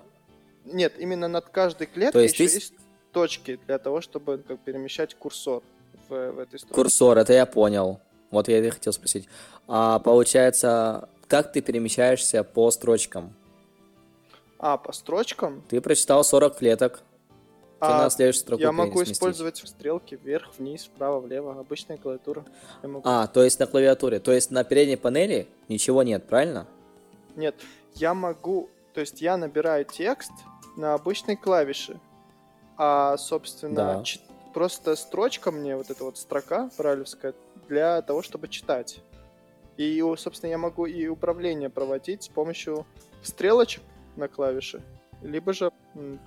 Нет, 0.64 0.94
именно 0.98 1.28
над 1.28 1.50
каждой 1.50 1.88
клеткой 1.88 2.14
То 2.14 2.20
есть 2.22 2.40
еще 2.40 2.48
ты... 2.48 2.56
есть 2.56 2.74
точки 3.12 3.60
для 3.68 3.80
того, 3.80 4.00
чтобы 4.00 4.38
как 4.38 4.62
перемещать 4.62 5.14
курсор 5.16 5.62
в, 6.14 6.32
в 6.34 6.40
этой 6.40 6.60
строчке. 6.60 6.76
Курсор, 6.76 7.18
это 7.18 7.34
я 7.34 7.46
понял. 7.46 8.00
Вот 8.32 8.48
я 8.48 8.60
и 8.60 8.70
хотел 8.70 8.94
спросить. 8.94 9.28
А 9.68 10.00
получается, 10.00 11.10
как 11.28 11.52
ты 11.52 11.62
перемещаешься 11.62 12.44
по 12.44 12.72
строчкам? 12.72 13.34
А, 14.60 14.78
по 14.78 14.92
строчкам? 14.94 15.64
Ты 15.70 15.82
прочитал 15.82 16.24
40 16.24 16.58
клеток. 16.58 17.04
А, 17.80 18.04
на 18.04 18.10
следующую 18.10 18.42
строку 18.42 18.62
я 18.62 18.72
могу 18.72 19.00
сместить. 19.00 19.18
использовать 19.18 19.58
стрелки 19.58 20.16
вверх, 20.16 20.52
вниз, 20.58 20.86
вправо, 20.86 21.20
влево. 21.20 21.60
Обычная 21.60 21.98
клавиатура. 21.98 22.46
Могу... 22.82 23.02
А, 23.04 23.28
то 23.28 23.44
есть 23.44 23.60
на 23.60 23.68
клавиатуре. 23.68 24.20
То 24.20 24.32
есть 24.32 24.52
на 24.52 24.64
передней 24.64 24.96
панели 24.96 25.48
ничего 25.68 26.02
нет, 26.04 26.26
правильно? 26.26 26.66
Нет, 27.36 27.56
я 27.96 28.14
могу... 28.14 28.70
То 28.94 29.02
есть 29.02 29.22
я 29.22 29.36
набираю 29.36 29.84
текст 29.84 30.32
на 30.78 30.94
обычной 30.94 31.36
клавише. 31.36 32.00
А, 32.78 33.18
собственно, 33.18 33.76
да. 33.76 34.04
Просто 34.54 34.96
строчка 34.96 35.52
мне, 35.52 35.76
вот 35.76 35.90
эта 35.90 36.04
вот 36.04 36.18
строка 36.18 36.70
брайлевская, 36.78 37.34
для 37.68 38.02
того, 38.02 38.22
чтобы 38.22 38.48
читать. 38.48 39.02
И, 39.78 40.04
собственно, 40.18 40.52
я 40.52 40.58
могу 40.58 40.86
и 40.86 41.08
управление 41.08 41.70
проводить 41.70 42.24
с 42.24 42.28
помощью 42.28 42.86
стрелочек 43.24 43.82
на 44.16 44.28
клавише, 44.28 44.82
либо 45.22 45.54
же 45.54 45.72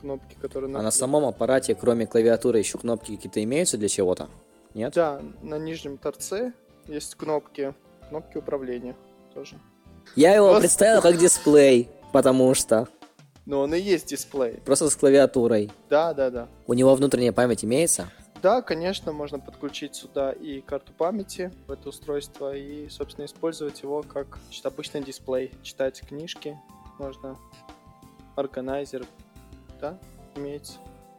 кнопки, 0.00 0.36
которые... 0.40 0.70
На... 0.70 0.80
А 0.80 0.82
на 0.82 0.90
самом 0.90 1.24
аппарате, 1.24 1.74
кроме 1.74 2.06
клавиатуры, 2.06 2.58
еще 2.58 2.78
кнопки 2.78 3.14
какие-то 3.14 3.42
имеются 3.42 3.78
для 3.78 3.88
чего-то? 3.88 4.28
Нет? 4.74 4.92
Да, 4.94 5.20
на 5.42 5.58
нижнем 5.58 5.96
торце 5.96 6.52
есть 6.86 7.14
кнопки, 7.14 7.74
кнопки 8.08 8.38
управления 8.38 8.96
тоже. 9.32 9.58
Я 10.16 10.34
его 10.34 10.46
Просто... 10.46 10.60
представил 10.62 11.02
как 11.02 11.16
дисплей, 11.16 11.88
потому 12.12 12.54
что... 12.54 12.88
Но 13.46 13.60
он 13.60 13.74
и 13.74 13.80
есть 13.80 14.08
дисплей. 14.08 14.60
Просто 14.64 14.90
с 14.90 14.96
клавиатурой. 14.96 15.70
Да, 15.88 16.12
да, 16.12 16.30
да. 16.30 16.48
У 16.66 16.74
него 16.74 16.94
внутренняя 16.96 17.32
память 17.32 17.64
имеется? 17.64 18.10
Да, 18.42 18.60
конечно, 18.60 19.12
можно 19.12 19.38
подключить 19.38 19.94
сюда 19.94 20.32
и 20.32 20.60
карту 20.60 20.92
памяти 20.92 21.52
в 21.66 21.70
это 21.70 21.88
устройство 21.88 22.54
и, 22.54 22.88
собственно, 22.88 23.24
использовать 23.24 23.82
его 23.82 24.02
как 24.02 24.38
значит, 24.46 24.66
обычный 24.66 25.02
дисплей. 25.02 25.52
Читать 25.62 26.00
книжки 26.00 26.58
можно, 26.98 27.36
органайзер, 28.34 29.06
да, 29.80 29.98
имеется. 30.34 30.74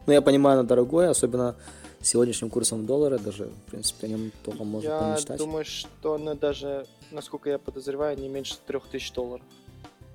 Ну, 0.06 0.12
я 0.12 0.22
понимаю, 0.22 0.60
оно 0.60 0.68
дорогое, 0.68 1.10
особенно 1.10 1.56
сегодняшним 2.00 2.50
курсом 2.50 2.86
доллара, 2.86 3.18
даже, 3.18 3.46
в 3.46 3.70
принципе, 3.70 4.06
о 4.06 4.10
нем 4.10 4.32
только 4.44 4.64
можно 4.64 4.88
я 4.88 4.98
помечтать. 4.98 5.40
Я 5.40 5.44
думаю, 5.46 5.64
что 5.64 6.14
оно 6.14 6.34
даже, 6.34 6.86
насколько 7.10 7.50
я 7.50 7.58
подозреваю, 7.58 8.18
не 8.18 8.28
меньше 8.28 8.56
3000 8.66 9.14
долларов. 9.14 9.44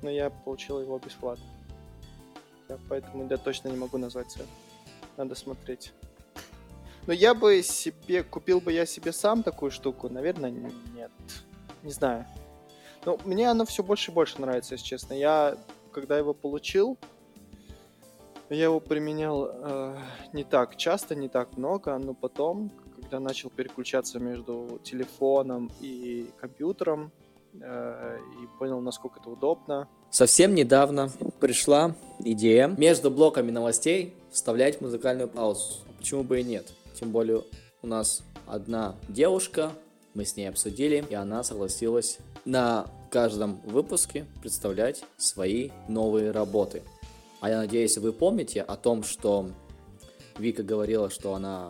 Но 0.02 0.10
я 0.10 0.30
получил 0.30 0.82
его 0.82 1.00
бесплатно. 1.00 1.46
Поэтому 2.90 3.28
я 3.30 3.38
точно 3.38 3.70
не 3.70 3.78
могу 3.78 3.98
назвать 3.98 4.32
цену. 4.32 4.48
Надо 5.18 5.36
смотреть. 5.36 5.94
Но 7.06 7.14
я 7.14 7.34
бы 7.34 7.62
себе, 7.64 8.24
купил 8.24 8.62
бы 8.62 8.72
я 8.72 8.86
себе 8.86 9.12
сам 9.12 9.44
такую 9.44 9.72
штуку? 9.72 10.10
Наверное, 10.10 10.52
нет. 10.52 11.12
Не 11.84 11.92
знаю. 11.92 12.26
Но 13.06 13.20
мне 13.26 13.50
оно 13.50 13.66
все 13.66 13.84
больше 13.84 14.12
и 14.12 14.14
больше 14.14 14.40
нравится, 14.40 14.76
если 14.76 14.86
честно. 14.86 15.14
Я, 15.14 15.58
когда 15.92 16.18
его 16.18 16.34
получил, 16.34 16.98
я 18.50 18.66
его 18.66 18.80
применял 18.80 19.50
э, 19.52 19.98
не 20.32 20.44
так 20.44 20.78
часто, 20.78 21.16
не 21.16 21.28
так 21.28 21.58
много, 21.58 21.98
но 21.98 22.14
потом, 22.14 22.72
когда 22.96 23.20
начал 23.20 23.50
переключаться 23.50 24.20
между 24.20 24.80
телефоном 24.84 25.72
и 25.82 26.30
компьютером, 26.40 27.12
э, 27.62 28.18
и 28.42 28.60
понял, 28.60 28.80
насколько 28.82 29.20
это 29.20 29.30
удобно. 29.30 29.88
Совсем 30.10 30.54
недавно 30.54 31.10
пришла 31.40 31.96
идея 32.20 32.68
между 32.68 33.10
блоками 33.10 33.52
новостей 33.52 34.16
вставлять 34.32 34.82
музыкальную 34.82 35.28
паузу. 35.28 35.84
Почему 35.98 36.24
бы 36.24 36.42
и 36.42 36.44
нет? 36.44 36.72
Тем 37.00 37.12
более 37.12 37.44
у 37.82 37.88
нас 37.88 38.24
одна 38.46 38.96
девушка, 39.08 39.72
мы 40.14 40.26
с 40.26 40.36
ней 40.36 40.48
обсудили, 40.48 41.04
и 41.10 41.16
она 41.16 41.44
согласилась 41.44 42.20
на 42.46 42.88
каждом 43.10 43.62
выпуске 43.66 44.26
представлять 44.42 45.04
свои 45.18 45.70
новые 45.88 46.32
работы. 46.32 46.84
А 47.42 47.50
я 47.50 47.58
надеюсь, 47.58 47.98
вы 47.98 48.14
помните 48.14 48.62
о 48.62 48.76
том, 48.76 49.04
что 49.04 49.50
Вика 50.38 50.64
говорила, 50.64 51.10
что 51.10 51.34
она 51.34 51.70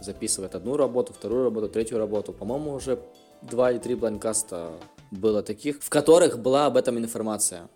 записывает 0.00 0.54
одну 0.54 0.76
работу, 0.76 1.12
вторую 1.12 1.44
работу, 1.44 1.68
третью 1.68 1.98
работу. 1.98 2.32
По-моему, 2.32 2.72
уже 2.72 2.98
два 3.42 3.70
или 3.70 3.78
три 3.78 3.94
бланкаста 3.94 4.72
было 5.12 5.44
таких, 5.44 5.80
в 5.80 5.88
которых 5.88 6.40
была 6.40 6.66
об 6.66 6.76
этом 6.76 6.98
информация. 6.98 7.68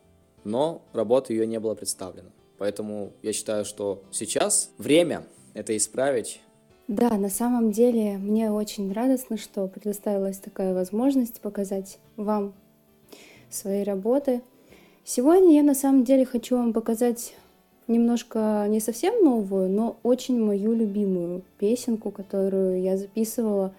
Но 0.42 0.82
работа 0.92 1.32
ее 1.32 1.46
не 1.46 1.60
было 1.60 1.74
представлена. 1.74 2.30
Поэтому 2.58 3.12
я 3.22 3.32
считаю, 3.32 3.64
что 3.64 4.02
сейчас 4.10 4.70
время 4.78 5.24
это 5.54 5.76
исправить 5.76 6.40
да, 6.88 7.10
на 7.18 7.28
самом 7.28 7.72
деле 7.72 8.16
мне 8.16 8.52
очень 8.52 8.92
радостно, 8.92 9.36
что 9.36 9.66
предоставилась 9.66 10.38
такая 10.38 10.72
возможность 10.72 11.40
показать 11.40 11.98
вам 12.16 12.54
свои 13.50 13.82
работы. 13.82 14.40
Сегодня 15.04 15.56
я 15.56 15.64
на 15.64 15.74
самом 15.74 16.04
деле 16.04 16.24
хочу 16.24 16.56
вам 16.56 16.72
показать 16.72 17.34
немножко 17.88 18.66
не 18.68 18.78
совсем 18.78 19.24
новую, 19.24 19.68
но 19.68 19.96
очень 20.04 20.40
мою 20.40 20.74
любимую 20.74 21.42
песенку, 21.58 22.12
которую 22.12 22.80
я 22.80 22.96
записывала. 22.96 23.74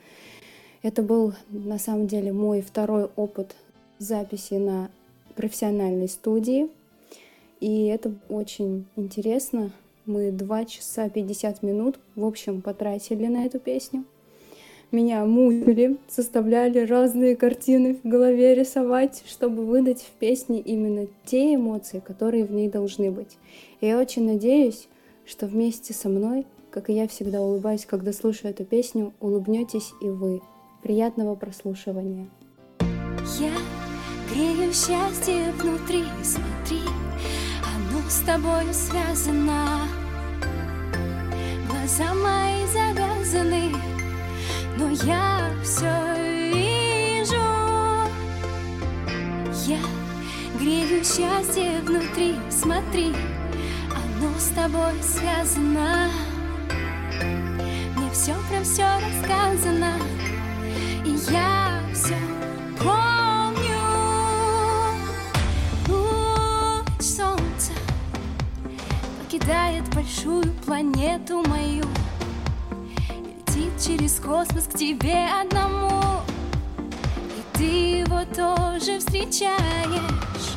Это 0.83 1.01
был 1.01 1.33
на 1.49 1.79
самом 1.79 2.07
деле 2.07 2.31
мой 2.31 2.61
второй 2.61 3.09
опыт 3.15 3.55
записи 3.99 4.55
на 4.55 4.89
профессиональной 5.35 6.07
студии. 6.07 6.69
И 7.59 7.85
это 7.87 8.13
очень 8.29 8.85
интересно, 8.95 9.71
мы 10.05 10.31
2 10.31 10.65
часа 10.65 11.09
50 11.09 11.63
минут, 11.63 11.99
в 12.15 12.23
общем, 12.23 12.61
потратили 12.61 13.27
на 13.27 13.45
эту 13.45 13.59
песню. 13.59 14.05
меня 14.91 15.25
мучили, 15.25 15.97
заставляли 16.07 16.79
разные 16.85 17.35
картины 17.35 17.95
в 17.95 18.07
голове 18.07 18.55
рисовать, 18.55 19.23
чтобы 19.27 19.65
выдать 19.65 20.01
в 20.01 20.11
песне 20.11 20.61
именно 20.61 21.07
те 21.25 21.55
эмоции, 21.55 21.99
которые 21.99 22.45
в 22.45 22.51
ней 22.51 22.69
должны 22.69 23.11
быть. 23.11 23.37
И 23.81 23.87
я 23.87 23.99
очень 23.99 24.25
надеюсь, 24.25 24.87
что 25.25 25.45
вместе 25.47 25.93
со 25.93 26.07
мной, 26.07 26.45
как 26.69 26.89
и 26.89 26.93
я 26.93 27.07
всегда 27.07 27.41
улыбаюсь, 27.41 27.85
когда 27.85 28.13
слушаю 28.13 28.51
эту 28.51 28.63
песню, 28.63 29.11
улыбнетесь 29.19 29.91
и 30.01 30.07
вы. 30.09 30.41
Приятного 30.81 31.35
прослушивания. 31.35 32.27
Я 33.39 33.51
грею 34.31 34.71
счастье 34.71 35.51
внутри, 35.57 36.05
смотри, 36.23 36.81
оно 37.63 38.09
с 38.09 38.19
тобой 38.21 38.73
связано. 38.73 39.87
Глаза 41.67 42.13
мои 42.13 42.65
завязаны, 42.67 43.75
но 44.77 44.89
я 45.03 45.49
все 45.63 46.53
вижу. 46.53 47.35
Я 49.65 49.79
грею 50.59 51.03
счастье 51.03 51.81
внутри, 51.81 52.35
смотри, 52.49 53.13
оно 53.91 54.39
с 54.39 54.49
тобой 54.55 54.93
связано. 55.01 56.09
Мне 57.95 58.09
все 58.11 58.35
про 58.49 58.63
все 58.63 58.85
рассказано, 59.01 59.93
я 61.31 61.81
все 61.93 62.15
помню. 62.77 63.79
Луч 65.87 67.01
солнца 67.01 67.71
покидает 69.19 69.83
большую 69.93 70.51
планету 70.65 71.43
мою 71.47 71.85
летит 73.47 73.71
через 73.79 74.19
космос 74.19 74.65
к 74.65 74.77
тебе 74.77 75.27
одному. 75.41 76.21
И 77.37 77.57
ты 77.57 77.63
его 77.99 78.23
тоже 78.35 78.99
встречаешь. 78.99 80.55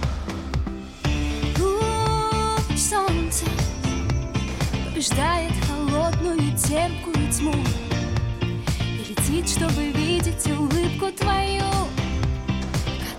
Луч 1.58 2.78
солнца 2.78 3.46
побеждает 4.84 5.52
холодную 5.66 6.56
терпкую 6.56 7.32
тьму 7.32 7.54
Летит, 9.40 9.56
чтобы 9.56 9.90
видеть 9.92 10.46
улыбку 10.48 11.10
твою 11.12 11.64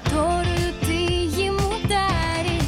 Которую 0.04 0.74
ты 0.82 1.26
ему 1.26 1.80
даришь. 1.88 2.62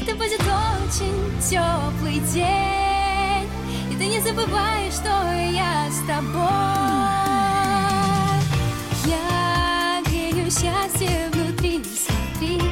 Это 0.00 0.14
будет 0.14 0.40
очень 0.40 1.40
теплый 1.42 2.20
день 2.32 3.48
И 3.92 3.96
ты 3.98 4.06
не 4.06 4.20
забывай, 4.20 4.90
что 4.90 5.08
я 5.52 5.90
с 5.90 6.00
тобой. 6.06 6.38
Я 9.04 10.02
грею 10.06 10.50
счастье 10.50 11.28
внутри, 11.32 11.84
смотри 11.84 12.62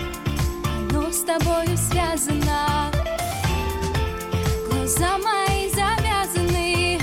Оно 0.90 1.12
с 1.12 1.20
тобою 1.20 1.76
связано. 1.76 2.90
Глаза 4.70 5.18
мои 5.18 5.68
завязаны 5.70 6.98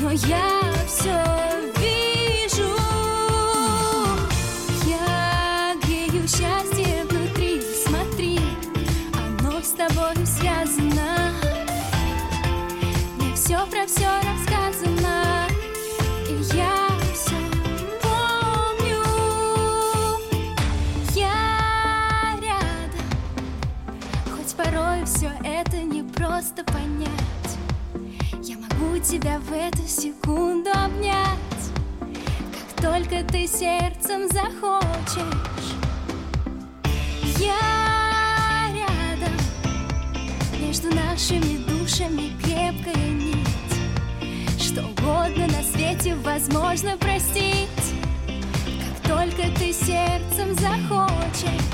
Но 0.00 0.12
я 0.12 0.62
все 0.86 1.57
просто 26.58 26.64
понять. 26.72 28.42
Я 28.42 28.56
могу 28.58 28.98
тебя 28.98 29.38
в 29.40 29.52
эту 29.52 29.86
секунду 29.86 30.70
обнять 30.70 31.38
Как 32.00 32.82
только 32.82 33.24
ты 33.24 33.46
сердцем 33.46 34.28
захочешь. 34.28 35.74
Я 37.38 38.70
рядом 38.74 39.34
Между 40.60 40.94
нашими 40.94 41.58
душами 41.68 42.32
крепкая 42.42 43.08
нить. 43.08 44.60
Что 44.60 44.82
угодно 44.82 45.46
на 45.46 45.62
свете 45.62 46.14
возможно 46.16 46.96
простить 46.96 47.68
Как 48.26 49.16
только 49.16 49.42
ты 49.58 49.72
сердцем 49.72 50.54
захочешь. 50.54 51.68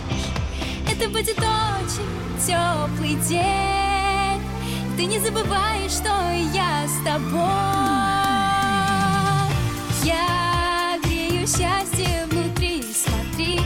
Это 0.90 1.08
будет 1.08 1.38
очень 1.38 2.46
теплый 2.46 3.14
день 3.28 3.83
Ты 4.96 5.06
не 5.06 5.18
забывай, 5.18 5.88
что 5.88 6.08
я 6.54 6.86
с 6.86 7.04
тобой. 7.04 7.40
Я 10.04 10.98
грею 11.02 11.46
счастье 11.48 12.26
внутри, 12.30 12.84
смотри 12.94 13.60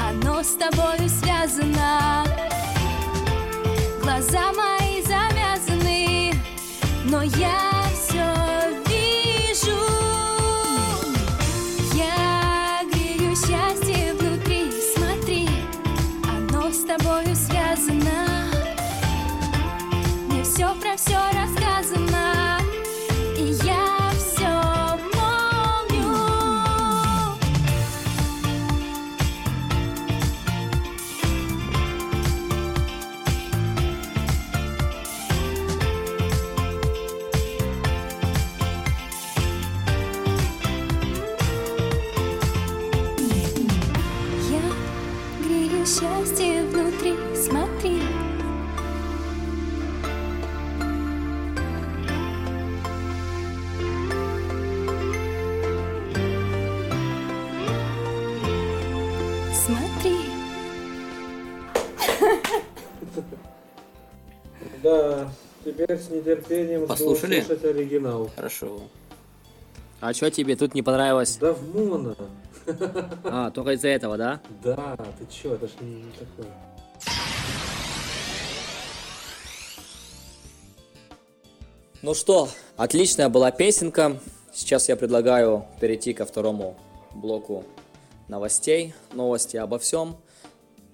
Оно 0.00 0.42
с 0.42 0.54
тобою 0.54 1.08
связано. 1.10 2.24
Глаза 4.02 4.52
мои 4.54 5.02
завязаны 5.02 6.32
Но 7.04 7.22
я 7.22 7.75
Да, 64.82 65.30
теперь 65.64 65.98
с 65.98 66.10
нетерпением 66.10 66.86
Послушали? 66.86 67.40
услышать 67.40 67.64
оригинал. 67.64 68.30
Хорошо. 68.34 68.80
А 70.00 70.12
что 70.12 70.30
тебе 70.30 70.56
тут 70.56 70.74
не 70.74 70.82
понравилось? 70.82 71.36
Да 71.38 71.52
в 71.52 71.74
моно. 71.74 72.14
А, 73.24 73.50
только 73.50 73.72
из-за 73.72 73.88
этого, 73.88 74.16
да? 74.16 74.40
Да, 74.62 74.96
ты 75.18 75.26
чё, 75.30 75.54
это 75.54 75.66
ж 75.68 75.70
не 75.80 76.04
такое. 76.18 76.52
Ну 82.02 82.14
что, 82.14 82.48
отличная 82.76 83.28
была 83.28 83.50
песенка. 83.50 84.20
Сейчас 84.52 84.88
я 84.88 84.96
предлагаю 84.96 85.66
перейти 85.80 86.12
ко 86.12 86.24
второму 86.24 86.76
блоку 87.14 87.64
новостей. 88.28 88.94
Новости 89.12 89.56
обо 89.56 89.78
всем. 89.78 90.16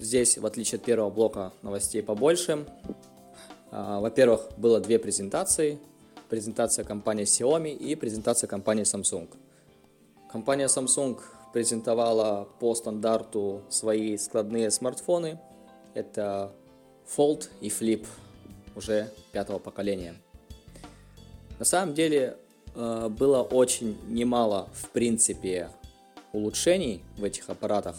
Здесь, 0.03 0.37
в 0.37 0.45
отличие 0.45 0.81
от 0.81 0.85
первого 0.85 1.11
блока, 1.11 1.53
новостей 1.63 2.03
побольше. 2.03 2.67
А, 3.71 4.01
Во-первых, 4.01 4.49
было 4.57 4.81
две 4.81 4.99
презентации. 4.99 5.79
Презентация 6.29 6.85
компании 6.85 7.25
Xiaomi 7.25 7.73
и 7.73 7.95
презентация 7.95 8.49
компании 8.49 8.83
Samsung. 8.83 9.29
Компания 10.29 10.67
Samsung 10.67 11.21
презентовала 11.53 12.49
по 12.59 12.75
стандарту 12.75 13.63
свои 13.69 14.17
складные 14.17 14.73
смартфоны. 14.73 15.39
Это 15.95 16.53
Fold 17.17 17.49
и 17.61 17.69
Flip 17.69 18.05
уже 18.75 19.09
пятого 19.31 19.61
поколения. 19.61 20.17
На 21.61 21.65
самом 21.65 21.95
деле 21.95 22.37
э, 22.75 23.09
было 23.09 23.43
очень 23.43 23.97
немало, 24.09 24.69
в 24.73 24.89
принципе, 24.89 25.71
улучшений 26.33 27.05
в 27.17 27.23
этих 27.23 27.49
аппаратах. 27.49 27.95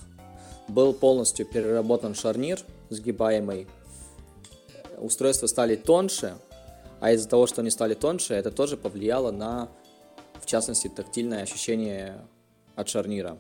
Был 0.68 0.94
полностью 0.94 1.46
переработан 1.46 2.16
шарнир 2.16 2.60
сгибаемый. 2.90 3.68
Устройства 4.98 5.48
стали 5.48 5.76
тоньше, 5.76 6.36
а 7.00 7.12
из-за 7.12 7.28
того, 7.28 7.48
что 7.48 7.62
они 7.62 7.70
стали 7.70 7.94
тоньше, 7.94 8.34
это 8.34 8.52
тоже 8.52 8.78
повлияло 8.78 9.32
на, 9.32 9.70
в 10.40 10.46
частности, 10.46 10.88
тактильное 10.88 11.44
ощущение 11.44 12.26
от 12.76 12.88
шарнира. 12.88 13.38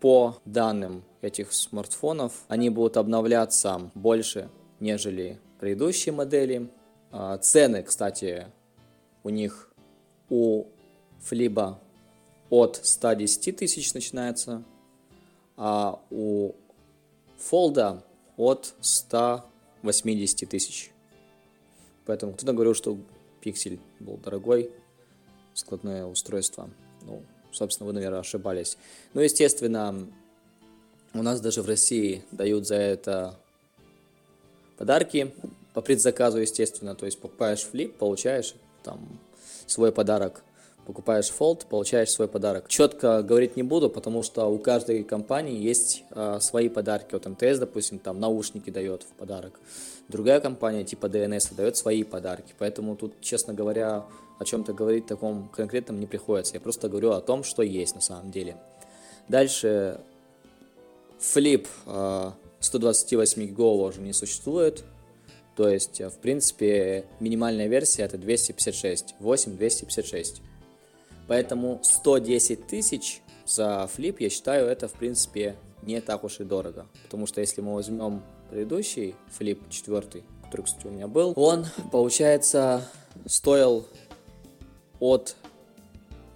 По 0.00 0.36
данным 0.44 1.04
этих 1.20 1.52
смартфонов, 1.52 2.32
они 2.48 2.70
будут 2.70 2.96
обновляться 2.96 3.90
больше, 3.94 4.48
нежели 4.80 5.38
предыдущие 5.60 6.12
модели. 6.12 6.68
А, 7.10 7.38
цены, 7.38 7.82
кстати, 7.82 8.46
у 9.24 9.30
них 9.30 9.70
у 10.30 10.64
флиба 11.20 11.80
от 12.50 12.80
110 12.82 13.56
тысяч 13.56 13.92
начинается, 13.94 14.64
а 15.58 16.00
у 16.10 16.52
фолда 17.36 18.02
от 18.36 18.74
180 18.80 20.48
тысяч. 20.48 20.92
Поэтому 22.06 22.32
кто-то 22.32 22.52
говорил, 22.52 22.74
что 22.74 22.96
пиксель 23.42 23.80
был 24.00 24.16
дорогой, 24.16 24.70
складное 25.54 26.06
устройство. 26.06 26.70
Ну, 27.02 27.22
собственно, 27.52 27.88
вы, 27.88 27.92
наверное, 27.92 28.20
ошибались. 28.20 28.78
Ну, 29.12 29.20
естественно, 29.20 30.06
у 31.12 31.22
нас 31.22 31.40
даже 31.40 31.62
в 31.62 31.66
России 31.66 32.24
дают 32.30 32.66
за 32.66 32.76
это 32.76 33.38
подарки 34.76 35.34
по 35.74 35.82
предзаказу, 35.82 36.38
естественно. 36.38 36.94
То 36.94 37.06
есть 37.06 37.20
покупаешь 37.20 37.62
флип, 37.62 37.96
получаешь 37.96 38.54
там 38.84 39.18
свой 39.66 39.90
подарок. 39.90 40.44
Покупаешь 40.88 41.30
Fold, 41.38 41.66
получаешь 41.66 42.10
свой 42.10 42.28
подарок. 42.28 42.66
Четко 42.66 43.22
говорить 43.22 43.58
не 43.58 43.62
буду, 43.62 43.90
потому 43.90 44.22
что 44.22 44.46
у 44.46 44.58
каждой 44.58 45.04
компании 45.04 45.60
есть 45.60 46.02
э, 46.12 46.38
свои 46.40 46.70
подарки. 46.70 47.12
Вот 47.12 47.26
МТС, 47.26 47.58
допустим, 47.58 47.98
там 47.98 48.18
наушники 48.18 48.70
дает 48.70 49.02
в 49.02 49.08
подарок. 49.08 49.60
Другая 50.08 50.40
компания 50.40 50.84
типа 50.84 51.04
DNS 51.04 51.54
дает 51.54 51.76
свои 51.76 52.04
подарки. 52.04 52.54
Поэтому 52.58 52.96
тут, 52.96 53.20
честно 53.20 53.52
говоря, 53.52 54.06
о 54.38 54.44
чем-то 54.46 54.72
говорить 54.72 55.04
таком 55.04 55.50
конкретном 55.50 56.00
не 56.00 56.06
приходится. 56.06 56.54
Я 56.54 56.60
просто 56.60 56.88
говорю 56.88 57.10
о 57.10 57.20
том, 57.20 57.44
что 57.44 57.62
есть 57.62 57.94
на 57.94 58.00
самом 58.00 58.30
деле. 58.30 58.56
Дальше 59.28 60.00
Flip 61.20 61.66
128 62.60 63.42
гигов 63.44 63.90
уже 63.90 64.00
не 64.00 64.14
существует. 64.14 64.84
То 65.54 65.68
есть, 65.68 66.00
в 66.00 66.16
принципе, 66.22 67.04
минимальная 67.20 67.66
версия 67.66 68.04
это 68.04 68.16
256, 68.16 69.16
8 69.20 69.56
256. 69.58 70.40
Поэтому 71.28 71.78
110 71.82 72.66
тысяч 72.66 73.22
за 73.46 73.86
флип, 73.86 74.20
я 74.20 74.30
считаю, 74.30 74.66
это, 74.66 74.88
в 74.88 74.94
принципе, 74.94 75.56
не 75.82 76.00
так 76.00 76.24
уж 76.24 76.40
и 76.40 76.44
дорого. 76.44 76.86
Потому 77.04 77.26
что 77.26 77.40
если 77.40 77.60
мы 77.60 77.74
возьмем 77.74 78.22
предыдущий 78.50 79.14
флип, 79.28 79.68
четвертый, 79.68 80.24
который, 80.42 80.62
кстати, 80.62 80.86
у 80.86 80.90
меня 80.90 81.06
был, 81.06 81.34
он, 81.36 81.66
получается, 81.92 82.82
стоил 83.26 83.86
от 84.98 85.36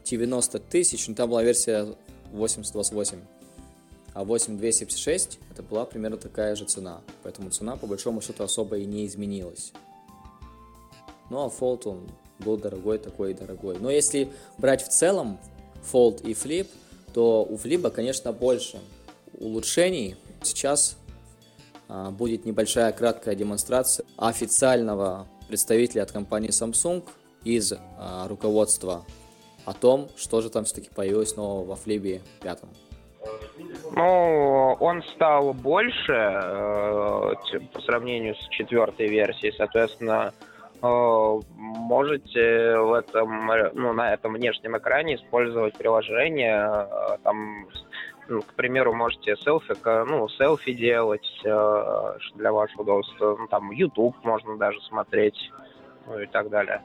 90 0.05 0.59
тысяч, 0.61 1.09
ну 1.09 1.14
там 1.14 1.30
была 1.30 1.43
версия 1.43 1.95
828, 2.32 3.18
а 4.14 4.24
8256 4.24 5.38
это 5.51 5.62
была 5.62 5.86
примерно 5.86 6.18
такая 6.18 6.55
же 6.55 6.66
цена. 6.66 7.01
Поэтому 7.22 7.51
цена 7.51 7.76
по 7.76 7.86
большому 7.86 8.20
счету 8.20 8.45
особо 8.45 8.78
и 8.78 8.84
не 8.84 9.07
изменилась. 9.07 9.72
Ну 11.30 11.45
а 11.45 11.49
Fold 11.49 11.88
он 11.88 12.09
был 12.43 12.57
дорогой, 12.57 12.99
такой 12.99 13.32
и 13.32 13.34
дорогой. 13.34 13.78
Но 13.78 13.90
если 13.90 14.28
брать 14.59 14.82
в 14.82 14.88
целом 14.88 15.38
Fold 15.93 16.22
и 16.22 16.32
Flip, 16.32 16.68
то 17.14 17.45
у 17.45 17.57
Flip, 17.57 17.90
конечно, 17.90 18.32
больше 18.32 18.78
улучшений. 19.38 20.16
Сейчас 20.43 20.97
а, 21.88 22.11
будет 22.11 22.45
небольшая 22.45 22.93
краткая 22.93 23.34
демонстрация 23.34 24.07
официального 24.16 25.26
представителя 25.49 26.03
от 26.03 26.12
компании 26.12 26.51
Samsung 26.51 27.05
из 27.45 27.72
а, 27.72 28.28
руководства 28.28 29.05
о 29.64 29.74
том, 29.74 30.09
что 30.16 30.40
же 30.40 30.51
там 30.51 30.64
все-таки 30.64 30.90
появилось 30.95 31.36
нового 31.36 31.64
во 31.64 31.76
Флибе 31.76 32.22
пятом. 32.43 32.68
Ну, 33.95 34.76
он 34.80 35.03
стал 35.14 35.53
больше 35.53 36.12
э, 36.12 37.34
по 37.72 37.80
сравнению 37.82 38.34
с 38.34 38.49
четвертой 38.49 39.09
версией, 39.09 39.55
соответственно, 39.57 40.32
можете 40.83 42.76
в 42.78 42.93
этом, 42.93 43.47
ну, 43.74 43.93
на 43.93 44.12
этом 44.12 44.33
внешнем 44.35 44.76
экране 44.76 45.14
использовать 45.14 45.74
приложение, 45.74 46.87
э, 46.91 47.18
там, 47.22 47.68
ну, 48.28 48.43
к 48.43 48.55
примеру, 48.55 48.93
можете 48.93 49.37
селфи, 49.37 49.74
ну, 49.85 50.28
селфи 50.28 50.72
делать 50.72 51.41
э, 51.45 52.16
для 52.35 52.53
вашего 52.53 52.83
удобства, 52.83 53.37
ну, 53.39 53.47
там, 53.47 53.70
YouTube 53.70 54.16
можно 54.24 54.57
даже 54.57 54.80
смотреть, 54.83 55.53
ну 56.07 56.18
и 56.18 56.26
так 56.26 56.51
далее. 56.51 56.83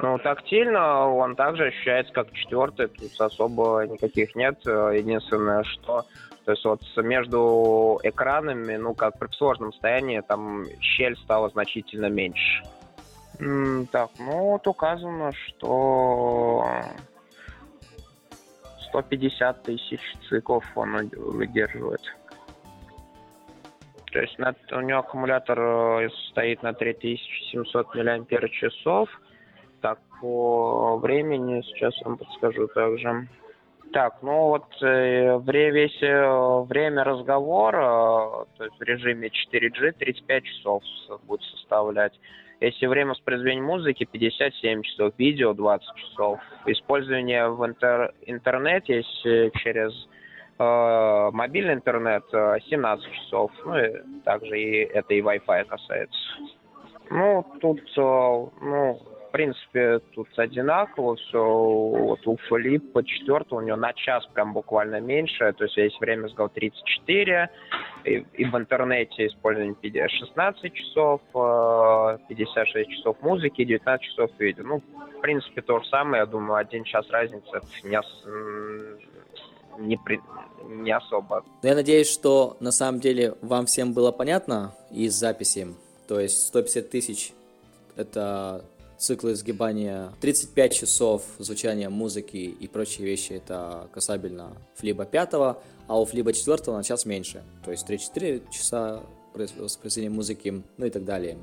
Ну, 0.00 0.18
тактильно 0.18 1.06
он 1.08 1.36
также 1.36 1.66
ощущается 1.66 2.12
как 2.12 2.32
четвертый, 2.32 2.88
тут 2.88 3.20
особо 3.20 3.86
никаких 3.86 4.34
нет. 4.34 4.58
Единственное, 4.64 5.62
что 5.64 6.04
то 6.44 6.52
есть 6.52 6.64
вот 6.64 6.82
между 6.96 8.00
экранами, 8.02 8.76
ну, 8.76 8.94
как 8.94 9.18
при 9.18 9.28
сложном 9.36 9.72
состоянии, 9.72 10.20
там 10.20 10.64
щель 10.80 11.16
стала 11.16 11.48
значительно 11.50 12.06
меньше. 12.06 12.64
Так, 13.90 14.10
ну 14.18 14.50
вот 14.50 14.66
указано, 14.66 15.32
что 15.32 16.64
150 18.88 19.62
тысяч 19.62 20.00
циклов 20.28 20.64
он 20.76 21.08
выдерживает. 21.16 22.02
То 24.12 24.20
есть 24.20 24.38
на, 24.38 24.54
у 24.72 24.80
него 24.80 24.98
аккумулятор 24.98 25.58
э, 25.58 26.08
стоит 26.30 26.62
на 26.62 26.74
3700 26.74 27.94
мАч. 27.94 29.08
Так, 29.80 29.98
по 30.20 30.98
времени 30.98 31.62
сейчас 31.62 31.94
вам 32.04 32.18
подскажу 32.18 32.68
также. 32.68 33.26
Так, 33.92 34.22
ну 34.22 34.48
вот 34.48 34.64
э, 34.82 35.38
весь 35.44 36.02
э, 36.02 36.64
время 36.66 37.04
разговора, 37.04 38.46
то 38.56 38.64
есть 38.64 38.78
в 38.78 38.82
режиме 38.82 39.28
4G 39.28 39.92
35 39.92 40.44
часов 40.44 40.82
будет 41.24 41.42
составлять. 41.42 42.12
Если 42.60 42.86
время 42.86 43.10
воспроизведения 43.10 43.62
музыки 43.62 44.04
57 44.04 44.82
часов, 44.82 45.12
видео 45.18 45.52
20 45.52 45.96
часов. 45.96 46.40
Использование 46.66 47.48
в 47.48 47.66
интер 47.66 48.14
интернете, 48.24 48.98
если 48.98 49.50
через 49.58 49.92
э, 50.58 51.30
мобильный 51.32 51.74
интернет, 51.74 52.24
17 52.30 53.04
э, 53.04 53.14
часов. 53.14 53.50
Ну 53.66 53.76
и 53.76 54.22
также 54.24 54.58
и 54.58 54.76
это 54.84 55.12
и 55.12 55.20
Wi-Fi 55.20 55.64
касается. 55.64 56.18
Ну, 57.10 57.44
тут, 57.60 57.80
э, 57.80 58.00
ну, 58.00 59.02
принципе, 59.32 59.98
тут 60.14 60.28
одинаково 60.36 61.16
все. 61.16 61.42
Вот 61.42 62.26
у 62.26 62.36
Филиппа 62.48 63.02
четвертого 63.04 63.58
у 63.58 63.62
него 63.62 63.76
на 63.76 63.92
час 63.92 64.24
прям 64.32 64.52
буквально 64.52 65.00
меньше. 65.00 65.52
То 65.54 65.64
есть 65.64 65.76
весь 65.76 65.98
время 66.00 66.28
сказал 66.28 66.50
34. 66.50 67.50
И, 68.04 68.24
и 68.34 68.44
в 68.44 68.56
интернете 68.56 69.26
использование 69.26 69.74
16 70.08 70.72
часов, 70.72 71.20
56 71.32 72.76
э, 72.76 72.84
часов 72.84 73.16
музыки, 73.22 73.64
19 73.64 74.06
часов 74.06 74.30
видео. 74.38 74.64
Ну, 74.64 74.82
в 75.18 75.20
принципе, 75.20 75.62
то 75.62 75.80
же 75.80 75.88
самое. 75.88 76.20
Я 76.20 76.26
думаю, 76.26 76.56
один 76.56 76.84
час 76.84 77.08
разницы 77.10 77.60
не, 77.84 77.98
не, 79.78 79.96
при... 79.96 80.20
не 80.66 80.92
особо. 80.92 81.44
Я 81.62 81.74
надеюсь, 81.74 82.12
что 82.12 82.56
на 82.60 82.70
самом 82.70 83.00
деле 83.00 83.34
вам 83.40 83.66
всем 83.66 83.94
было 83.94 84.12
понятно 84.12 84.74
из 84.90 85.14
записи. 85.14 85.68
То 86.06 86.20
есть 86.20 86.48
150 86.48 86.90
тысяч 86.90 87.32
это 87.96 88.64
циклы 89.02 89.34
сгибания 89.34 90.12
35 90.20 90.72
часов 90.72 91.24
звучания 91.38 91.90
музыки 91.90 92.36
и 92.36 92.68
прочие 92.68 93.04
вещи 93.04 93.32
это 93.32 93.88
касабельно 93.92 94.56
флиба 94.76 95.04
5, 95.04 95.30
а 95.88 96.00
у 96.00 96.04
флиба 96.04 96.32
4 96.32 96.58
на 96.68 96.84
час 96.84 97.04
меньше, 97.04 97.42
то 97.64 97.72
есть 97.72 97.84
3-4 97.88 98.48
часа 98.52 99.02
воспроизведения 99.34 100.14
музыки, 100.14 100.62
ну 100.76 100.86
и 100.86 100.90
так 100.90 101.04
далее. 101.04 101.36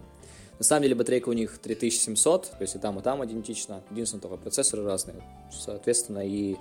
На 0.57 0.63
самом 0.63 0.83
деле 0.83 0.95
батарейка 0.95 1.27
у 1.27 1.33
них 1.33 1.57
3700, 1.57 2.51
то 2.51 2.57
есть 2.61 2.75
и 2.75 2.79
там, 2.79 2.97
и 2.97 3.01
там 3.01 3.25
идентично, 3.25 3.83
единственное 3.91 4.21
только 4.21 4.37
процессоры 4.37 4.85
разные, 4.85 5.21
соответственно 5.51 6.25
и 6.25 6.55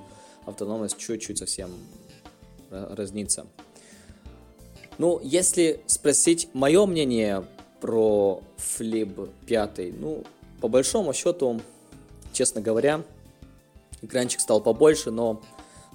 автономность 0.47 0.99
чуть-чуть 0.99 1.39
совсем 1.39 1.71
разнится. 2.71 3.47
Ну, 4.99 5.21
если 5.23 5.81
спросить 5.87 6.49
мое 6.55 6.85
мнение 6.87 7.45
про 7.81 8.43
Flip 8.57 9.31
5, 9.47 10.01
ну, 10.01 10.25
по 10.61 10.69
большому 10.69 11.13
счету, 11.13 11.61
честно 12.33 12.61
говоря, 12.61 13.03
экранчик 14.03 14.41
стал 14.41 14.61
побольше, 14.61 15.11
но 15.11 15.41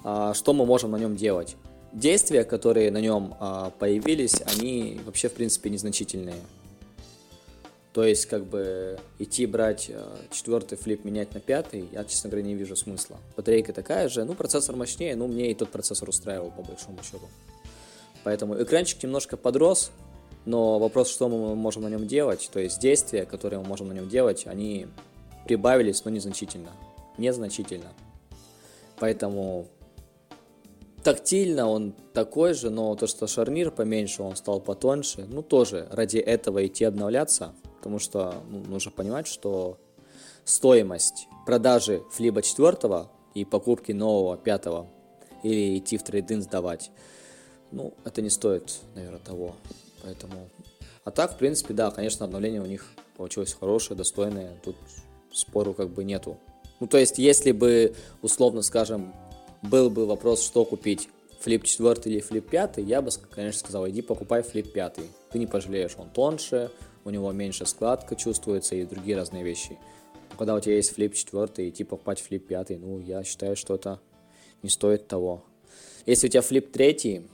а, 0.02 0.34
что 0.34 0.52
мы 0.52 0.66
можем 0.66 0.92
на 0.92 0.96
нем 0.96 1.16
делать? 1.16 1.56
Действия, 1.92 2.44
которые 2.44 2.90
на 2.90 3.00
нем 3.00 3.36
а, 3.38 3.70
появились, 3.70 4.42
они 4.46 5.00
вообще, 5.04 5.28
в 5.28 5.34
принципе, 5.34 5.70
незначительные. 5.70 6.36
То 7.92 8.04
есть, 8.04 8.26
как 8.26 8.44
бы, 8.44 8.98
идти 9.18 9.46
брать 9.46 9.90
а, 9.92 10.18
четвертый 10.32 10.76
флип, 10.76 11.04
менять 11.04 11.32
на 11.32 11.40
пятый, 11.40 11.88
я, 11.92 12.04
честно 12.04 12.30
говоря, 12.30 12.46
не 12.46 12.54
вижу 12.54 12.74
смысла. 12.74 13.18
Батарейка 13.36 13.72
такая 13.72 14.08
же, 14.08 14.24
ну, 14.24 14.34
процессор 14.34 14.74
мощнее, 14.76 15.14
ну, 15.14 15.28
мне 15.28 15.50
и 15.50 15.54
тот 15.54 15.70
процессор 15.70 16.08
устраивал, 16.08 16.50
по 16.50 16.62
большому 16.62 16.98
счету. 17.02 17.28
Поэтому 18.24 18.60
экранчик 18.60 19.02
немножко 19.02 19.36
подрос, 19.36 19.90
но 20.44 20.78
вопрос, 20.78 21.10
что 21.10 21.28
мы 21.28 21.54
можем 21.54 21.82
на 21.82 21.88
нем 21.88 22.06
делать, 22.06 22.50
то 22.52 22.60
есть 22.60 22.80
действия, 22.80 23.24
которые 23.24 23.60
мы 23.60 23.66
можем 23.66 23.88
на 23.88 23.92
нем 23.92 24.08
делать, 24.08 24.46
они 24.46 24.86
прибавились, 25.46 26.04
но 26.04 26.10
незначительно. 26.10 26.70
незначительно. 27.18 27.92
Поэтому 28.98 29.66
тактильно 31.02 31.68
он 31.68 31.94
такой 32.12 32.54
же, 32.54 32.70
но 32.70 32.94
то, 32.94 33.06
что 33.06 33.26
шарнир 33.26 33.70
поменьше, 33.70 34.22
он 34.22 34.36
стал 34.36 34.60
потоньше, 34.60 35.26
ну 35.28 35.42
тоже 35.42 35.86
ради 35.90 36.18
этого 36.18 36.66
идти 36.66 36.84
обновляться, 36.84 37.54
потому 37.78 37.98
что 37.98 38.34
ну, 38.50 38.62
нужно 38.66 38.90
понимать, 38.90 39.26
что 39.26 39.78
стоимость 40.44 41.28
продажи 41.46 42.02
флиба 42.10 42.42
4 42.42 43.08
и 43.34 43.44
покупки 43.44 43.92
нового 43.92 44.36
5 44.36 44.66
или 45.42 45.78
идти 45.78 45.98
в 45.98 46.02
трейдинг 46.02 46.42
сдавать, 46.42 46.90
ну, 47.70 47.92
это 48.04 48.22
не 48.22 48.30
стоит, 48.30 48.80
наверное, 48.94 49.20
того. 49.20 49.54
Поэтому... 50.04 50.50
А 51.04 51.10
так, 51.10 51.34
в 51.34 51.38
принципе, 51.38 51.74
да, 51.74 51.90
конечно, 51.90 52.24
обновление 52.24 52.60
у 52.60 52.66
них 52.66 52.86
получилось 53.16 53.56
хорошее, 53.58 53.96
достойное, 53.96 54.58
тут 54.62 54.76
спору 55.32 55.74
как 55.74 55.90
бы 55.90 56.04
нету. 56.04 56.38
Ну, 56.80 56.86
то 56.86 56.98
есть, 56.98 57.18
если 57.18 57.52
бы, 57.52 57.94
условно 58.22 58.62
скажем, 58.62 59.14
был 59.62 59.90
бы 59.90 60.06
вопрос, 60.06 60.44
что 60.44 60.64
купить, 60.64 61.08
флип 61.40 61.64
4 61.64 61.94
или 62.04 62.20
флип 62.20 62.48
5, 62.48 62.78
я 62.78 63.02
бы, 63.02 63.10
конечно, 63.30 63.60
сказал, 63.60 63.88
иди 63.88 64.02
покупай 64.02 64.42
флип 64.42 64.72
5. 64.72 65.00
Ты 65.30 65.38
не 65.38 65.46
пожалеешь, 65.46 65.94
он 65.98 66.10
тоньше, 66.10 66.70
у 67.04 67.10
него 67.10 67.30
меньше 67.32 67.66
складка 67.66 68.16
чувствуется 68.16 68.74
и 68.74 68.84
другие 68.84 69.16
разные 69.16 69.44
вещи. 69.44 69.78
Но 70.30 70.36
когда 70.36 70.54
у 70.54 70.60
тебя 70.60 70.76
есть 70.76 70.94
флип 70.94 71.14
4, 71.14 71.68
идти 71.68 71.84
покупать 71.84 72.20
флип 72.20 72.46
5, 72.46 72.70
ну, 72.80 72.98
я 73.00 73.24
считаю, 73.24 73.56
что 73.56 73.74
это 73.74 74.00
не 74.62 74.70
стоит 74.70 75.06
того. 75.06 75.44
Если 76.06 76.26
у 76.26 76.30
тебя 76.30 76.42
флип 76.42 76.72
3, 76.72 77.26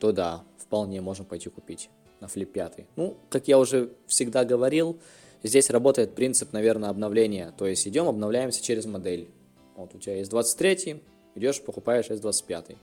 то 0.00 0.12
да, 0.12 0.44
вполне 0.58 1.00
можно 1.00 1.24
пойти 1.24 1.48
купить 1.48 1.90
на 2.24 2.28
флип 2.28 2.52
5. 2.52 2.86
Ну, 2.96 3.16
как 3.28 3.48
я 3.48 3.58
уже 3.58 3.90
всегда 4.06 4.44
говорил, 4.44 4.98
здесь 5.42 5.70
работает 5.70 6.14
принцип, 6.14 6.52
наверное, 6.52 6.88
обновления. 6.88 7.52
То 7.56 7.66
есть 7.66 7.86
идем, 7.86 8.08
обновляемся 8.08 8.62
через 8.62 8.86
модель. 8.86 9.28
Вот 9.76 9.94
у 9.94 9.98
тебя 9.98 10.16
есть 10.16 10.30
23, 10.30 11.02
идешь, 11.34 11.60
покупаешь 11.60 12.08
S25. 12.08 12.76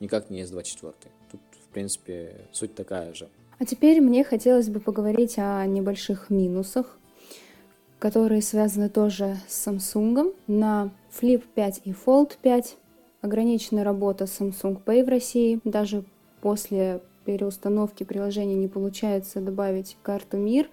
Никак 0.00 0.30
не 0.30 0.42
S24. 0.42 0.94
Тут, 1.30 1.40
в 1.64 1.68
принципе, 1.72 2.46
суть 2.52 2.74
такая 2.74 3.12
же. 3.12 3.28
А 3.58 3.66
теперь 3.66 4.00
мне 4.00 4.24
хотелось 4.24 4.68
бы 4.68 4.80
поговорить 4.80 5.34
о 5.36 5.64
небольших 5.66 6.30
минусах, 6.30 6.98
которые 7.98 8.40
связаны 8.40 8.88
тоже 8.88 9.36
с 9.48 9.68
Samsung. 9.68 10.34
На 10.46 10.90
Flip 11.20 11.42
5 11.54 11.82
и 11.84 11.92
Fold 11.92 12.32
5 12.40 12.76
ограничена 13.20 13.84
работа 13.84 14.24
Samsung 14.24 14.82
Pay 14.82 15.04
в 15.04 15.08
России. 15.08 15.60
Даже 15.64 16.04
после 16.40 17.00
переустановки 17.26 18.04
приложения 18.04 18.54
не 18.54 18.68
получается 18.68 19.40
добавить 19.40 19.96
карту 20.02 20.36
МИР 20.36 20.68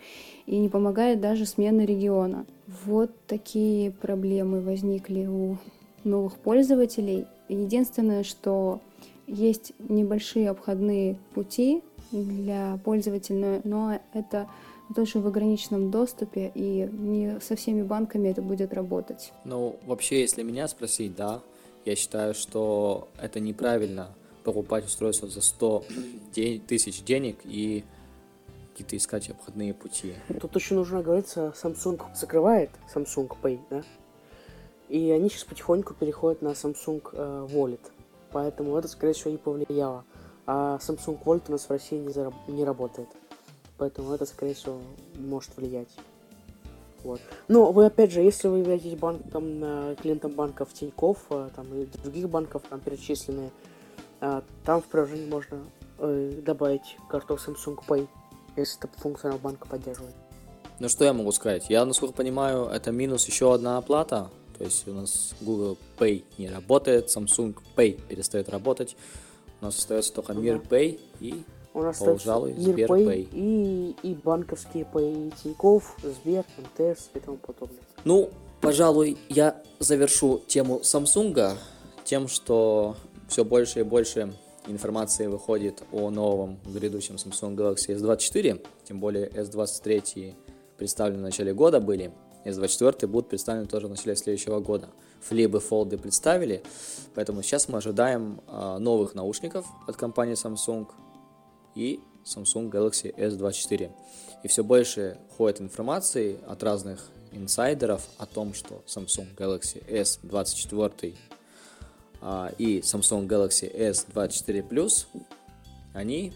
и 0.45 0.57
не 0.57 0.69
помогает 0.69 1.19
даже 1.19 1.45
смена 1.45 1.81
региона. 1.81 2.45
Вот 2.85 3.11
такие 3.27 3.91
проблемы 3.91 4.61
возникли 4.61 5.25
у 5.25 5.57
новых 6.03 6.35
пользователей. 6.35 7.25
Единственное, 7.49 8.23
что 8.23 8.79
есть 9.27 9.73
небольшие 9.79 10.49
обходные 10.49 11.17
пути 11.33 11.81
для 12.11 12.79
пользователя, 12.85 13.61
но 13.63 13.99
это 14.13 14.47
тоже 14.95 15.19
в 15.19 15.27
ограниченном 15.27 15.89
доступе, 15.89 16.51
и 16.53 16.87
не 16.91 17.39
со 17.39 17.55
всеми 17.55 17.81
банками 17.81 18.29
это 18.29 18.41
будет 18.41 18.73
работать. 18.73 19.31
Ну, 19.43 19.77
вообще, 19.85 20.21
если 20.21 20.43
меня 20.43 20.67
спросить, 20.67 21.15
да, 21.15 21.41
я 21.85 21.95
считаю, 21.95 22.33
что 22.33 23.07
это 23.19 23.39
неправильно 23.39 24.09
покупать 24.43 24.85
устройство 24.85 25.27
за 25.27 25.41
100 25.41 25.85
тысяч 26.67 27.03
денег 27.03 27.37
и 27.43 27.83
какие-то 28.71 28.97
искать 28.97 29.29
обходные 29.29 29.73
пути. 29.73 30.15
Тут 30.41 30.55
очень 30.55 30.75
нужно 30.75 31.01
говориться, 31.01 31.53
Samsung 31.61 32.01
закрывает 32.15 32.71
Samsung 32.93 33.31
Pay, 33.41 33.59
да? 33.69 33.83
И 34.89 35.11
они 35.11 35.29
сейчас 35.29 35.43
потихоньку 35.45 35.93
переходят 35.93 36.41
на 36.41 36.49
Samsung 36.49 37.01
э, 37.13 37.47
Wallet. 37.51 37.79
Поэтому 38.31 38.75
это, 38.77 38.87
скорее 38.87 39.13
всего, 39.13 39.31
не 39.31 39.37
повлияло. 39.37 40.05
А 40.45 40.77
Samsung 40.79 41.23
Wallet 41.23 41.43
у 41.47 41.51
нас 41.51 41.65
в 41.65 41.69
России 41.69 41.97
не, 41.97 42.09
зараб- 42.09 42.33
не 42.47 42.65
работает. 42.65 43.07
Поэтому 43.77 44.13
это, 44.13 44.25
скорее 44.25 44.53
всего, 44.53 44.79
может 45.15 45.55
влиять. 45.55 45.89
Вот. 47.03 47.21
Но 47.47 47.71
вы, 47.71 47.85
опять 47.85 48.11
же, 48.11 48.21
если 48.21 48.47
вы 48.47 48.59
являетесь 48.59 48.95
банком, 48.95 49.95
клиентом 50.01 50.31
банков 50.31 50.73
Тинькофф, 50.73 51.17
э, 51.29 51.49
там, 51.55 51.67
и 51.75 51.85
других 52.03 52.29
банков, 52.29 52.63
там, 52.69 52.79
перечисленные, 52.79 53.51
э, 54.23 54.41
там 54.63 54.81
в 54.81 54.85
приложении 54.85 55.29
можно 55.29 55.59
э, 55.99 56.41
добавить 56.43 56.97
карту 57.09 57.35
Samsung 57.35 57.77
Pay, 57.87 58.07
если 58.55 58.79
это 58.79 58.99
функционал 58.99 59.37
банка 59.37 59.67
поддерживает. 59.67 60.15
Ну 60.79 60.89
что 60.89 61.05
я 61.05 61.13
могу 61.13 61.31
сказать? 61.31 61.65
Я, 61.69 61.85
насколько 61.85 62.13
понимаю, 62.15 62.65
это 62.65 62.91
минус 62.91 63.27
еще 63.27 63.53
одна 63.53 63.77
оплата. 63.77 64.29
То 64.57 64.63
есть 64.63 64.87
у 64.87 64.93
нас 64.93 65.33
Google 65.41 65.77
Pay 65.97 66.23
не 66.37 66.49
работает, 66.49 67.07
Samsung 67.07 67.55
Pay 67.75 68.01
перестает 68.07 68.49
работать. 68.49 68.95
У 69.61 69.65
нас 69.65 69.77
остается 69.77 70.13
только 70.13 70.33
Ну 70.33 70.41
Мир 70.41 70.61
да. 70.69 70.77
Pay 70.77 70.99
и, 71.19 71.43
У 71.73 71.81
нас 71.81 71.97
пожалуй, 71.97 72.53
Сбер 72.53 72.89
Pay 72.89 73.05
Pay. 73.05 73.29
и, 73.31 73.95
и 74.03 74.13
банковские 74.15 74.87
Pay, 74.91 75.27
и 75.27 75.31
Тинькофф, 75.43 75.97
Сбер, 76.03 76.45
МТС 76.57 77.09
и 77.13 77.19
тому 77.19 77.37
подобное. 77.37 77.79
Ну, 78.03 78.29
пожалуй, 78.61 79.17
я 79.29 79.61
завершу 79.79 80.41
тему 80.47 80.79
Samsung 80.83 81.57
тем, 82.03 82.27
что 82.27 82.95
все 83.33 83.43
больше 83.43 83.79
и 83.79 83.83
больше 83.83 84.31
информации 84.67 85.25
выходит 85.25 85.81
о 85.91 86.11
новом 86.11 86.59
грядущем 86.65 87.15
Samsung 87.15 87.55
Galaxy 87.55 87.97
S24, 87.97 88.63
тем 88.83 88.99
более 88.99 89.27
S23 89.27 90.35
представлены 90.77 91.17
в 91.17 91.23
начале 91.23 91.51
года 91.51 91.79
были, 91.79 92.13
S24 92.45 93.07
будут 93.07 93.29
представлены 93.29 93.65
тоже 93.65 93.87
в 93.87 93.89
начале 93.89 94.15
следующего 94.15 94.59
года. 94.59 94.89
Флибы, 95.21 95.59
фолды 95.61 95.97
представили, 95.97 96.61
поэтому 97.15 97.41
сейчас 97.41 97.67
мы 97.69 97.79
ожидаем 97.79 98.39
а, 98.45 98.77
новых 98.77 99.15
наушников 99.15 99.65
от 99.87 99.95
компании 99.95 100.35
Samsung 100.35 100.87
и 101.73 102.01
Samsung 102.23 102.69
Galaxy 102.69 103.15
S24. 103.15 103.89
И 104.43 104.47
все 104.47 104.63
больше 104.63 105.17
ходит 105.35 105.59
информации 105.59 106.37
от 106.45 106.61
разных 106.61 107.09
инсайдеров 107.31 108.07
о 108.19 108.27
том, 108.27 108.53
что 108.53 108.83
Samsung 108.85 109.35
Galaxy 109.35 109.83
S24 109.87 111.15
а, 111.15 111.32
и 112.57 112.79
Samsung 112.79 113.27
Galaxy 113.27 113.73
S24 113.75 114.67
Plus 114.67 115.05
они 115.93 116.33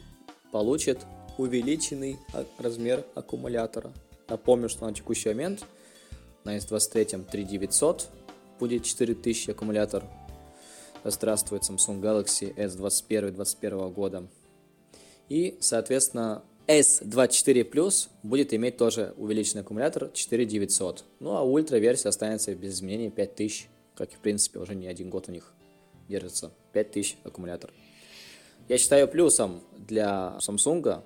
получат 0.52 1.06
увеличенный 1.38 2.18
а- 2.34 2.46
размер 2.60 3.06
аккумулятора. 3.16 3.92
Напомню, 4.28 4.70
что 4.70 4.86
на 4.86 4.94
текущий 4.94 5.30
момент 5.30 5.64
на 6.44 6.58
S23 6.58 7.26
3900 7.30 8.08
будет 8.60 8.84
4000 8.84 9.52
аккумулятор. 9.52 10.04
Да 11.04 11.12
Здравствует 11.12 11.64
Samsung 11.64 12.02
Galaxy 12.02 12.54
S21 12.56 13.32
21 13.32 13.90
года. 13.92 14.28
И, 15.30 15.58
соответственно, 15.62 16.44
S24 16.68 17.70
Plus 17.70 18.10
будет 18.24 18.54
иметь 18.54 18.78
тоже 18.78 19.14
увеличенный 19.18 19.62
аккумулятор 19.62 20.10
4900. 20.14 21.06
Ну 21.20 21.36
а 21.36 21.44
ультра 21.44 21.78
версия 21.78 22.10
останется 22.10 22.54
без 22.56 22.74
изменений 22.74 23.10
5000, 23.10 23.70
как 23.96 24.12
и 24.12 24.16
в 24.16 24.20
принципе 24.20 24.60
уже 24.60 24.76
не 24.76 24.88
один 24.88 25.10
год 25.10 25.30
у 25.30 25.32
них 25.32 25.54
держится. 26.08 26.52
5000 26.74 27.18
аккумулятор. 27.24 27.72
Я 28.68 28.78
считаю 28.78 29.08
плюсом 29.08 29.62
для 29.78 30.38
Samsung 30.40 31.02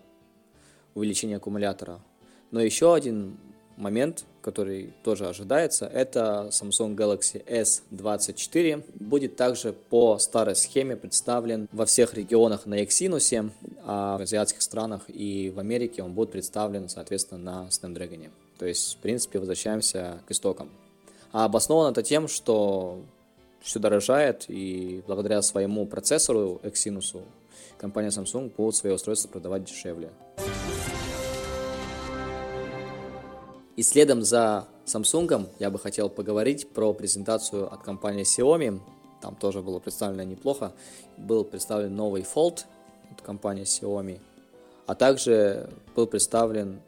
увеличение 0.96 1.38
аккумулятора. 1.38 2.00
Но 2.52 2.60
еще 2.60 2.94
один 2.94 3.38
момент, 3.78 4.26
который 4.42 4.94
тоже 5.04 5.28
ожидается, 5.28 5.86
это 5.86 6.50
Samsung 6.52 6.96
Galaxy 6.96 7.44
S24. 7.46 8.84
Будет 8.96 9.36
также 9.36 9.74
по 9.74 10.18
старой 10.20 10.56
схеме 10.56 10.96
представлен 10.96 11.68
во 11.72 11.86
всех 11.86 12.14
регионах 12.14 12.66
на 12.66 12.82
Exynos, 12.82 13.52
а 13.84 14.18
в 14.18 14.22
азиатских 14.22 14.62
странах 14.62 15.04
и 15.08 15.52
в 15.56 15.60
Америке 15.60 16.04
он 16.04 16.14
будет 16.14 16.32
представлен, 16.32 16.90
соответственно, 16.90 17.64
на 17.64 17.68
Snapdragon. 17.70 18.30
То 18.58 18.66
есть, 18.66 18.96
в 18.96 18.98
принципе, 18.98 19.40
возвращаемся 19.40 20.22
к 20.28 20.32
истокам. 20.32 20.70
А 21.32 21.46
обосновано 21.46 21.92
это 21.92 22.04
тем, 22.04 22.28
что 22.28 23.02
все 23.62 23.80
дорожает, 23.80 24.46
и 24.48 25.04
благодаря 25.08 25.42
своему 25.42 25.86
процессору 25.86 26.60
Exynos 26.64 27.24
компания 27.78 28.10
Samsung 28.10 28.52
будет 28.56 28.76
свои 28.76 28.94
устройства 28.94 29.30
продавать 29.30 29.64
дешевле. 29.64 30.12
И 33.76 33.84
следом 33.84 34.22
за 34.24 34.68
Samsung 34.86 35.48
я 35.60 35.70
бы 35.70 35.80
хотел 35.80 36.10
поговорить 36.10 36.70
про 36.70 36.94
презентацию 36.94 37.72
от 37.72 37.82
компании 37.84 38.24
Xiaomi. 38.24 38.82
Там 39.22 39.36
тоже 39.36 39.62
было 39.62 39.80
представлено 39.80 40.24
неплохо. 40.24 40.74
Был 41.18 41.44
представлен 41.44 41.96
новый 41.96 42.24
Fold 42.24 42.66
от 43.12 43.22
компании 43.22 43.64
Xiaomi. 43.64 44.20
А 44.88 44.96
также 44.96 45.70
был 45.96 46.06
представлен 46.08 46.82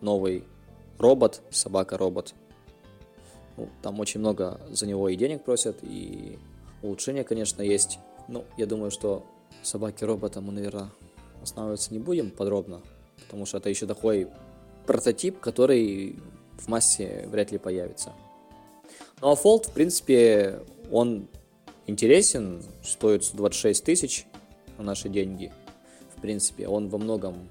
новый 0.00 0.44
робот, 0.98 1.40
собака-робот. 1.50 2.34
Ну, 3.58 3.68
там 3.82 3.98
очень 3.98 4.20
много 4.20 4.60
за 4.70 4.86
него 4.86 5.08
и 5.08 5.16
денег 5.16 5.42
просят, 5.42 5.78
и 5.82 6.38
улучшения, 6.80 7.24
конечно, 7.24 7.60
есть. 7.60 7.98
Ну, 8.28 8.44
я 8.56 8.66
думаю, 8.66 8.92
что 8.92 9.26
собаки-робота 9.62 10.40
мы, 10.40 10.52
наверное, 10.52 10.90
останавливаться 11.42 11.92
не 11.92 11.98
будем 11.98 12.30
подробно, 12.30 12.82
потому 13.26 13.46
что 13.46 13.58
это 13.58 13.68
еще 13.68 13.86
такой 13.86 14.28
прототип, 14.86 15.40
который 15.40 16.20
в 16.56 16.68
массе 16.68 17.26
вряд 17.26 17.50
ли 17.50 17.58
появится. 17.58 18.12
Ну 19.20 19.32
а 19.32 19.34
Fold, 19.34 19.68
в 19.68 19.72
принципе, 19.72 20.60
он 20.92 21.26
интересен, 21.88 22.62
стоит 22.84 23.24
126 23.24 23.84
тысяч 23.84 24.26
на 24.76 24.84
наши 24.84 25.08
деньги. 25.08 25.52
В 26.16 26.20
принципе, 26.20 26.68
он 26.68 26.88
во 26.88 26.98
многом 26.98 27.48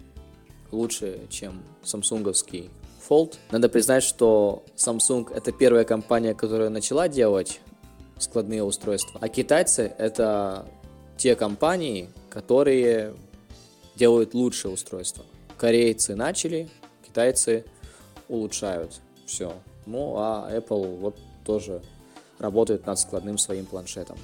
лучше, 0.72 1.28
чем 1.30 1.62
самсунговский 1.84 2.70
Fold. 3.08 3.36
Надо 3.52 3.70
признать, 3.70 4.04
что 4.04 4.64
Samsung 4.76 5.34
это 5.34 5.52
первая 5.52 5.84
компания, 5.84 6.34
которая 6.34 6.70
начала 6.70 7.08
делать 7.08 7.60
складные 8.20 8.64
устройства, 8.64 9.20
а 9.22 9.30
китайцы 9.30 9.94
это 9.98 10.66
те 11.18 11.36
компании, 11.36 12.10
которые 12.30 13.14
делают 13.96 14.34
лучшие 14.34 14.74
устройства. 14.74 15.24
Корейцы 15.58 16.16
начали, 16.16 16.70
китайцы 17.06 17.66
улучшают 18.28 19.00
все. 19.26 19.54
Ну, 19.86 20.16
а 20.18 20.50
Apple 20.52 20.98
вот 20.98 21.18
тоже 21.46 21.82
работает 22.40 22.86
над 22.86 23.00
складным 23.00 23.38
своим 23.38 23.66
планшетом. 23.66 24.18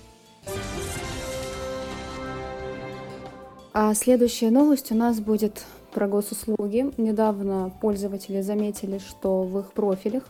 А 3.74 3.94
следующая 3.96 4.52
новость 4.52 4.92
у 4.92 4.96
нас 4.96 5.20
будет 5.20 5.64
про 5.94 6.08
госуслуги. 6.08 6.92
Недавно 6.98 7.72
пользователи 7.82 8.42
заметили, 8.42 8.98
что 8.98 9.44
в 9.44 9.60
их 9.60 9.74
профилях 9.74 10.24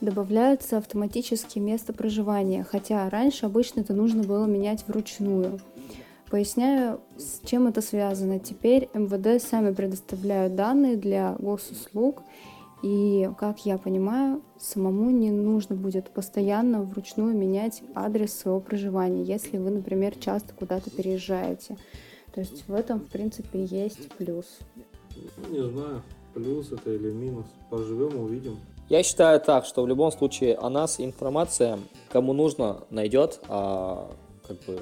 добавляются 0.00 0.78
автоматически 0.78 1.58
место 1.58 1.92
проживания, 1.92 2.64
хотя 2.64 3.08
раньше 3.10 3.46
обычно 3.46 3.80
это 3.80 3.92
нужно 3.92 4.22
было 4.22 4.46
менять 4.46 4.86
вручную. 4.86 5.60
Поясняю, 6.30 7.00
с 7.16 7.46
чем 7.46 7.66
это 7.66 7.80
связано. 7.80 8.38
Теперь 8.38 8.88
МВД 8.94 9.42
сами 9.42 9.72
предоставляют 9.72 10.54
данные 10.54 10.96
для 10.96 11.34
госуслуг, 11.38 12.22
и, 12.82 13.28
как 13.38 13.66
я 13.66 13.76
понимаю, 13.76 14.40
самому 14.58 15.10
не 15.10 15.32
нужно 15.32 15.74
будет 15.74 16.10
постоянно 16.10 16.82
вручную 16.82 17.36
менять 17.36 17.82
адрес 17.94 18.32
своего 18.34 18.60
проживания, 18.60 19.24
если 19.24 19.58
вы, 19.58 19.70
например, 19.70 20.14
часто 20.16 20.54
куда-то 20.54 20.90
переезжаете. 20.90 21.76
То 22.32 22.40
есть 22.40 22.66
в 22.68 22.74
этом, 22.74 23.00
в 23.00 23.08
принципе, 23.08 23.64
есть 23.64 24.08
плюс. 24.16 24.58
Не 25.50 25.62
знаю, 25.70 26.02
плюс 26.34 26.70
это 26.72 26.90
или 26.92 27.10
минус. 27.10 27.46
Поживем, 27.70 28.18
увидим. 28.20 28.56
Я 28.88 29.02
считаю 29.02 29.40
так, 29.40 29.64
что 29.66 29.82
в 29.82 29.88
любом 29.88 30.10
случае 30.12 30.54
о 30.56 30.70
нас 30.70 31.00
информация, 31.00 31.78
кому 32.10 32.32
нужно, 32.32 32.84
найдет, 32.90 33.40
а 33.48 34.10
как 34.46 34.56
бы 34.64 34.80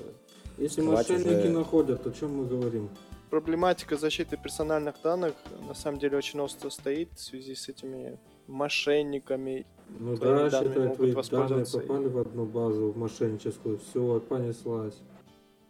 Если 0.58 0.80
мошенники 0.82 1.28
уже- 1.28 1.48
находят, 1.50 2.06
о 2.06 2.12
чем 2.12 2.36
мы 2.36 2.46
говорим? 2.46 2.88
Проблематика 3.30 3.96
защиты 3.96 4.36
персональных 4.36 4.94
данных 5.02 5.34
на 5.66 5.74
самом 5.74 5.98
деле 5.98 6.16
очень 6.16 6.38
остро 6.40 6.70
стоит 6.70 7.08
в 7.16 7.20
связи 7.20 7.56
с 7.56 7.68
этими 7.68 8.18
мошенниками. 8.46 9.66
Ну 9.98 10.16
да, 10.16 10.48
считай, 10.50 10.72
твои 10.72 10.86
данные 10.94 11.14
воспользоваться 11.14 11.78
и- 11.78 11.86
попали 11.86 12.06
в 12.06 12.18
одну 12.18 12.44
базу, 12.46 12.92
в 12.92 12.96
мошенническую, 12.96 13.78
все, 13.78 14.20
понеслась. 14.20 14.94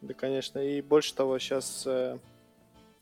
Да, 0.03 0.14
конечно. 0.14 0.59
И 0.59 0.80
больше 0.80 1.14
того, 1.14 1.38
сейчас 1.38 1.86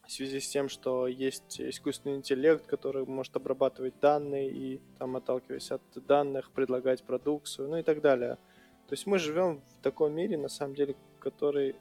в 0.07 0.13
связи 0.13 0.41
с 0.41 0.49
тем, 0.49 0.69
что 0.69 1.07
есть 1.07 1.61
искусственный 1.61 2.17
интеллект, 2.17 2.67
который 2.67 3.07
может 3.07 3.35
обрабатывать 3.37 3.95
данные 4.01 4.51
и 4.51 4.81
там, 4.99 5.17
отталкиваясь 5.17 5.71
от 5.71 5.83
данных, 6.07 6.51
предлагать 6.51 7.03
продукцию, 7.03 7.69
ну 7.69 7.77
и 7.79 7.83
так 7.83 8.01
далее. 8.01 8.37
То 8.87 8.93
есть 8.93 9.07
мы 9.07 9.19
живем 9.19 9.63
в 9.79 9.83
таком 9.83 10.13
мире, 10.13 10.37
на 10.37 10.49
самом 10.49 10.75
деле, 10.75 10.95
который 11.21 11.75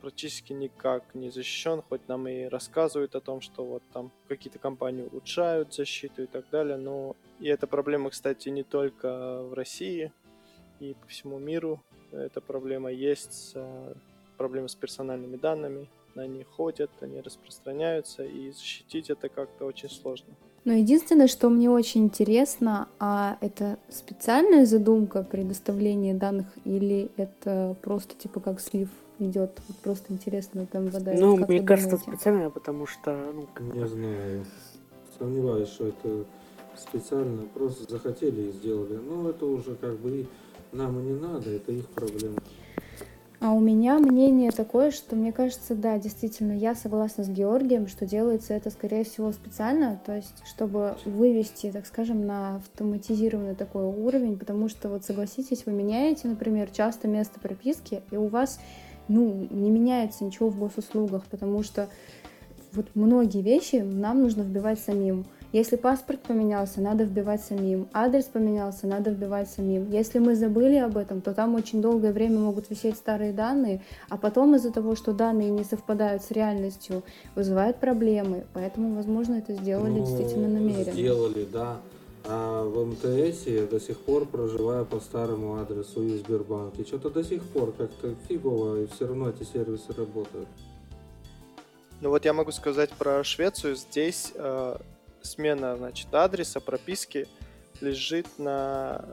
практически 0.00 0.52
никак 0.52 1.14
не 1.14 1.30
защищен, 1.30 1.82
хоть 1.82 2.06
нам 2.08 2.28
и 2.28 2.44
рассказывают 2.44 3.14
о 3.14 3.20
том, 3.20 3.40
что 3.40 3.64
вот 3.64 3.82
там 3.92 4.12
какие-то 4.28 4.58
компании 4.58 5.08
улучшают 5.10 5.72
защиту 5.72 6.22
и 6.22 6.26
так 6.26 6.48
далее, 6.50 6.76
но 6.76 7.16
и 7.40 7.48
эта 7.48 7.66
проблема, 7.66 8.10
кстати, 8.10 8.50
не 8.50 8.62
только 8.62 9.42
в 9.42 9.54
России, 9.54 10.12
и 10.78 10.94
по 10.94 11.06
всему 11.08 11.38
миру 11.38 11.82
эта 12.12 12.40
проблема 12.40 12.92
есть, 12.92 13.52
э, 13.54 13.94
проблемы 14.36 14.68
с 14.68 14.74
персональными 14.74 15.36
данными, 15.36 15.88
они 16.14 16.44
ходят, 16.44 16.90
они 17.00 17.20
распространяются, 17.20 18.24
и 18.24 18.50
защитить 18.50 19.10
это 19.10 19.28
как-то 19.28 19.64
очень 19.64 19.90
сложно. 19.90 20.34
Но 20.64 20.72
единственное, 20.72 21.26
что 21.26 21.50
мне 21.50 21.68
очень 21.68 22.04
интересно, 22.04 22.88
а 22.98 23.36
это 23.42 23.78
специальная 23.90 24.64
задумка 24.64 25.22
предоставления 25.22 26.14
данных 26.14 26.46
или 26.64 27.10
это 27.16 27.76
просто 27.82 28.14
типа 28.14 28.40
как 28.40 28.60
слив 28.60 28.88
идет? 29.18 29.60
Вот 29.68 29.76
Просто 29.78 30.12
интересно, 30.12 30.60
это 30.60 30.78
МВД. 30.78 31.20
Ну, 31.20 31.36
как 31.36 31.48
мне 31.48 31.62
кажется, 31.62 31.98
думаете? 31.98 32.12
специально, 32.12 32.50
потому 32.50 32.86
что, 32.86 33.32
ну, 33.34 33.46
как 33.52 33.74
Не 33.74 33.86
знаю. 33.86 34.44
Сомневаюсь, 35.18 35.68
что 35.68 35.88
это 35.88 36.24
специально, 36.76 37.42
просто 37.54 37.90
захотели 37.90 38.48
и 38.48 38.52
сделали. 38.52 38.94
Ну, 38.94 39.28
это 39.28 39.44
уже 39.46 39.74
как 39.76 39.98
бы 39.98 40.26
нам 40.72 40.98
и 40.98 41.02
не 41.02 41.20
надо, 41.20 41.50
это 41.50 41.72
их 41.72 41.86
проблема. 41.88 42.38
А 43.44 43.52
у 43.52 43.60
меня 43.60 43.98
мнение 43.98 44.50
такое, 44.52 44.90
что 44.90 45.16
мне 45.16 45.30
кажется, 45.30 45.74
да, 45.74 45.98
действительно, 45.98 46.52
я 46.52 46.74
согласна 46.74 47.24
с 47.24 47.28
Георгием, 47.28 47.88
что 47.88 48.06
делается 48.06 48.54
это, 48.54 48.70
скорее 48.70 49.04
всего, 49.04 49.32
специально, 49.32 50.00
то 50.06 50.16
есть, 50.16 50.32
чтобы 50.46 50.96
вывести, 51.04 51.70
так 51.70 51.84
скажем, 51.84 52.24
на 52.24 52.56
автоматизированный 52.56 53.54
такой 53.54 53.84
уровень, 53.84 54.38
потому 54.38 54.70
что, 54.70 54.88
вот 54.88 55.04
согласитесь, 55.04 55.66
вы 55.66 55.72
меняете, 55.72 56.26
например, 56.26 56.70
часто 56.70 57.06
место 57.06 57.38
прописки, 57.38 58.00
и 58.10 58.16
у 58.16 58.28
вас, 58.28 58.58
ну, 59.08 59.46
не 59.50 59.70
меняется 59.70 60.24
ничего 60.24 60.48
в 60.48 60.58
госуслугах, 60.58 61.24
потому 61.26 61.62
что 61.62 61.90
вот 62.72 62.86
многие 62.94 63.42
вещи 63.42 63.76
нам 63.76 64.22
нужно 64.22 64.40
вбивать 64.40 64.80
самим. 64.80 65.26
Если 65.54 65.76
паспорт 65.76 66.20
поменялся, 66.20 66.80
надо 66.80 67.04
вбивать 67.04 67.40
самим. 67.40 67.86
Адрес 67.92 68.24
поменялся, 68.24 68.88
надо 68.88 69.10
вбивать 69.10 69.48
самим. 69.48 69.88
Если 69.88 70.18
мы 70.18 70.34
забыли 70.34 70.78
об 70.78 70.96
этом, 70.96 71.20
то 71.20 71.32
там 71.32 71.54
очень 71.54 71.80
долгое 71.80 72.12
время 72.12 72.40
могут 72.40 72.70
висеть 72.70 72.96
старые 72.96 73.32
данные, 73.32 73.80
а 74.08 74.16
потом 74.16 74.56
из-за 74.56 74.72
того, 74.72 74.96
что 74.96 75.12
данные 75.12 75.50
не 75.50 75.62
совпадают 75.62 76.24
с 76.24 76.32
реальностью, 76.32 77.04
вызывают 77.36 77.76
проблемы. 77.76 78.46
Поэтому, 78.52 78.96
возможно, 78.96 79.34
это 79.34 79.54
сделали 79.54 80.00
Ну, 80.00 80.04
действительно 80.04 80.48
намеренно. 80.48 80.92
Сделали, 80.92 81.46
да. 81.52 81.76
А 82.24 82.64
в 82.64 82.86
МТС 82.86 83.46
я 83.46 83.66
до 83.66 83.78
сих 83.78 84.00
пор 84.00 84.26
проживаю 84.26 84.84
по 84.84 84.98
старому 84.98 85.60
адресу 85.60 86.02
и 86.02 86.18
Сбербанке. 86.18 86.82
Что-то 86.82 87.10
до 87.10 87.22
сих 87.22 87.44
пор 87.44 87.72
как-то 87.78 88.12
фигово, 88.26 88.82
и 88.82 88.88
все 88.88 89.06
равно 89.06 89.30
эти 89.30 89.44
сервисы 89.44 89.92
работают. 89.96 90.48
Ну 92.00 92.08
вот 92.08 92.24
я 92.24 92.32
могу 92.32 92.50
сказать 92.50 92.90
про 92.90 93.22
Швецию. 93.22 93.76
Здесь 93.76 94.32
э, 94.34 94.78
смена, 95.24 95.76
значит, 95.76 96.12
адреса, 96.14 96.60
прописки 96.60 97.26
лежит 97.80 98.26
на 98.38 99.04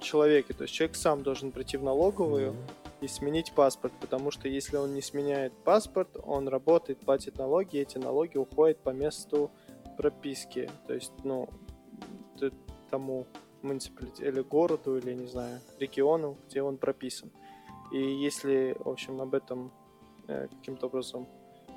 человеке. 0.00 0.54
То 0.54 0.62
есть 0.62 0.74
человек 0.74 0.96
сам 0.96 1.22
должен 1.22 1.52
прийти 1.52 1.76
в 1.76 1.82
налоговую 1.82 2.54
и 3.00 3.06
сменить 3.06 3.52
паспорт, 3.52 3.92
потому 4.00 4.30
что 4.30 4.48
если 4.48 4.76
он 4.76 4.94
не 4.94 5.02
сменяет 5.02 5.52
паспорт, 5.64 6.08
он 6.24 6.48
работает, 6.48 6.98
платит 6.98 7.38
налоги, 7.38 7.76
и 7.76 7.80
эти 7.80 7.98
налоги 7.98 8.36
уходят 8.36 8.78
по 8.78 8.90
месту 8.90 9.50
прописки. 9.96 10.68
То 10.86 10.94
есть, 10.94 11.12
ну, 11.22 11.48
тому 12.90 13.26
муниципалитету 13.62 14.24
или 14.24 14.40
городу, 14.40 14.96
или, 14.96 15.14
не 15.14 15.26
знаю, 15.26 15.60
региону, 15.78 16.36
где 16.48 16.62
он 16.62 16.76
прописан. 16.76 17.30
И 17.92 17.98
если, 17.98 18.76
в 18.78 18.88
общем, 18.88 19.20
об 19.20 19.34
этом 19.34 19.72
э, 20.26 20.48
каким-то 20.48 20.86
образом 20.86 21.26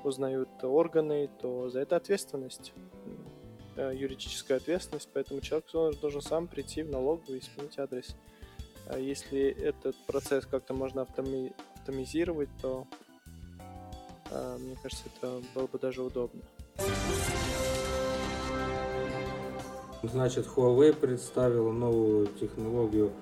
узнают 0.04 0.48
органы, 0.62 1.28
то 1.40 1.70
за 1.70 1.80
это 1.80 1.96
ответственность, 1.96 2.72
юридическая 3.76 4.58
ответственность, 4.58 5.08
поэтому 5.12 5.40
человек 5.40 5.66
должен- 6.00 6.20
сам 6.22 6.46
прийти 6.46 6.82
в 6.82 6.90
налоговую 6.90 7.38
и 7.38 7.42
сменить 7.42 7.78
адрес. 7.78 8.14
А 8.86 8.98
если 8.98 9.40
этот 9.40 9.94
процесс 10.06 10.44
как-то 10.46 10.74
можно 10.74 11.00
автоми- 11.00 11.52
автоматизировать, 11.76 12.48
то 12.60 12.86
э, 14.30 14.56
мне 14.58 14.76
кажется, 14.82 15.04
это 15.16 15.40
было 15.54 15.66
бы 15.66 15.78
даже 15.78 16.02
удобно. 16.02 16.40
Значит, 20.02 20.46
Huawei 20.46 20.92
представила 20.94 21.70
новую 21.70 22.26
технологию 22.26 23.12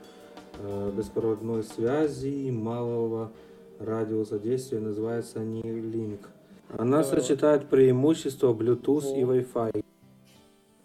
э, 0.59 0.93
беспроводной 0.97 1.63
связи 1.63 2.51
малого 2.51 3.33
радиуса 3.79 4.39
действия, 4.39 4.79
называется 4.81 5.41
Neuralink. 5.41 6.27
Она 6.79 7.01
Э. 7.01 7.05
сочетает 7.05 7.69
преимущества 7.69 8.53
Bluetooth 8.55 9.15
и 9.19 9.23
Wi-Fi. 9.23 9.85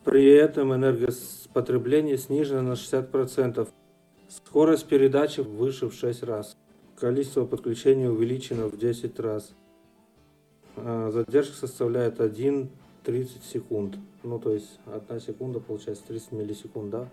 При 0.05 0.31
этом 0.31 0.71
энергопотребление 0.71 2.19
снижено 2.19 2.61
на 2.61 2.73
60%. 2.73 3.67
Скорость 4.29 4.85
передачи 4.85 5.39
выше 5.39 5.87
в 5.89 5.95
6 5.95 6.23
раз. 6.23 6.55
Количество 6.95 7.45
подключений 7.45 8.07
увеличено 8.07 8.67
в 8.67 8.77
10 8.77 9.19
раз. 9.19 9.51
А, 10.77 11.09
Задержка 11.09 11.55
составляет 11.55 12.19
1,30 12.19 13.43
секунд. 13.51 13.97
Ну, 14.21 14.37
то 14.39 14.53
есть, 14.53 14.79
одна 14.85 15.19
секунда 15.19 15.59
получается 15.59 16.03
30 16.07 16.31
миллисекунд, 16.33 16.91
да? 16.91 17.09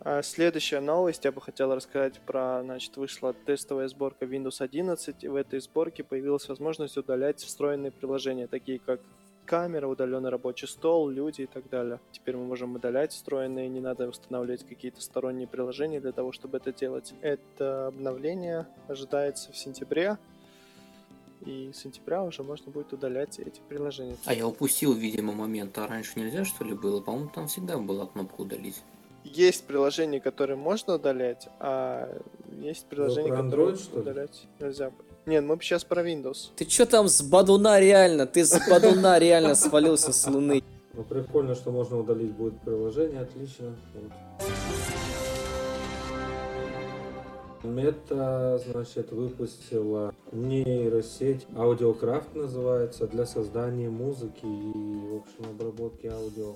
А 0.00 0.20
следующая 0.22 0.80
новость, 0.80 1.24
я 1.24 1.32
бы 1.32 1.40
хотел 1.40 1.74
рассказать 1.74 2.20
про, 2.26 2.60
значит, 2.62 2.96
вышла 2.98 3.32
тестовая 3.32 3.88
сборка 3.88 4.26
Windows 4.26 4.56
11, 4.58 5.24
и 5.24 5.28
в 5.28 5.36
этой 5.36 5.60
сборке 5.60 6.04
появилась 6.04 6.48
возможность 6.48 6.98
удалять 6.98 7.40
встроенные 7.40 7.92
приложения, 7.92 8.46
такие 8.46 8.78
как 8.78 9.00
камера, 9.46 9.86
удаленный 9.86 10.30
рабочий 10.30 10.66
стол, 10.66 11.08
люди 11.08 11.42
и 11.42 11.46
так 11.46 11.68
далее. 11.68 12.00
Теперь 12.12 12.36
мы 12.36 12.44
можем 12.44 12.74
удалять 12.74 13.12
встроенные, 13.12 13.68
не 13.68 13.80
надо 13.80 14.08
устанавливать 14.08 14.66
какие-то 14.66 15.00
сторонние 15.00 15.46
приложения 15.46 16.00
для 16.00 16.12
того, 16.12 16.32
чтобы 16.32 16.58
это 16.58 16.72
делать. 16.72 17.14
Это 17.20 17.88
обновление 17.88 18.66
ожидается 18.88 19.52
в 19.52 19.56
сентябре, 19.56 20.18
и 21.44 21.72
с 21.72 21.78
сентября 21.78 22.22
уже 22.22 22.42
можно 22.42 22.70
будет 22.70 22.92
удалять 22.92 23.38
эти 23.38 23.60
приложения. 23.68 24.16
А 24.26 24.34
я 24.34 24.46
упустил, 24.46 24.92
видимо, 24.92 25.32
момент. 25.32 25.76
А 25.78 25.86
раньше 25.86 26.18
нельзя, 26.18 26.44
что 26.44 26.64
ли, 26.64 26.74
было? 26.74 27.00
По-моему, 27.00 27.30
там 27.34 27.48
всегда 27.48 27.78
была 27.78 28.06
кнопка 28.06 28.42
удалить. 28.42 28.82
Есть 29.24 29.66
приложения, 29.66 30.20
которые 30.20 30.56
можно 30.56 30.94
удалять, 30.94 31.48
а 31.60 32.20
есть 32.60 32.86
приложения, 32.86 33.28
про 33.28 33.42
которые 33.42 33.74
Android, 33.74 34.00
удалять 34.00 34.46
нельзя. 34.60 34.92
Нет, 35.24 35.44
мы 35.44 35.56
сейчас 35.60 35.84
про 35.84 36.02
Windows. 36.02 36.50
Ты 36.56 36.64
чё 36.64 36.84
там 36.84 37.06
с 37.06 37.22
Бадуна 37.22 37.78
реально? 37.78 38.26
Ты 38.26 38.44
с 38.44 38.58
Бадуна 38.68 39.18
реально 39.20 39.54
свалился 39.54 40.12
с 40.12 40.26
луны. 40.26 40.62
Ну, 40.94 41.04
прикольно, 41.04 41.54
что 41.54 41.70
можно 41.70 41.98
удалить 42.00 42.32
будет 42.32 42.60
приложение, 42.60 43.20
отлично. 43.20 43.74
Вот. 43.94 44.12
Мета, 47.62 48.60
значит, 48.66 49.12
выпустила 49.12 50.12
нейросеть, 50.32 51.46
Audiocraft 51.54 52.36
называется, 52.36 53.06
для 53.06 53.24
создания 53.24 53.88
музыки 53.88 54.44
и, 54.44 55.08
в 55.08 55.22
общем, 55.22 55.50
обработки 55.50 56.08
аудио. 56.08 56.54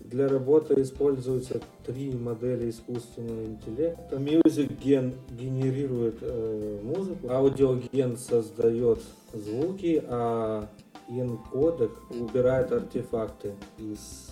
Для 0.00 0.28
работы 0.28 0.80
используются 0.82 1.60
три 1.86 2.10
модели 2.12 2.70
искусственного 2.70 3.44
интеллекта. 3.44 4.16
Music 4.16 4.76
Gen 4.82 5.14
генерирует 5.30 6.16
э, 6.22 6.80
музыку, 6.82 7.30
аудиоген 7.30 8.16
создает 8.16 8.98
звуки, 9.32 10.02
а 10.08 10.66
энкодек 11.08 11.92
убирает 12.10 12.72
артефакты 12.72 13.52
из, 13.78 14.30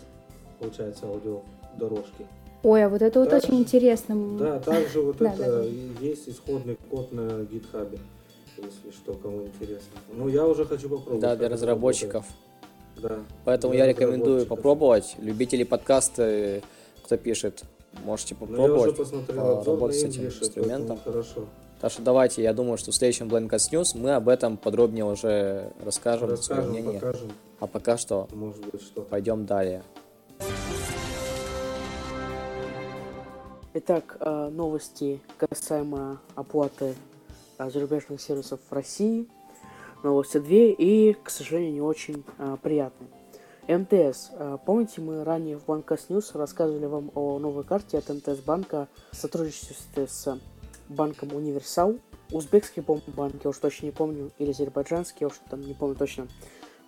получается, 0.58 1.06
аудиодорожки. 1.06 2.26
Ой, 2.64 2.84
а 2.84 2.88
вот 2.88 3.02
это 3.02 3.20
вот 3.20 3.30
Так. 3.30 3.44
очень 3.44 3.58
интересно. 3.60 4.36
Да, 4.38 4.58
также 4.58 5.00
вот 5.00 5.16
Да, 5.18 5.32
это 5.32 5.44
да, 5.44 5.58
да. 5.58 5.64
и 5.64 5.90
есть 6.00 6.28
исходный 6.28 6.76
код 6.90 7.12
на 7.12 7.44
гитхабе, 7.44 7.98
если 8.56 8.90
что, 8.90 9.12
кому 9.14 9.42
интересно. 9.46 9.98
Ну, 10.12 10.28
я 10.28 10.44
уже 10.46 10.64
хочу 10.64 10.88
попробовать. 10.88 11.20
Да, 11.20 11.36
для 11.36 11.48
разработчиков. 11.48 12.24
работает. 12.24 12.47
Да. 13.02 13.18
Поэтому 13.44 13.72
Для 13.74 13.84
я 13.84 13.90
рекомендую 13.90 14.46
попробовать. 14.46 15.14
Любители 15.18 15.64
подкаста, 15.64 16.60
кто 17.04 17.16
пишет, 17.16 17.62
можете 18.04 18.36
Ну, 18.40 18.66
я 18.66 18.72
уже 18.74 18.92
попробовать 18.92 19.28
на 19.28 19.54
поработать 19.56 20.00
с 20.00 20.04
этим 20.04 20.22
English, 20.22 20.40
инструментом. 20.42 20.98
хорошо. 21.04 21.44
Так 21.80 21.92
что 21.92 22.02
давайте, 22.02 22.42
я 22.42 22.52
думаю, 22.52 22.76
что 22.76 22.90
в 22.90 22.94
следующем 22.94 23.28
Blankcast 23.28 23.70
News 23.72 23.96
мы 23.96 24.12
об 24.14 24.28
этом 24.28 24.56
подробнее 24.56 25.04
уже 25.04 25.70
расскажем, 25.84 26.26
свое 26.36 26.36
Расскажем, 26.36 26.70
мнение. 26.70 27.00
покажем, 27.00 27.30
А 27.60 27.66
пока 27.68 27.96
что 27.96 28.26
может 28.32 28.66
быть, 28.66 28.82
что. 28.82 29.02
пойдем 29.02 29.46
далее. 29.46 29.84
Итак, 33.74 34.16
э, 34.20 34.48
новости 34.50 35.20
касаемо 35.36 36.20
оплаты 36.34 36.94
э, 37.58 37.70
зарубежных 37.70 38.20
сервисов 38.20 38.58
в 38.68 38.72
России. 38.72 39.28
Новости 40.02 40.38
две 40.38 40.72
и, 40.72 41.14
к 41.14 41.30
сожалению, 41.30 41.72
не 41.72 41.80
очень 41.80 42.24
э, 42.38 42.56
приятные. 42.62 43.10
МТС. 43.68 44.30
Э, 44.32 44.56
Помните, 44.64 45.00
мы 45.00 45.24
ранее 45.24 45.58
в 45.58 45.66
Blind 45.66 45.89
Cast 45.89 46.08
News 46.08 46.34
рассказывали 46.34 46.86
вам 46.86 47.10
о 47.14 47.38
новой 47.38 47.64
карте 47.64 47.98
от 47.98 48.08
МТС 48.08 48.40
банка 48.40 48.88
сотрудничестве 49.12 50.06
с 50.06 50.38
банком 50.88 51.34
Универсал. 51.34 51.96
Узбекский, 52.30 52.82
банк, 52.82 53.36
я 53.44 53.50
уж 53.50 53.58
точно 53.58 53.86
не 53.86 53.92
помню, 53.92 54.30
или 54.38 54.50
азербайджанский, 54.50 55.18
я 55.20 55.26
уж 55.28 55.34
там 55.50 55.60
не 55.62 55.74
помню 55.74 55.96
точно. 55.96 56.28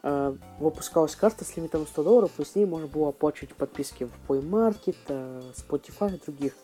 Э, 0.02 0.34
Выпускалась 0.58 1.16
карта 1.16 1.44
с 1.44 1.56
лимитом 1.56 1.86
100 1.86 2.02
долларов, 2.02 2.30
и 2.38 2.44
с 2.44 2.54
ней 2.54 2.64
можно 2.64 2.86
было 2.86 3.10
оплачивать 3.10 3.54
подписки 3.54 4.04
в 4.04 4.30
Play 4.30 4.42
Market, 4.42 4.96
э, 5.08 5.42
Spotify 5.54 6.16
и 6.16 6.24
других. 6.24 6.54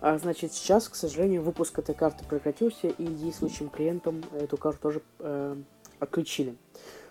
А 0.00 0.16
значит, 0.18 0.52
сейчас, 0.52 0.88
к 0.88 0.94
сожалению, 0.94 1.42
выпуск 1.42 1.78
этой 1.78 1.94
карты 1.94 2.24
прекратился, 2.24 2.88
и 2.88 3.06
действующим 3.06 3.68
клиентам 3.68 4.22
эту 4.32 4.56
карту 4.56 4.80
тоже 4.80 5.02
э, 5.18 5.56
отключили. 5.98 6.54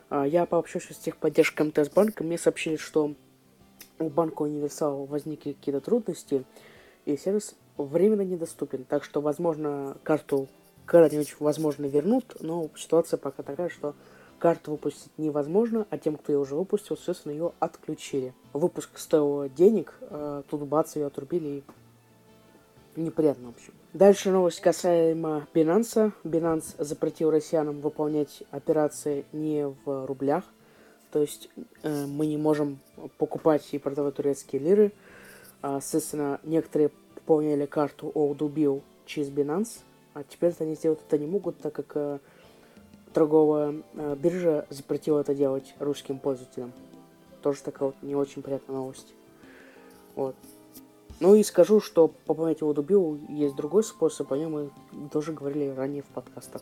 А, 0.09 0.25
я 0.25 0.45
пообщался 0.45 0.93
с 0.93 0.97
техподдержкой 0.97 1.67
МТС 1.67 1.89
банка, 1.89 2.23
мне 2.23 2.37
сообщили, 2.37 2.77
что 2.77 3.13
у 3.99 4.09
банка 4.09 4.43
Универсал 4.43 5.05
возникли 5.05 5.53
какие-то 5.53 5.81
трудности, 5.81 6.45
и 7.05 7.17
сервис 7.17 7.55
временно 7.77 8.21
недоступен. 8.21 8.85
Так 8.85 9.03
что, 9.03 9.21
возможно, 9.21 9.97
карту 10.03 10.47
когда-нибудь, 10.85 11.35
возможно, 11.39 11.85
вернут, 11.85 12.37
но 12.39 12.69
ситуация 12.75 13.17
пока 13.17 13.43
такая, 13.43 13.67
что 13.67 13.95
карту 14.39 14.71
выпустить 14.71 15.11
невозможно, 15.17 15.85
а 15.89 15.97
тем, 15.97 16.15
кто 16.15 16.31
ее 16.31 16.39
уже 16.39 16.55
выпустил, 16.55 16.95
соответственно, 16.95 17.33
ее 17.33 17.51
отключили. 17.59 18.33
Выпуск 18.53 18.97
стоил 18.97 19.49
денег, 19.49 19.93
э, 20.01 20.43
тут 20.49 20.61
бац, 20.61 20.95
ее 20.95 21.07
отрубили, 21.07 21.47
и 21.47 21.63
неприятно, 22.97 23.47
в 23.47 23.55
общем. 23.55 23.73
Дальше 23.93 24.31
новость 24.31 24.59
касаемо 24.59 25.47
Binance. 25.53 26.11
Binance 26.23 26.75
запретил 26.77 27.31
россиянам 27.31 27.79
выполнять 27.79 28.43
операции 28.51 29.25
не 29.31 29.67
в 29.85 30.05
рублях. 30.05 30.43
То 31.11 31.21
есть 31.21 31.49
э, 31.83 32.05
мы 32.05 32.27
не 32.27 32.37
можем 32.37 32.79
покупать 33.17 33.67
и 33.71 33.79
продавать 33.79 34.15
турецкие 34.15 34.61
лиры. 34.61 34.91
А, 35.61 35.79
соответственно, 35.81 36.39
некоторые 36.43 36.91
пополняли 37.15 37.65
карту 37.65 38.11
Олдубил 38.13 38.83
через 39.05 39.29
Binance, 39.29 39.79
а 40.13 40.23
теперь 40.23 40.53
они 40.59 40.75
сделать 40.75 40.99
это 41.07 41.17
не 41.17 41.27
могут, 41.27 41.57
так 41.59 41.73
как 41.73 41.91
э, 41.95 42.19
торговая 43.13 43.81
э, 43.95 44.15
биржа 44.15 44.65
запретила 44.69 45.21
это 45.21 45.33
делать 45.33 45.73
русским 45.79 46.19
пользователям. 46.19 46.73
Тоже 47.41 47.63
такая 47.63 47.89
вот 47.89 47.95
не 48.01 48.15
очень 48.15 48.41
приятная 48.41 48.75
новость. 48.75 49.13
Вот. 50.15 50.35
Ну 51.19 51.33
и 51.35 51.43
скажу, 51.43 51.81
что 51.81 52.07
пополнять 52.07 52.61
его 52.61 52.73
дубил 52.73 53.19
есть 53.29 53.55
другой 53.55 53.83
способ, 53.83 54.31
о 54.31 54.37
нем 54.37 54.51
мы 54.91 55.09
тоже 55.09 55.33
говорили 55.33 55.69
ранее 55.69 56.03
в 56.03 56.07
подкастах. 56.07 56.61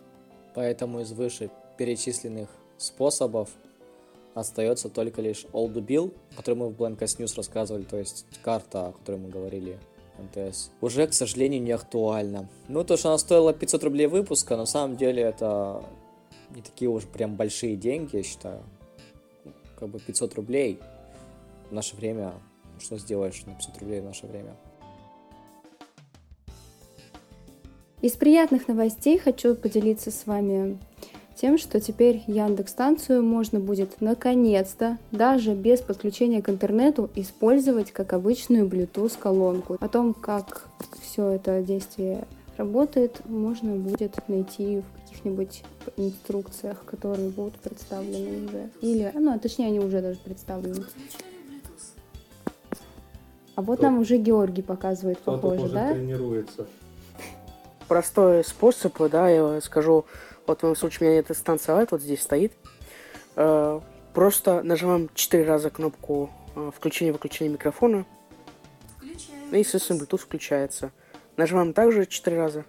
Поэтому 0.53 1.01
из 1.01 1.11
выше 1.11 1.51
перечисленных 1.77 2.49
способов 2.77 3.49
остается 4.33 4.89
только 4.89 5.21
лишь 5.21 5.45
Do 5.51 5.85
Bill, 5.85 6.13
о 6.33 6.37
которой 6.37 6.55
мы 6.55 6.69
в 6.69 6.81
Blankcast 6.81 7.19
News 7.19 7.35
рассказывали, 7.35 7.83
то 7.83 7.97
есть 7.97 8.25
карта, 8.43 8.87
о 8.87 8.91
которой 8.93 9.17
мы 9.17 9.29
говорили, 9.29 9.77
МТС, 10.17 10.71
уже, 10.79 11.07
к 11.07 11.13
сожалению, 11.13 11.61
не 11.61 11.71
актуальна. 11.71 12.47
Ну, 12.69 12.85
то, 12.85 12.95
что 12.95 13.09
она 13.09 13.17
стоила 13.17 13.53
500 13.53 13.83
рублей 13.83 14.07
выпуска, 14.07 14.55
на 14.55 14.65
самом 14.65 14.95
деле 14.95 15.23
это 15.23 15.83
не 16.55 16.61
такие 16.61 16.89
уж 16.89 17.03
прям 17.03 17.35
большие 17.35 17.75
деньги, 17.75 18.17
я 18.17 18.23
считаю. 18.23 18.63
Как 19.77 19.89
бы 19.89 19.99
500 19.99 20.35
рублей 20.35 20.79
в 21.69 21.73
наше 21.73 21.97
время, 21.97 22.33
что 22.79 22.97
сделаешь 22.97 23.45
на 23.45 23.53
500 23.53 23.77
рублей 23.79 24.01
в 24.01 24.05
наше 24.05 24.27
время? 24.27 24.55
Из 28.01 28.11
приятных 28.11 28.67
новостей 28.67 29.17
хочу 29.17 29.55
поделиться 29.55 30.11
с 30.11 30.27
вами 30.27 30.77
тем, 31.35 31.57
что 31.57 31.79
теперь 31.81 32.23
Яндекс 32.27 32.71
станцию 32.71 33.23
можно 33.23 33.59
будет 33.59 33.99
наконец-то, 34.01 34.97
даже 35.11 35.53
без 35.53 35.81
подключения 35.81 36.41
к 36.41 36.49
интернету, 36.49 37.09
использовать 37.15 37.91
как 37.91 38.13
обычную 38.13 38.67
Bluetooth 38.67 39.17
колонку. 39.19 39.77
О 39.79 39.87
том, 39.89 40.13
как 40.13 40.67
все 41.01 41.29
это 41.29 41.61
действие 41.61 42.25
работает, 42.57 43.21
можно 43.27 43.75
будет 43.75 44.15
найти 44.27 44.81
в 44.81 45.01
каких-нибудь 45.01 45.63
инструкциях, 45.97 46.83
которые 46.85 47.29
будут 47.29 47.55
представлены 47.55 48.45
уже. 48.45 48.69
Или, 48.81 49.11
ну, 49.13 49.33
а 49.33 49.39
точнее, 49.39 49.67
они 49.67 49.79
уже 49.79 50.01
даже 50.01 50.19
представлены. 50.19 50.85
А 53.55 53.61
вот 53.61 53.81
нам 53.81 53.99
уже 53.99 54.17
Георгий 54.17 54.61
показывает, 54.61 55.17
Кто-то 55.19 55.37
похоже, 55.49 55.73
да? 55.73 55.93
тренируется. 55.93 56.67
Простой 57.87 58.43
способ, 58.43 58.97
да, 59.11 59.29
я 59.29 59.61
скажу, 59.61 60.05
вот 60.47 60.59
в 60.59 60.63
моем 60.63 60.75
случае 60.75 61.07
у 61.07 61.11
меня 61.11 61.19
эта 61.19 61.33
станция 61.33 61.75
Light 61.75 61.89
вот 61.91 62.01
здесь 62.01 62.21
стоит. 62.21 62.53
Э, 63.35 63.79
Просто 64.13 64.63
нажимаем 64.63 65.09
4 65.13 65.43
раза 65.43 65.69
кнопку 65.69 66.29
э, 66.55 66.71
включения-выключения 66.73 67.51
микрофона, 67.51 68.05
и, 69.51 69.59
естественно, 69.59 69.99
Bluetooth 70.01 70.19
включается. 70.19 70.91
Нажимаем 71.35 71.73
также 71.73 72.05
4 72.05 72.37
раза, 72.37 72.63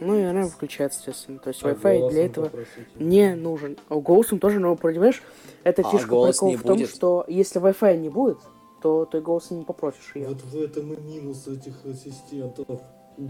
ну 0.00 0.18
и 0.18 0.22
она 0.22 0.42
выключается, 0.42 0.98
естественно. 1.00 1.38
То 1.38 1.48
есть 1.48 1.62
А 1.64 1.70
Wi-Fi 1.70 2.10
для 2.10 2.26
этого 2.26 2.44
попросите. 2.44 2.86
не 2.96 3.34
нужен. 3.34 3.78
А 3.88 3.94
голосом 3.96 4.38
тоже, 4.38 4.60
но, 4.60 4.76
понимаешь, 4.76 5.22
это 5.64 5.80
А 5.80 5.90
фишка 5.90 6.08
прикол 6.08 6.56
в 6.56 6.62
том, 6.62 6.76
будет? 6.76 6.90
что 6.90 7.24
если 7.26 7.58
Wi-Fi 7.60 7.96
не 7.96 8.10
будет, 8.10 8.38
то 8.82 9.04
ты 9.06 9.20
голосом 9.20 9.58
не 9.58 9.64
попросишь 9.64 10.12
ее. 10.14 10.28
Вот 10.28 10.40
в 10.42 10.56
этом 10.60 10.92
и 10.92 11.00
минус 11.00 11.46
этих 11.46 11.84
ассистентов. 11.86 12.80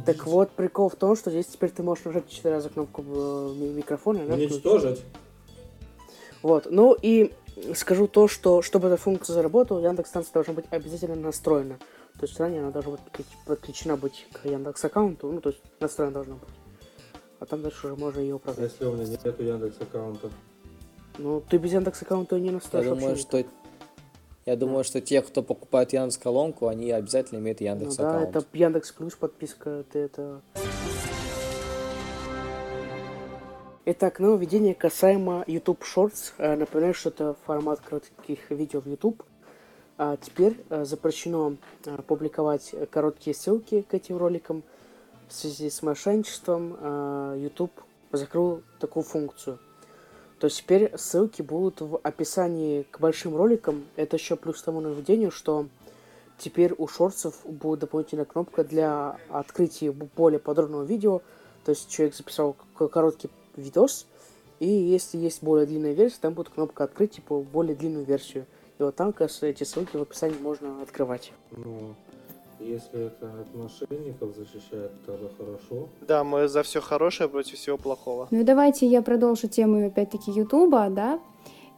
Так 0.07 0.26
вот, 0.26 0.50
прикол 0.53 0.88
в 0.88 0.96
том, 0.96 1.16
что 1.16 1.30
здесь 1.30 1.46
теперь 1.46 1.70
ты 1.70 1.82
можешь 1.82 2.05
нажать 2.05 2.28
4 2.28 2.55
раза 2.55 2.68
кнопку 2.70 3.03
э, 3.07 3.55
ми- 3.57 3.70
микрофона. 3.70 4.18
и 4.18 4.22
она 4.22 4.34
включится. 4.34 4.55
Уничтожить? 4.70 5.03
Вот, 6.42 6.66
ну 6.70 6.96
и 7.00 7.32
скажу 7.74 8.07
то, 8.09 8.26
что 8.28 8.62
чтобы 8.62 8.88
эта 8.88 8.96
функция 8.96 9.34
заработала, 9.34 9.80
Яндекс 9.80 10.11
станция 10.11 10.32
должна 10.32 10.55
быть 10.55 10.64
обязательно 10.70 11.16
настроена. 11.16 11.78
То 12.18 12.26
есть 12.26 12.38
ранее 12.38 12.61
она 12.62 12.70
должна 12.70 12.92
быть 12.92 13.00
подключ- 13.00 13.36
подключена 13.46 13.96
быть 13.96 14.26
к 14.32 14.44
Яндекс 14.46 14.84
аккаунту, 14.84 15.30
ну 15.32 15.40
то 15.40 15.50
есть 15.50 15.62
настроена 15.80 16.14
должна 16.14 16.34
быть. 16.34 16.48
А 17.40 17.46
там 17.46 17.62
дальше 17.62 17.86
уже 17.88 17.96
можно 17.96 18.20
ее 18.20 18.34
А 18.34 18.36
управлять. 18.36 18.70
если 18.72 18.84
у 18.84 18.92
меня 18.94 19.07
нету 19.07 19.42
Яндекс 19.42 19.76
аккаунта? 19.80 20.30
Ну, 21.18 21.42
ты 21.48 21.59
без 21.59 21.72
Яндекс 21.72 22.03
аккаунта 22.03 22.38
не 22.40 22.46
Я 22.46 22.53
настроишь 22.53 22.86
думаю, 22.86 23.09
вообще 23.09 23.22
что 23.22 23.44
я 24.45 24.57
думаю, 24.57 24.84
что 24.84 25.01
те, 25.01 25.22
кто 25.22 25.43
покупает 25.43 25.93
Яндекс 25.93 26.18
колонку, 26.18 26.68
они 26.68 26.90
обязательно 26.90 27.38
имеют 27.38 27.61
Ну 27.61 27.66
Яндекс 27.66 27.97
да, 27.97 28.11
аккаунт. 28.11 28.36
это 28.36 28.47
Яндекс 28.53 28.93
Плюс 28.93 29.14
подписка, 29.14 29.84
ты 29.93 30.01
это... 30.01 30.40
Итак, 33.84 34.20
нововведение 34.20 34.74
касаемо 34.76 35.43
YouTube 35.49 35.82
Shorts. 35.82 36.34
Э, 36.38 36.55
Напоминаю, 36.55 36.95
что 36.95 37.09
это 37.09 37.34
формат 37.47 37.80
коротких 37.80 38.51
видео 38.51 38.80
в 38.80 38.86
YouTube. 38.86 39.24
А 39.99 40.16
теперь 40.16 40.57
э, 40.70 40.84
запрещено 40.84 41.57
э, 41.84 41.99
публиковать 42.07 42.74
короткие 42.90 43.34
ссылки 43.34 43.82
к 43.82 43.93
этим 43.93 44.18
роликам. 44.18 44.62
В 45.28 45.32
связи 45.32 45.68
с 45.68 45.82
мошенничеством 45.82 46.76
YouTube 47.40 47.72
закрыл 48.12 48.62
такую 48.78 49.03
функцию. 49.03 49.59
То 50.43 50.49
теперь 50.49 50.90
ссылки 50.99 51.40
будут 51.40 51.82
в 51.82 52.01
описании 52.03 52.82
к 52.90 52.99
большим 52.99 53.36
роликам. 53.36 53.84
Это 53.95 54.16
еще 54.16 54.34
плюс 54.34 54.61
тому 54.61 54.80
нововведению, 54.80 55.30
что 55.30 55.68
теперь 56.36 56.74
у 56.78 56.88
шорцев 56.88 57.47
будет 57.47 57.78
дополнительная 57.78 58.24
кнопка 58.24 58.64
для 58.64 59.20
открытия 59.28 59.93
более 59.93 60.40
подробного 60.40 60.82
видео. 60.82 61.22
То 61.64 61.70
есть 61.70 61.88
человек 61.88 62.16
записал 62.16 62.57
короткий 62.74 63.30
видос, 63.55 64.09
и 64.59 64.66
если 64.66 65.16
есть 65.16 65.45
более 65.45 65.64
длинная 65.64 65.93
версия, 65.93 66.18
там 66.20 66.34
будет 66.34 66.49
кнопка 66.49 66.82
открыть 66.82 67.12
типа 67.12 67.38
более 67.38 67.76
длинную 67.76 68.05
версию. 68.05 68.47
И 68.80 68.82
вот 68.82 68.97
там, 68.97 69.12
как 69.12 69.30
эти 69.43 69.62
ссылки 69.62 69.97
в 69.97 70.03
описании 70.03 70.38
можно 70.40 70.82
открывать. 70.82 71.32
Ну, 71.53 71.95
если 72.64 73.06
это 73.06 73.26
от 73.26 73.54
мошенников 73.54 74.34
защищает, 74.36 74.92
тогда 75.04 75.28
хорошо. 75.36 75.88
Да, 76.06 76.24
мы 76.24 76.48
за 76.48 76.62
все 76.62 76.80
хорошее 76.80 77.28
против 77.28 77.58
всего 77.58 77.76
плохого. 77.76 78.28
Ну 78.30 78.40
и 78.40 78.44
давайте 78.44 78.86
я 78.86 79.02
продолжу 79.02 79.48
тему 79.48 79.86
опять-таки 79.86 80.30
Ютуба, 80.30 80.88
да. 80.90 81.20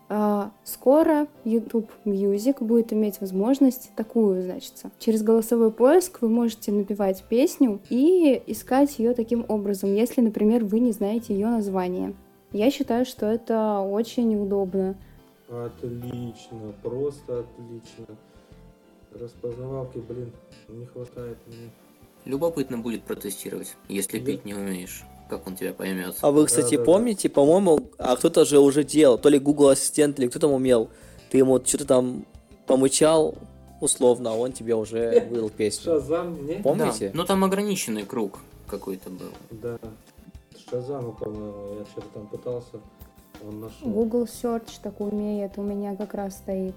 А, 0.08 0.50
Скоро 0.64 1.26
YouTube 1.44 1.90
Music 2.04 2.62
будет 2.62 2.92
иметь 2.92 3.20
возможность 3.20 3.90
такую, 3.96 4.42
значит, 4.42 4.74
через 4.98 5.22
голосовой 5.22 5.70
поиск 5.70 6.20
вы 6.20 6.28
можете 6.28 6.72
напевать 6.72 7.24
песню 7.28 7.80
и 7.88 8.42
искать 8.46 8.98
ее 8.98 9.14
таким 9.14 9.46
образом, 9.48 9.94
если, 9.94 10.20
например, 10.20 10.64
вы 10.64 10.80
не 10.80 10.92
знаете 10.92 11.34
ее 11.34 11.48
название. 11.48 12.14
Я 12.52 12.70
считаю, 12.70 13.06
что 13.06 13.26
это 13.26 13.80
очень 13.80 14.36
удобно. 14.36 14.96
Отлично, 15.48 16.72
просто 16.82 17.40
отлично. 17.40 18.16
Распознавалки, 19.18 19.98
блин, 19.98 20.32
не 20.68 20.86
хватает 20.86 21.38
мне. 21.46 21.70
Любопытно 22.24 22.78
будет 22.78 23.02
протестировать, 23.04 23.76
если 23.88 24.18
Да. 24.18 24.26
петь 24.26 24.44
не 24.44 24.54
умеешь. 24.54 25.04
Как 25.28 25.46
он 25.46 25.56
тебя 25.56 25.72
поймет? 25.72 26.16
А 26.20 26.30
вы, 26.30 26.46
кстати, 26.46 26.72
Да-да-да. 26.76 26.84
помните, 26.84 27.28
по-моему, 27.28 27.88
а 27.98 28.16
кто-то 28.16 28.44
же 28.44 28.58
уже 28.58 28.84
делал, 28.84 29.18
то 29.18 29.28
ли 29.28 29.38
Google 29.38 29.68
Ассистент, 29.68 30.18
или 30.18 30.28
кто 30.28 30.38
там 30.38 30.52
умел, 30.52 30.90
ты 31.30 31.38
ему 31.38 31.58
что-то 31.64 31.86
там 31.86 32.26
помычал, 32.66 33.34
условно, 33.80 34.30
а 34.30 34.34
он 34.34 34.52
тебе 34.52 34.74
уже 34.74 35.20
выдал 35.30 35.50
песню. 35.50 35.84
Шазам, 35.84 36.46
не? 36.46 36.54
Помните? 36.56 37.08
Да, 37.10 37.16
но 37.18 37.24
там 37.24 37.44
ограниченный 37.44 38.04
круг 38.04 38.38
какой-то 38.66 39.10
был. 39.10 39.30
Да. 39.50 39.78
Шазаму, 40.70 41.12
по-моему, 41.12 41.78
я 41.78 41.84
что-то 41.86 42.06
там 42.14 42.26
пытался. 42.26 42.80
Он 43.46 43.60
нашел. 43.60 43.88
Google 43.88 44.24
Search 44.24 44.78
так 44.82 45.00
умеет, 45.00 45.52
у 45.58 45.62
меня 45.62 45.94
как 45.96 46.14
раз 46.14 46.36
стоит. 46.36 46.74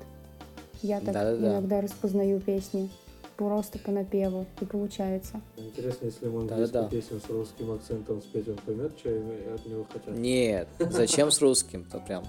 Я 0.82 1.00
так 1.00 1.14
Да-да-да. 1.14 1.48
иногда 1.54 1.82
распознаю 1.82 2.40
песни 2.40 2.90
просто 3.36 3.78
по 3.80 3.92
напеву, 3.92 4.46
и 4.62 4.66
получается. 4.66 5.42
Интересно, 5.58 6.06
если 6.06 6.26
Да-да-да. 6.26 6.56
английскую 6.56 6.90
песню 6.90 7.20
с 7.26 7.30
русским 7.30 7.72
акцентом 7.72 8.22
спеть, 8.22 8.48
он 8.50 8.56
поймет, 8.66 8.92
что 8.98 9.10
от 9.10 9.66
него 9.66 9.86
хотят. 9.92 10.18
Нет, 10.18 10.68
зачем 10.80 11.30
с 11.32 11.40
русским-то 11.42 12.00
прям? 12.00 12.24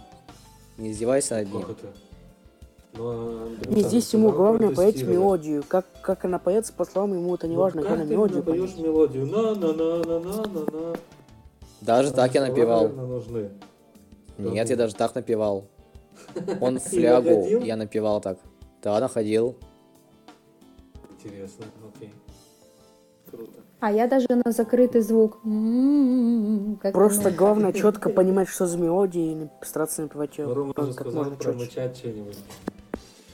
Не 0.77 0.93
издевайся 0.93 1.37
над 1.37 1.53
ним. 1.53 1.63
Как 1.63 1.71
это? 1.71 1.87
Ну, 2.95 3.05
а 3.07 3.49
И 3.71 3.81
сам 3.81 3.89
здесь 3.91 4.13
ему 4.15 4.33
главное 4.33 4.75
поять 4.75 5.03
мелодию. 5.03 5.63
Как, 5.67 5.87
как 6.03 6.25
она 6.25 6.39
поется, 6.39 6.73
по 6.73 6.85
словам 6.85 7.15
ему 7.15 7.35
это 7.35 7.47
не 7.47 7.55
Ну, 7.55 7.61
важно, 7.61 7.81
как 7.83 7.89
главное 7.91 8.07
ты 8.07 8.13
мелодию 8.13 8.39
напоешь 8.39 8.71
понять. 8.71 8.79
мелодию? 8.85 9.27
На 9.27 9.55
на 9.55 9.73
на 9.73 9.97
на 9.99 10.19
на 10.21 10.47
на 10.47 10.61
на 10.91 10.97
Даже 11.81 12.13
так 12.13 12.35
я 12.35 12.47
напевал. 12.47 12.89
нужны. 12.89 13.51
Нет, 14.39 14.71
я 14.71 14.77
даже 14.77 14.95
так 14.95 15.15
напевал. 15.15 15.65
Он 16.61 16.77
И 16.77 16.81
флягу, 16.81 17.61
я 17.65 17.77
напевал 17.77 18.21
так. 18.21 18.39
Да, 18.83 18.99
находил. 19.01 19.57
Интересно, 21.11 21.65
окей. 21.95 22.13
Круто. 23.31 23.53
А 23.81 23.93
я 23.93 24.07
даже 24.09 24.27
на 24.31 24.51
закрытый 24.53 25.01
звук. 25.03 25.39
Просто 26.93 27.31
главное 27.31 27.73
четко 27.83 28.09
понимать, 28.11 28.49
что 28.49 28.67
за 28.67 28.79
мелодия, 28.79 29.33
и 29.33 29.35
нап- 29.35 29.51
стараться 29.65 30.03
напевать 30.03 30.37
ее 30.39 30.47
Ну, 30.47 30.55
Рома 30.55 30.73
как 30.75 30.93
сказал 30.93 31.13
можно 31.13 31.37
четче. 31.37 31.49
промычать 31.51 31.97
что-нибудь. 31.97 32.39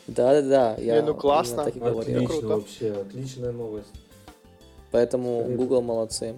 Да-да-да, 0.07 0.77
я 0.77 1.03
ну 1.03 1.15
классно. 1.15 1.63
именно 1.63 1.65
так 1.65 1.77
и 1.77 1.81
говорил. 1.81 2.25
Отлично 2.25 2.49
вообще, 2.49 2.93
отличная 2.93 3.53
новость. 3.53 3.93
Поэтому 4.91 5.45
Google 5.57 5.81
молодцы. 5.83 6.35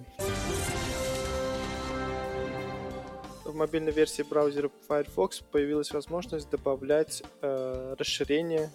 В 3.47 3.55
мобильной 3.55 3.93
версии 3.93 4.23
браузера 4.23 4.69
Firefox 4.89 5.39
появилась 5.39 5.93
возможность 5.93 6.49
добавлять 6.49 7.23
э, 7.41 7.95
расширение. 7.97 8.69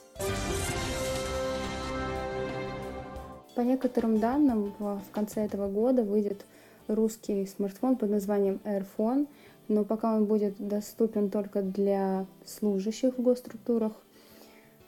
По 3.55 3.61
некоторым 3.61 4.19
данным, 4.19 4.75
в 4.79 5.11
конце 5.13 5.45
этого 5.45 5.69
года 5.69 6.03
выйдет 6.03 6.47
русский 6.89 7.45
смартфон 7.47 7.97
под 7.97 8.09
названием 8.09 8.63
AirPhone, 8.65 9.29
но 9.69 9.85
пока 9.85 10.17
он 10.17 10.25
будет 10.25 10.55
доступен 10.57 11.29
только 11.29 11.61
для 11.61 12.25
служащих 12.47 13.19
в 13.19 13.23
госструктурах. 13.23 13.93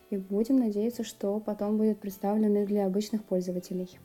И 0.08 0.16
будем 0.16 0.60
надеяться, 0.60 1.04
что 1.04 1.38
потом 1.40 1.76
будет 1.76 2.00
представлен 2.00 2.56
и 2.56 2.64
для 2.64 2.86
обычных 2.86 3.22
пользователей. 3.22 3.98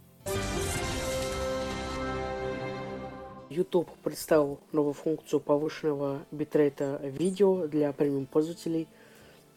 YouTube 3.60 3.90
представил 4.04 4.58
новую 4.72 4.94
функцию 4.94 5.42
повышенного 5.42 6.20
битрейта 6.32 7.00
видео 7.04 7.68
для 7.68 7.92
премиум 7.92 8.26
пользователей. 8.26 8.88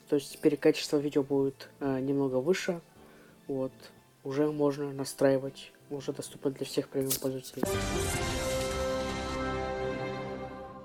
То 0.08 0.16
есть 0.16 0.32
теперь 0.32 0.56
качество 0.56 0.96
видео 0.96 1.22
будет 1.22 1.68
э, 1.78 2.00
немного 2.00 2.36
выше. 2.36 2.80
Вот. 3.46 3.70
Уже 4.24 4.50
можно 4.50 4.92
настраивать. 4.92 5.72
Уже 5.88 6.12
доступно 6.12 6.50
для 6.50 6.66
всех 6.66 6.88
премиум 6.88 7.12
пользователей. 7.20 7.62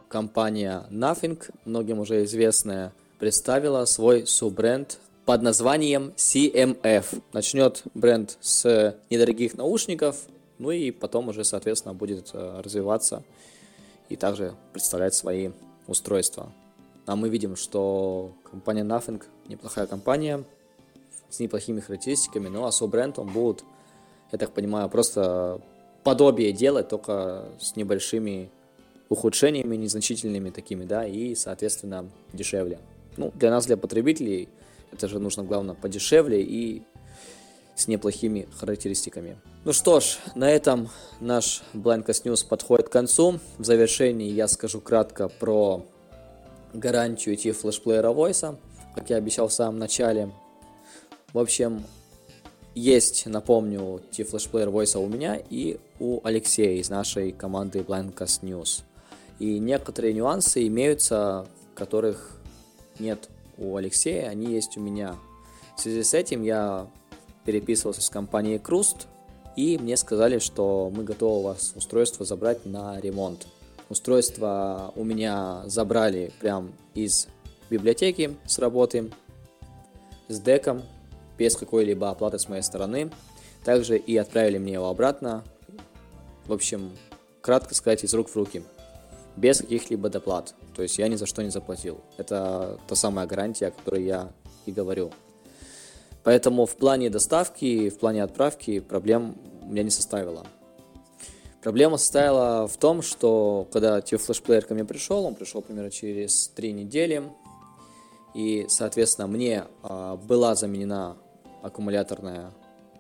Компания 0.07 0.85
Nothing, 0.91 1.43
многим 1.65 1.99
уже 1.99 2.23
известная, 2.23 2.93
представила 3.17 3.83
свой 3.85 4.27
суббренд 4.27 4.99
под 5.25 5.41
названием 5.41 6.13
CMF. 6.15 7.21
Начнет 7.33 7.81
бренд 7.95 8.37
с 8.41 8.95
недорогих 9.09 9.55
наушников, 9.55 10.27
ну 10.59 10.71
и 10.71 10.91
потом 10.91 11.29
уже, 11.29 11.43
соответственно, 11.43 11.93
будет 11.93 12.31
э, 12.33 12.61
развиваться 12.61 13.23
и 14.09 14.15
также 14.15 14.55
представлять 14.73 15.13
свои 15.13 15.51
устройства. 15.87 16.51
А 17.05 17.15
мы 17.15 17.29
видим, 17.29 17.55
что 17.55 18.33
компания 18.49 18.83
Nothing 18.83 19.23
неплохая 19.47 19.87
компания 19.87 20.43
с 21.29 21.39
неплохими 21.39 21.79
характеристиками, 21.79 22.47
ну 22.47 22.65
а 22.65 22.71
суббренд 22.71 23.19
он 23.19 23.29
я 24.31 24.37
так 24.37 24.51
понимаю, 24.51 24.89
просто 24.89 25.61
подобие 26.03 26.51
делать, 26.51 26.89
только 26.89 27.45
с 27.59 27.75
небольшими 27.75 28.49
ухудшениями 29.09 29.75
незначительными 29.75 30.49
такими, 30.49 30.83
да, 30.83 31.07
и, 31.07 31.33
соответственно, 31.35 32.09
дешевле. 32.33 32.79
Ну, 33.15 33.31
для 33.35 33.51
нас, 33.51 33.65
для 33.65 33.77
потребителей, 33.77 34.49
это 34.91 35.07
же 35.07 35.19
нужно, 35.19 35.43
главное, 35.43 35.75
подешевле 35.75 36.41
и 36.41 36.83
с 37.77 37.87
неплохими 37.87 38.49
характеристиками. 38.59 39.37
Ну 39.63 39.71
что 39.71 39.99
ж, 39.99 40.17
на 40.35 40.49
этом 40.49 40.89
наш 41.19 41.61
Blancos 41.73 42.23
News 42.23 42.45
подходит 42.45 42.89
к 42.89 42.91
концу. 42.91 43.39
В 43.57 43.63
завершении 43.63 44.29
я 44.31 44.47
скажу 44.47 44.81
кратко 44.81 45.29
про 45.29 45.85
гарантию 46.73 47.35
идти 47.35 47.51
флешплеера 47.51 48.09
Voice, 48.09 48.57
как 48.95 49.09
я 49.11 49.17
обещал 49.17 49.47
в 49.47 49.53
самом 49.53 49.77
начале. 49.77 50.31
В 51.33 51.39
общем, 51.39 51.83
есть, 52.73 53.27
напомню, 53.27 54.01
T-флешплеер 54.11 54.69
Voice 54.69 54.97
у 54.97 55.07
меня 55.07 55.39
и 55.49 55.79
у 55.99 56.19
Алексея 56.23 56.79
из 56.79 56.89
нашей 56.89 57.31
команды 57.31 57.79
Blancos 57.79 58.41
News. 58.41 58.83
И 59.37 59.59
некоторые 59.59 60.13
нюансы 60.13 60.65
имеются, 60.65 61.47
которых 61.75 62.39
нет 62.97 63.29
у 63.59 63.75
Алексея, 63.75 64.29
они 64.29 64.51
есть 64.51 64.77
у 64.77 64.79
меня. 64.79 65.15
В 65.75 65.81
связи 65.81 66.01
с 66.01 66.15
этим 66.15 66.41
я 66.41 66.87
переписывался 67.47 68.01
с 68.01 68.09
компанией 68.09 68.59
Круст, 68.59 69.07
и 69.55 69.77
мне 69.77 69.95
сказали, 69.95 70.37
что 70.37 70.91
мы 70.93 71.05
готовы 71.05 71.39
у 71.39 71.41
вас 71.43 71.71
устройство 71.77 72.25
забрать 72.25 72.65
на 72.65 72.99
ремонт. 72.99 73.47
Устройство 73.89 74.91
у 74.97 75.05
меня 75.05 75.63
забрали 75.65 76.33
прям 76.41 76.73
из 76.93 77.29
библиотеки 77.69 78.35
с 78.45 78.59
работы, 78.59 79.13
с 80.27 80.41
деком, 80.41 80.83
без 81.37 81.55
какой-либо 81.55 82.09
оплаты 82.09 82.37
с 82.37 82.49
моей 82.49 82.63
стороны. 82.63 83.11
Также 83.63 83.97
и 83.97 84.17
отправили 84.17 84.57
мне 84.57 84.73
его 84.73 84.89
обратно. 84.89 85.45
В 86.47 86.53
общем, 86.53 86.91
кратко 87.39 87.73
сказать, 87.75 88.03
из 88.03 88.13
рук 88.13 88.27
в 88.27 88.35
руки. 88.35 88.61
Без 89.37 89.59
каких-либо 89.59 90.09
доплат. 90.09 90.53
То 90.75 90.81
есть 90.81 90.97
я 90.97 91.07
ни 91.07 91.15
за 91.15 91.25
что 91.25 91.43
не 91.43 91.49
заплатил. 91.49 92.01
Это 92.17 92.77
та 92.89 92.95
самая 92.95 93.25
гарантия, 93.25 93.67
о 93.67 93.71
которой 93.71 94.03
я 94.03 94.33
и 94.65 94.71
говорю. 94.73 95.13
Поэтому 96.27 96.65
в 96.65 96.75
плане 96.75 97.09
доставки, 97.09 97.87
в 97.87 97.99
плане 97.99 98.21
отправки 98.21 98.81
проблем 98.81 99.37
у 99.61 99.71
меня 99.71 99.83
не 99.83 99.89
составило. 99.89 100.45
Проблема 101.63 101.95
состояла 101.95 102.67
в 102.67 102.75
том, 102.75 103.01
что 103.01 103.65
когда 103.71 103.99
TIFF 103.99 104.17
флешплеер 104.17 104.65
ко 104.65 104.73
мне 104.73 104.83
пришел, 104.83 105.23
он 105.23 105.35
пришел 105.35 105.61
примерно 105.61 105.89
через 105.89 106.49
три 106.49 106.73
недели, 106.73 107.23
и, 108.35 108.65
соответственно, 108.67 109.27
мне 109.27 109.67
а, 109.83 110.17
была 110.17 110.55
заменена 110.55 111.15
аккумуляторная 111.63 112.51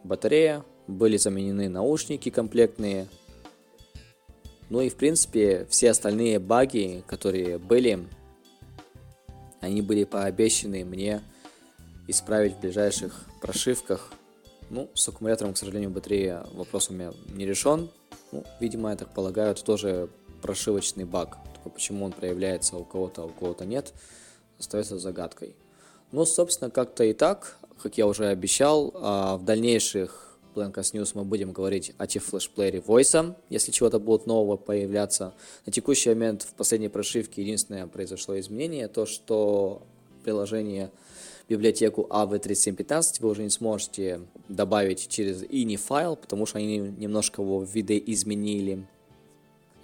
батарея, 0.05 0.63
были 0.87 1.17
заменены 1.17 1.67
наушники 1.67 2.29
комплектные, 2.29 3.09
ну 4.69 4.79
и, 4.79 4.87
в 4.87 4.95
принципе, 4.95 5.67
все 5.69 5.91
остальные 5.91 6.39
баги, 6.39 7.03
которые 7.05 7.57
были, 7.57 8.07
они 9.59 9.81
были 9.81 10.05
пообещаны 10.05 10.85
мне 10.85 11.21
исправить 12.07 12.55
в 12.55 12.59
ближайших 12.59 13.25
прошивках. 13.41 14.11
Ну, 14.69 14.89
с 14.93 15.07
аккумулятором, 15.07 15.53
к 15.53 15.57
сожалению, 15.57 15.89
батарея 15.89 16.45
вопрос 16.53 16.89
у 16.89 16.93
меня 16.93 17.13
не 17.33 17.45
решен. 17.45 17.89
Ну, 18.31 18.43
видимо, 18.59 18.89
я 18.89 18.95
так 18.95 19.13
полагаю, 19.13 19.51
это 19.51 19.63
тоже 19.63 20.09
прошивочный 20.41 21.05
баг. 21.05 21.37
Только 21.53 21.69
почему 21.69 22.05
он 22.05 22.11
проявляется 22.11 22.75
у 22.77 22.83
кого-то, 22.83 23.23
а 23.23 23.25
у 23.25 23.29
кого-то 23.29 23.65
нет, 23.65 23.93
остается 24.59 24.99
загадкой. 24.99 25.55
Ну, 26.11 26.25
собственно, 26.25 26.69
как-то 26.69 27.03
и 27.03 27.13
так, 27.13 27.57
как 27.81 27.97
я 27.97 28.07
уже 28.07 28.27
обещал, 28.27 28.91
а 28.95 29.37
в 29.37 29.45
дальнейших 29.45 30.37
Blancast 30.55 30.93
News 30.93 31.11
мы 31.13 31.23
будем 31.23 31.51
говорить 31.51 31.93
о 31.97 32.07
флешплеере 32.07 32.79
Voice, 32.79 33.35
если 33.49 33.71
чего-то 33.71 33.99
будет 33.99 34.25
нового 34.25 34.57
появляться. 34.57 35.33
На 35.65 35.71
текущий 35.71 36.09
момент 36.09 36.43
в 36.43 36.53
последней 36.55 36.89
прошивке 36.89 37.41
единственное 37.43 37.87
произошло 37.87 38.39
изменение, 38.39 38.87
то 38.87 39.05
что 39.05 39.83
приложение 40.23 40.91
библиотеку 41.49 42.07
AV3715 42.09 43.17
вы 43.19 43.29
уже 43.29 43.43
не 43.43 43.49
сможете 43.49 44.21
добавить 44.47 45.07
через 45.07 45.43
ini 45.43 45.77
файл, 45.77 46.15
потому 46.15 46.45
что 46.45 46.57
они 46.57 46.77
немножко 46.77 47.41
его 47.41 47.63
видоизменили, 47.63 48.85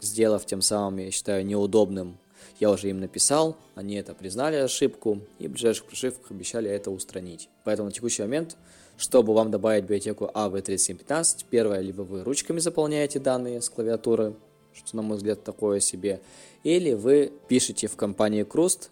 сделав 0.01 0.45
тем 0.45 0.61
самым, 0.61 0.99
я 0.99 1.11
считаю, 1.11 1.45
неудобным. 1.45 2.17
Я 2.59 2.71
уже 2.71 2.89
им 2.89 2.99
написал, 2.99 3.57
они 3.75 3.95
это 3.95 4.13
признали 4.13 4.57
ошибку 4.57 5.19
и 5.39 5.47
в 5.47 5.51
ближайших 5.51 5.85
прошивках 5.85 6.31
обещали 6.31 6.69
это 6.69 6.91
устранить. 6.91 7.49
Поэтому 7.63 7.87
на 7.87 7.91
текущий 7.93 8.21
момент 8.21 8.57
чтобы 8.97 9.33
вам 9.33 9.51
добавить 9.51 9.83
библиотеку 9.83 10.29
AV3715, 10.33 11.45
первое, 11.49 11.79
либо 11.79 12.01
вы 12.01 12.23
ручками 12.23 12.59
заполняете 12.59 13.19
данные 13.19 13.61
с 13.61 13.69
клавиатуры, 13.69 14.35
что, 14.73 14.95
на 14.95 15.01
мой 15.01 15.17
взгляд, 15.17 15.43
такое 15.43 15.79
себе, 15.79 16.21
или 16.63 16.93
вы 16.93 17.31
пишете 17.47 17.87
в 17.87 17.95
компании 17.95 18.45
Crust, 18.45 18.89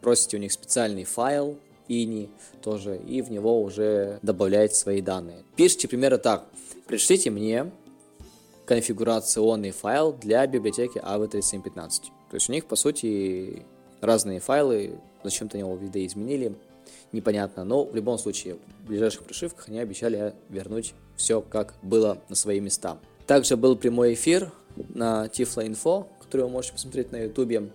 просите 0.00 0.36
у 0.36 0.40
них 0.40 0.52
специальный 0.52 1.04
файл, 1.04 1.58
ini 1.88 2.30
тоже, 2.62 2.96
и 2.96 3.22
в 3.22 3.30
него 3.30 3.60
уже 3.62 4.18
добавляете 4.22 4.74
свои 4.74 5.00
данные. 5.00 5.44
Пишите 5.56 5.88
примерно 5.88 6.18
так. 6.18 6.46
Пришлите 6.86 7.30
мне 7.30 7.70
конфигурационный 8.66 9.70
файл 9.70 10.12
для 10.12 10.46
библиотеки 10.46 10.98
AV3715. 10.98 12.02
То 12.30 12.34
есть 12.34 12.48
у 12.48 12.52
них, 12.52 12.66
по 12.66 12.76
сути, 12.76 13.64
разные 14.00 14.40
файлы, 14.40 14.98
зачем-то 15.22 15.58
его 15.58 15.76
видоизменили, 15.76 16.54
непонятно, 17.12 17.64
но 17.64 17.84
в 17.84 17.94
любом 17.94 18.18
случае 18.18 18.56
в 18.82 18.88
ближайших 18.88 19.24
прошивках 19.24 19.68
они 19.68 19.78
обещали 19.78 20.34
вернуть 20.48 20.94
все 21.16 21.40
как 21.40 21.74
было 21.82 22.18
на 22.28 22.34
свои 22.34 22.60
места. 22.60 22.98
Также 23.26 23.56
был 23.56 23.76
прямой 23.76 24.14
эфир 24.14 24.52
на 24.76 25.26
Tiflo 25.26 25.66
Info, 25.66 26.06
который 26.20 26.42
вы 26.42 26.48
можете 26.48 26.74
посмотреть 26.74 27.12
на 27.12 27.16
ютубе 27.24 27.70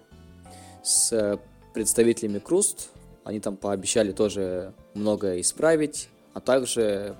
с 0.84 1.39
представителями 1.74 2.39
Круст. 2.39 2.89
Они 3.24 3.40
там 3.40 3.58
пообещали 3.58 4.12
тоже 4.12 4.74
многое 4.94 5.42
исправить, 5.42 6.10
а 6.34 6.40
также 6.40 7.16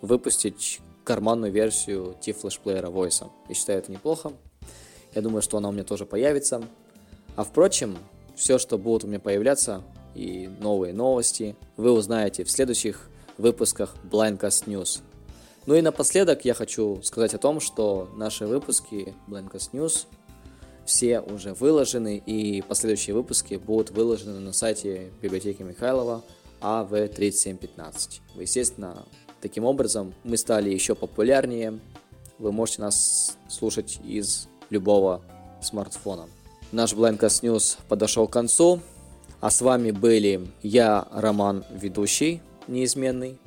выпустить 0.00 0.80
карманную 1.04 1.52
версию 1.52 2.16
T-Flash 2.20 2.60
плеера 2.62 2.88
Voice. 2.88 3.30
Я 3.48 3.54
считаю 3.54 3.78
это 3.78 3.92
неплохо. 3.92 4.32
Я 5.14 5.22
думаю, 5.22 5.42
что 5.42 5.56
она 5.56 5.68
у 5.68 5.72
меня 5.72 5.84
тоже 5.84 6.04
появится. 6.04 6.62
А 7.36 7.44
впрочем, 7.44 7.96
все, 8.34 8.58
что 8.58 8.76
будет 8.76 9.04
у 9.04 9.06
меня 9.06 9.20
появляться, 9.20 9.82
и 10.14 10.48
новые 10.60 10.92
новости 10.92 11.56
вы 11.76 11.92
узнаете 11.92 12.44
в 12.44 12.50
следующих 12.50 13.08
выпусках 13.38 13.94
Blindcast 14.10 14.66
News. 14.66 15.00
Ну 15.66 15.74
и 15.74 15.82
напоследок 15.82 16.44
я 16.44 16.54
хочу 16.54 17.02
сказать 17.02 17.34
о 17.34 17.38
том, 17.38 17.60
что 17.60 18.08
наши 18.16 18.46
выпуски 18.46 19.14
Blindcast 19.26 19.72
News 19.72 20.06
все 20.86 21.20
уже 21.20 21.52
выложены, 21.52 22.22
и 22.24 22.62
последующие 22.62 23.14
выпуски 23.14 23.56
будут 23.56 23.90
выложены 23.90 24.40
на 24.40 24.52
сайте 24.52 25.10
библиотеки 25.20 25.62
Михайлова 25.62 26.22
AV3715. 26.60 28.20
Естественно, 28.36 29.04
таким 29.40 29.64
образом 29.64 30.14
мы 30.24 30.36
стали 30.36 30.70
еще 30.70 30.94
популярнее. 30.94 31.78
Вы 32.38 32.52
можете 32.52 32.82
нас 32.82 33.36
слушать 33.48 33.98
из 34.04 34.48
любого 34.70 35.22
смартфона. 35.60 36.28
Наш 36.72 36.94
Blindcast 36.94 37.42
News 37.42 37.78
подошел 37.88 38.26
к 38.26 38.32
концу. 38.32 38.80
А 39.40 39.50
с 39.50 39.60
вами 39.60 39.90
были 39.90 40.48
я, 40.62 41.06
Роман, 41.12 41.64
ведущий, 41.70 42.40
неизменный. 42.68 43.38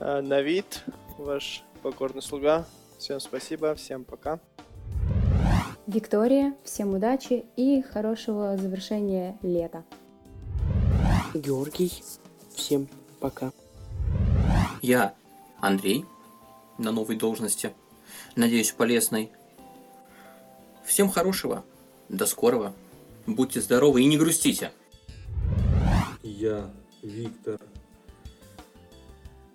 А, 0.00 0.20
Давид, 0.22 0.82
ваш 1.18 1.62
покорный 1.82 2.20
слуга. 2.20 2.66
Всем 2.98 3.20
спасибо, 3.20 3.74
всем 3.74 4.04
пока. 4.04 4.40
Виктория, 5.86 6.56
всем 6.64 6.94
удачи 6.94 7.44
и 7.54 7.80
хорошего 7.80 8.56
завершения 8.56 9.38
лета. 9.40 9.84
Георгий, 11.32 12.02
всем 12.56 12.88
пока. 13.20 13.52
Я 14.82 15.14
Андрей, 15.60 16.04
на 16.76 16.90
новой 16.90 17.14
должности. 17.14 17.72
Надеюсь, 18.34 18.72
полезной. 18.72 19.30
Всем 20.84 21.08
хорошего. 21.08 21.64
До 22.08 22.26
скорого. 22.26 22.72
Будьте 23.28 23.60
здоровы 23.60 24.02
и 24.02 24.06
не 24.06 24.18
грустите. 24.18 24.72
Я 26.24 26.68
Виктор. 27.00 27.60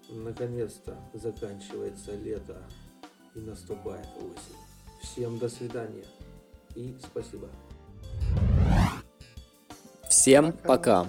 Наконец-то 0.09 0.97
заканчивается 1.13 2.15
лето 2.15 2.63
и 3.35 3.39
наступает 3.39 4.07
осень. 4.15 4.55
Всем 5.01 5.37
до 5.37 5.49
свидания 5.49 6.05
и 6.75 6.95
спасибо. 6.99 7.47
Всем 10.09 10.51
пока. 10.51 11.05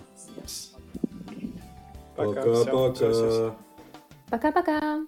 Пока-пока. 2.16 3.54
Пока-пока! 4.30 5.06